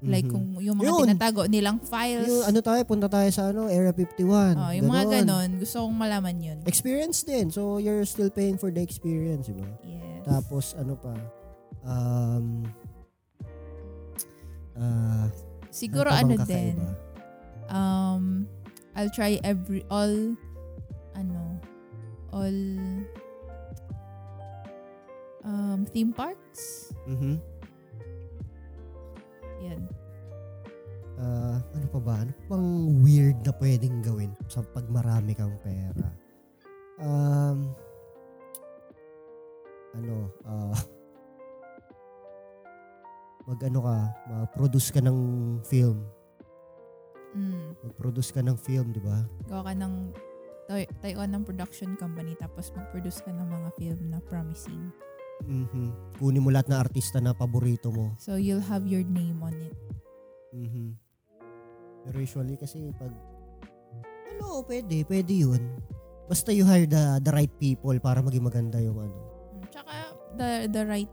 Like 0.03 0.27
Mhm. 0.27 0.31
kung 0.31 0.45
yung 0.59 0.75
mga 0.77 0.87
Yun. 0.91 1.01
tinatago 1.07 1.41
nilang 1.47 1.77
files. 1.79 2.27
Yung, 2.27 2.43
ano 2.45 2.59
tayo, 2.59 2.81
punta 2.83 3.07
tayo 3.07 3.29
sa 3.31 3.49
ano, 3.49 3.71
Area 3.71 3.95
51. 3.95 4.53
oh, 4.59 4.71
yung 4.75 4.91
mga 4.91 5.05
ganon. 5.23 5.49
Gusto 5.57 5.87
kong 5.87 5.97
malaman 5.97 6.35
yun. 6.37 6.57
Experience 6.67 7.23
din. 7.23 7.47
So, 7.49 7.79
you're 7.79 8.03
still 8.03 8.29
paying 8.29 8.59
for 8.59 8.69
the 8.69 8.83
experience, 8.83 9.47
di 9.47 9.55
ba? 9.55 9.65
Yes. 9.81 10.21
Tapos, 10.27 10.75
ano 10.75 10.93
pa? 10.99 11.15
Um, 11.85 12.65
ah, 14.75 15.29
Siguro 15.71 16.07
ano 16.09 16.35
din. 16.43 16.75
Um, 17.67 18.45
I'll 18.95 19.11
try 19.11 19.39
every, 19.43 19.83
all, 19.89 20.35
ano, 21.15 21.39
all, 22.31 22.59
um, 25.43 25.85
theme 25.89 26.11
parks. 26.11 26.91
Mhm. 27.07 27.39
Yan. 29.65 29.81
Ah, 31.15 31.57
ano 31.73 31.87
pa 31.89 31.99
ba? 32.03 32.15
Ano 32.21 32.31
pa 32.35 32.43
bang 32.53 32.69
weird 32.99 33.37
na 33.41 33.53
pwedeng 33.55 34.03
gawin 34.03 34.31
sa 34.51 34.59
pag 34.61 34.83
marami 34.91 35.31
kang 35.31 35.55
pera? 35.63 36.11
Um, 36.99 37.71
ano, 39.95 40.27
ah, 40.43 40.75
mag 43.47 43.59
ano 43.63 43.79
ka, 43.79 43.95
mag-produce 44.27 44.89
ka 44.91 44.99
ng 44.99 45.19
film. 45.63 46.03
Mm. 47.35 47.79
Mag-produce 47.79 48.31
ka 48.35 48.43
ng 48.43 48.57
film, 48.59 48.91
di 48.91 48.99
ba? 49.03 49.23
gawa 49.47 49.71
ka 49.71 49.73
ng 49.75 49.93
tay- 50.65 50.89
tayo 50.99 51.23
ng 51.23 51.43
production 51.45 51.93
company 51.95 52.33
tapos 52.35 52.73
mag-produce 52.73 53.21
ka 53.23 53.31
ng 53.31 53.47
mga 53.47 53.69
film 53.79 54.01
na 54.11 54.19
promising. 54.19 54.91
Mhm. 55.43 56.15
Kunin 56.15 56.39
mo 56.39 56.49
lahat 56.49 56.71
na 56.71 56.79
artista 56.79 57.19
na 57.19 57.35
paborito 57.35 57.91
mo. 57.91 58.15
So 58.15 58.39
you'll 58.39 58.63
have 58.63 58.87
your 58.87 59.03
name 59.03 59.43
on 59.43 59.55
it. 59.59 59.75
Mhm. 60.55 60.95
Pero 62.07 62.15
usually 62.21 62.55
kasi 62.55 62.95
pag 62.95 63.11
ano, 64.31 64.63
pwede, 64.63 65.03
pwede 65.03 65.33
yun. 65.35 65.63
Basta 66.25 66.55
you 66.55 66.63
hire 66.65 66.87
the, 66.87 67.19
the 67.21 67.31
right 67.35 67.51
people 67.59 67.93
para 67.99 68.23
maging 68.23 68.47
maganda 68.47 68.79
yung 68.79 68.97
ano. 68.97 69.19
Mm, 69.59 69.65
Tsaka 69.69 69.93
the 70.39 70.49
the 70.71 70.83
right 70.87 71.11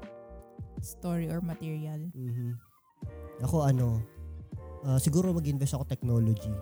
story 0.80 1.26
or 1.28 1.42
material. 1.42 1.98
Mhm. 2.14 2.56
Ako 3.42 3.66
ano, 3.66 3.98
ah, 4.86 4.98
siguro 5.02 5.34
mag-invest 5.34 5.74
ako 5.74 5.84
technology. 5.84 6.52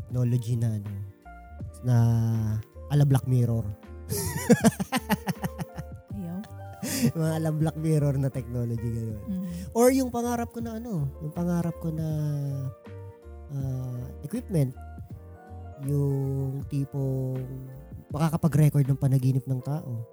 Technology 0.00 0.54
na 0.56 0.68
ano, 0.80 0.92
na 1.84 1.96
ala 2.90 3.04
Black 3.04 3.26
Mirror. 3.28 3.66
Mga 7.18 7.32
ala 7.40 7.50
Black 7.54 7.76
Mirror 7.80 8.14
na 8.20 8.30
technology 8.30 8.88
gano'n. 8.88 9.22
Mhm. 9.26 9.44
Or 9.74 9.88
yung 9.94 10.10
pangarap 10.12 10.50
ko 10.52 10.60
na 10.60 10.76
ano, 10.76 11.08
yung 11.20 11.34
pangarap 11.34 11.76
ko 11.80 11.88
na 11.92 12.08
ah, 13.54 14.04
equipment. 14.22 14.74
Yung 15.88 16.60
tipong 16.68 17.40
makakapag-record 18.12 18.84
ng 18.84 19.00
panaginip 19.00 19.44
ng 19.46 19.60
tao. 19.64 20.04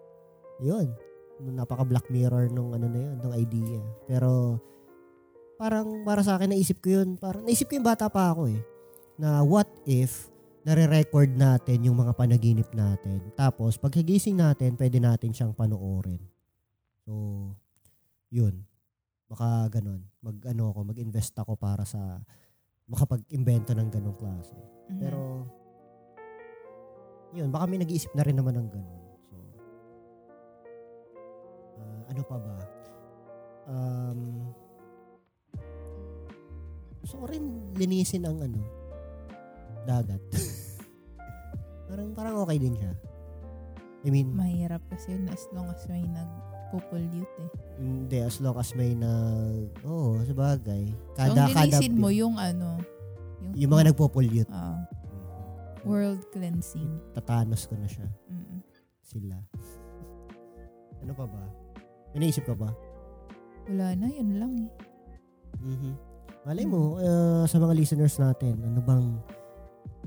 Yun. 0.64 0.94
Napaka 1.38 1.86
Black 1.86 2.08
Mirror 2.10 2.50
nung 2.50 2.74
ano 2.74 2.90
na 2.90 3.00
yun, 3.04 3.16
nung 3.22 3.36
idea. 3.36 3.82
Pero 4.10 4.58
parang 5.58 6.06
para 6.06 6.22
sa 6.22 6.38
akin 6.38 6.54
naisip 6.54 6.82
ko 6.82 7.02
yun, 7.02 7.18
parang 7.18 7.46
naisip 7.46 7.70
ko 7.70 7.78
yung 7.78 7.86
bata 7.86 8.10
pa 8.10 8.34
ako 8.34 8.50
eh. 8.50 8.62
Na 9.18 9.42
what 9.42 9.70
if 9.86 10.30
nare-record 10.68 11.32
natin 11.32 11.80
yung 11.88 11.96
mga 11.96 12.12
panaginip 12.12 12.68
natin. 12.76 13.24
Tapos 13.40 13.80
pagkagising 13.80 14.36
natin, 14.36 14.76
pwede 14.76 15.00
natin 15.00 15.32
siyang 15.32 15.56
panoorin. 15.56 16.20
So, 17.08 17.56
yun. 18.28 18.68
Baka 19.32 19.72
ganun. 19.80 20.04
Mag 20.20 20.44
ano 20.44 20.76
ako, 20.76 20.92
mag-invest 20.92 21.32
ako 21.40 21.56
para 21.56 21.88
sa 21.88 22.20
makapag-imbento 22.92 23.72
ng 23.72 23.88
ganong 23.88 24.20
klase. 24.20 24.56
Mhm. 24.92 25.00
Pero 25.00 25.48
yun, 27.32 27.48
baka 27.52 27.68
may 27.68 27.80
nag-iisip 27.80 28.12
na 28.12 28.24
rin 28.28 28.36
naman 28.36 28.60
ng 28.60 28.70
ganun. 28.72 29.04
So 29.24 29.36
ah, 31.80 32.02
ano 32.12 32.22
pa 32.28 32.38
ba? 32.40 32.58
Um 33.68 34.20
gusto 37.04 37.24
ko 37.24 37.26
rin 37.32 37.72
linisin 37.76 38.28
ang 38.28 38.40
ano 38.44 38.60
dagat. 39.88 40.20
parang 41.88 42.12
parang 42.12 42.36
okay 42.44 42.60
din 42.60 42.76
siya. 42.76 42.92
I 44.04 44.12
mean, 44.12 44.32
mahirap 44.36 44.84
kasi 44.88 45.16
yun 45.16 45.28
as 45.32 45.48
long 45.52 45.68
as 45.68 45.84
may 45.88 46.04
nag 46.04 46.57
nagpo-pollute 46.68 47.36
eh. 47.40 47.50
Hindi, 47.80 48.18
as 48.20 48.44
long 48.44 48.60
as 48.60 48.76
may. 48.76 48.92
Oo, 49.88 50.20
oh, 50.20 50.26
sa 50.28 50.36
bagay. 50.36 50.92
So, 50.92 51.16
Kada, 51.16 51.48
kada 51.48 51.80
linisin 51.80 51.96
mo 51.96 52.12
yung 52.12 52.36
ano, 52.36 52.76
yung, 53.40 53.54
Yung 53.56 53.72
mga 53.72 53.96
nagpo-pollute. 53.96 54.52
Ah, 54.52 54.84
world 55.88 56.28
cleansing. 56.36 57.00
Tatanos 57.16 57.64
ko 57.64 57.80
na 57.80 57.88
siya. 57.88 58.04
Mm. 58.28 58.60
Sila. 59.00 59.40
Ano 61.00 61.16
pa 61.16 61.24
ba? 61.24 61.44
May 62.12 62.28
naisip 62.28 62.44
ka 62.44 62.52
ba? 62.52 62.76
Wala 63.72 63.96
na, 63.96 64.12
yun 64.12 64.36
lang 64.36 64.52
eh. 64.68 64.72
Mhm. 65.64 65.92
Malay 66.44 66.66
mo, 66.68 67.00
uh, 67.00 67.48
sa 67.48 67.60
mga 67.60 67.76
listeners 67.76 68.20
natin, 68.20 68.60
ano 68.64 68.80
bang, 68.84 69.06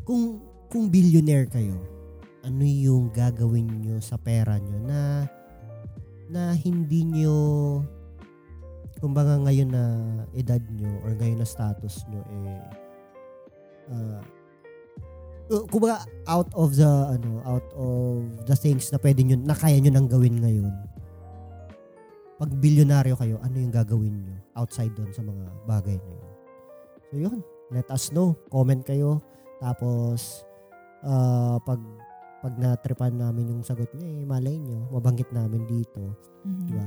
kung, 0.04 0.40
kung 0.68 0.92
billionaire 0.92 1.48
kayo, 1.48 1.76
ano 2.44 2.64
yung 2.64 3.12
gagawin 3.12 3.68
nyo 3.80 3.96
sa 4.00 4.16
pera 4.16 4.56
nyo 4.56 4.78
na, 4.84 5.28
na 6.30 6.54
hindi 6.54 7.02
nyo, 7.02 7.36
kumbaga 9.02 9.36
ngayon 9.42 9.70
na 9.74 9.84
edad 10.32 10.62
nyo 10.70 10.90
or 11.02 11.18
ngayon 11.18 11.42
na 11.42 11.48
status 11.48 12.06
nyo, 12.06 12.22
eh, 12.22 12.62
uh, 13.90 14.22
uh, 15.50 15.64
kumbaga 15.66 16.06
out 16.30 16.46
of 16.54 16.78
the, 16.78 16.86
ano, 16.86 17.42
out 17.42 17.66
of 17.74 18.22
the 18.46 18.54
things 18.54 18.88
na 18.94 19.02
pwede 19.02 19.26
nyo, 19.26 19.36
na 19.42 19.58
kaya 19.58 19.82
nyo 19.82 19.90
nang 19.90 20.06
gawin 20.06 20.38
ngayon, 20.38 20.70
pag 22.40 22.50
bilyonaryo 22.56 23.18
kayo, 23.18 23.36
ano 23.42 23.56
yung 23.58 23.74
gagawin 23.74 24.16
nyo 24.24 24.36
outside 24.56 24.94
doon 24.96 25.12
sa 25.12 25.20
mga 25.20 25.44
bagay 25.66 25.98
na 25.98 26.10
yun? 26.14 26.30
So 27.10 27.14
yun, 27.18 27.38
let 27.74 27.90
us 27.90 28.14
know. 28.14 28.38
Comment 28.48 28.80
kayo. 28.80 29.18
Tapos, 29.58 30.46
uh, 31.04 31.60
pag 31.66 31.82
pag 32.40 32.56
natripan 32.56 33.14
namin 33.20 33.52
yung 33.52 33.62
sagot 33.62 33.88
niya, 33.92 34.08
eh, 34.08 34.24
malay 34.24 34.56
nyo, 34.56 34.88
mabanggit 34.92 35.28
namin 35.30 35.64
dito. 35.68 36.16
Mhm. 36.44 36.64
Di 36.64 36.72
ba? 36.72 36.86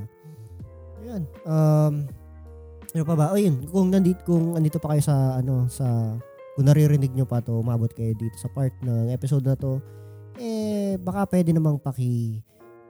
Ayun. 1.04 1.24
Um, 1.46 1.94
ano 2.94 3.04
pa 3.06 3.16
ba? 3.18 3.26
O 3.34 3.38
yun, 3.38 3.66
kung 3.70 3.90
nandito, 3.94 4.22
kung 4.26 4.58
andito 4.58 4.78
pa 4.82 4.94
kayo 4.94 5.04
sa, 5.06 5.38
ano, 5.38 5.70
sa, 5.70 6.18
kung 6.58 6.66
naririnig 6.66 7.14
nyo 7.14 7.26
pa 7.26 7.42
to, 7.42 7.58
umabot 7.62 7.90
kayo 7.90 8.14
dito 8.18 8.38
sa 8.38 8.50
part 8.50 8.74
ng 8.82 9.10
episode 9.14 9.46
na 9.46 9.58
to, 9.58 9.82
eh, 10.42 10.98
baka 10.98 11.30
pwede 11.30 11.54
namang 11.54 11.78
paki, 11.78 12.42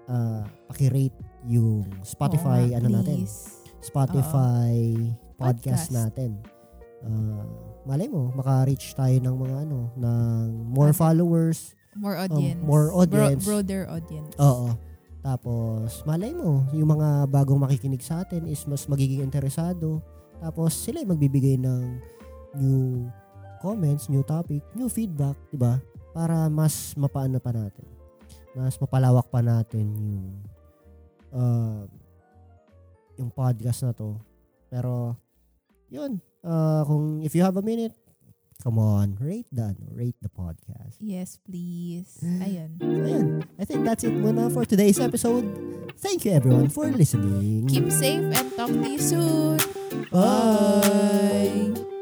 uh, 0.07 0.43
paki-rate 0.71 1.15
yung 1.47 1.83
Spotify, 2.03 2.71
nga, 2.71 2.79
ano 2.79 2.87
natin. 2.99 3.27
Spotify 3.83 4.75
podcast, 5.35 5.91
Podcast. 5.91 5.91
natin. 5.91 6.31
Uh, 7.03 7.43
malay 7.83 8.07
mo, 8.07 8.31
maka-reach 8.31 8.95
tayo 8.95 9.15
ng 9.19 9.35
mga 9.35 9.55
ano, 9.67 9.91
ng 9.99 10.71
more 10.71 10.95
followers. 10.95 11.75
More 11.95 12.17
audience. 12.17 12.61
Um, 12.61 12.67
more 12.67 12.89
audience. 12.93 13.43
Bro- 13.45 13.61
broader 13.61 13.83
audience. 13.89 14.33
Oo. 14.41 14.73
Tapos, 15.23 16.03
malay 16.03 16.35
mo, 16.35 16.67
yung 16.75 16.99
mga 16.99 17.31
bagong 17.31 17.63
makikinig 17.63 18.03
sa 18.03 18.27
atin 18.27 18.43
is 18.43 18.59
mas 18.67 18.83
magiging 18.91 19.23
interesado. 19.23 20.03
Tapos, 20.43 20.75
sila 20.75 20.99
ay 20.99 21.07
magbibigay 21.07 21.55
ng 21.55 21.81
new 22.59 23.07
comments, 23.63 24.11
new 24.11 24.19
topic, 24.27 24.59
new 24.75 24.91
feedback, 24.91 25.39
di 25.47 25.55
ba? 25.55 25.79
Para 26.11 26.51
mas 26.51 26.91
mapaano 26.99 27.39
pa 27.39 27.55
natin. 27.55 27.87
Mas 28.51 28.75
mapalawak 28.75 29.31
pa 29.31 29.39
natin 29.39 29.87
yung 29.95 30.27
uh, 31.31 31.87
yung 33.15 33.31
podcast 33.31 33.87
na 33.87 33.95
to. 33.95 34.19
Pero, 34.67 35.15
yun. 35.87 36.19
Uh, 36.43 36.83
kung 36.83 37.23
if 37.23 37.31
you 37.31 37.39
have 37.39 37.55
a 37.55 37.63
minute, 37.63 37.95
come 38.63 38.79
on, 38.79 39.19
rate 39.19 39.45
the, 39.51 39.75
ano, 39.75 39.91
rate 39.91 40.15
the 40.23 40.31
podcast. 40.31 40.95
Yes, 41.03 41.37
please. 41.43 42.17
Ayun. 42.23 42.79
So, 42.79 42.87
ayan. 42.87 43.25
I 43.59 43.65
think 43.67 43.83
that's 43.83 44.07
it 44.07 44.15
muna 44.15 44.47
for 44.47 44.63
today's 44.63 44.99
episode. 45.03 45.43
Thank 45.99 46.23
you 46.23 46.31
everyone 46.31 46.71
for 46.71 46.87
listening. 46.87 47.67
Keep 47.67 47.91
safe 47.91 48.23
and 48.23 48.47
talk 48.55 48.71
to 48.71 48.87
you 48.87 48.99
soon. 48.99 49.59
Bye! 50.09 51.92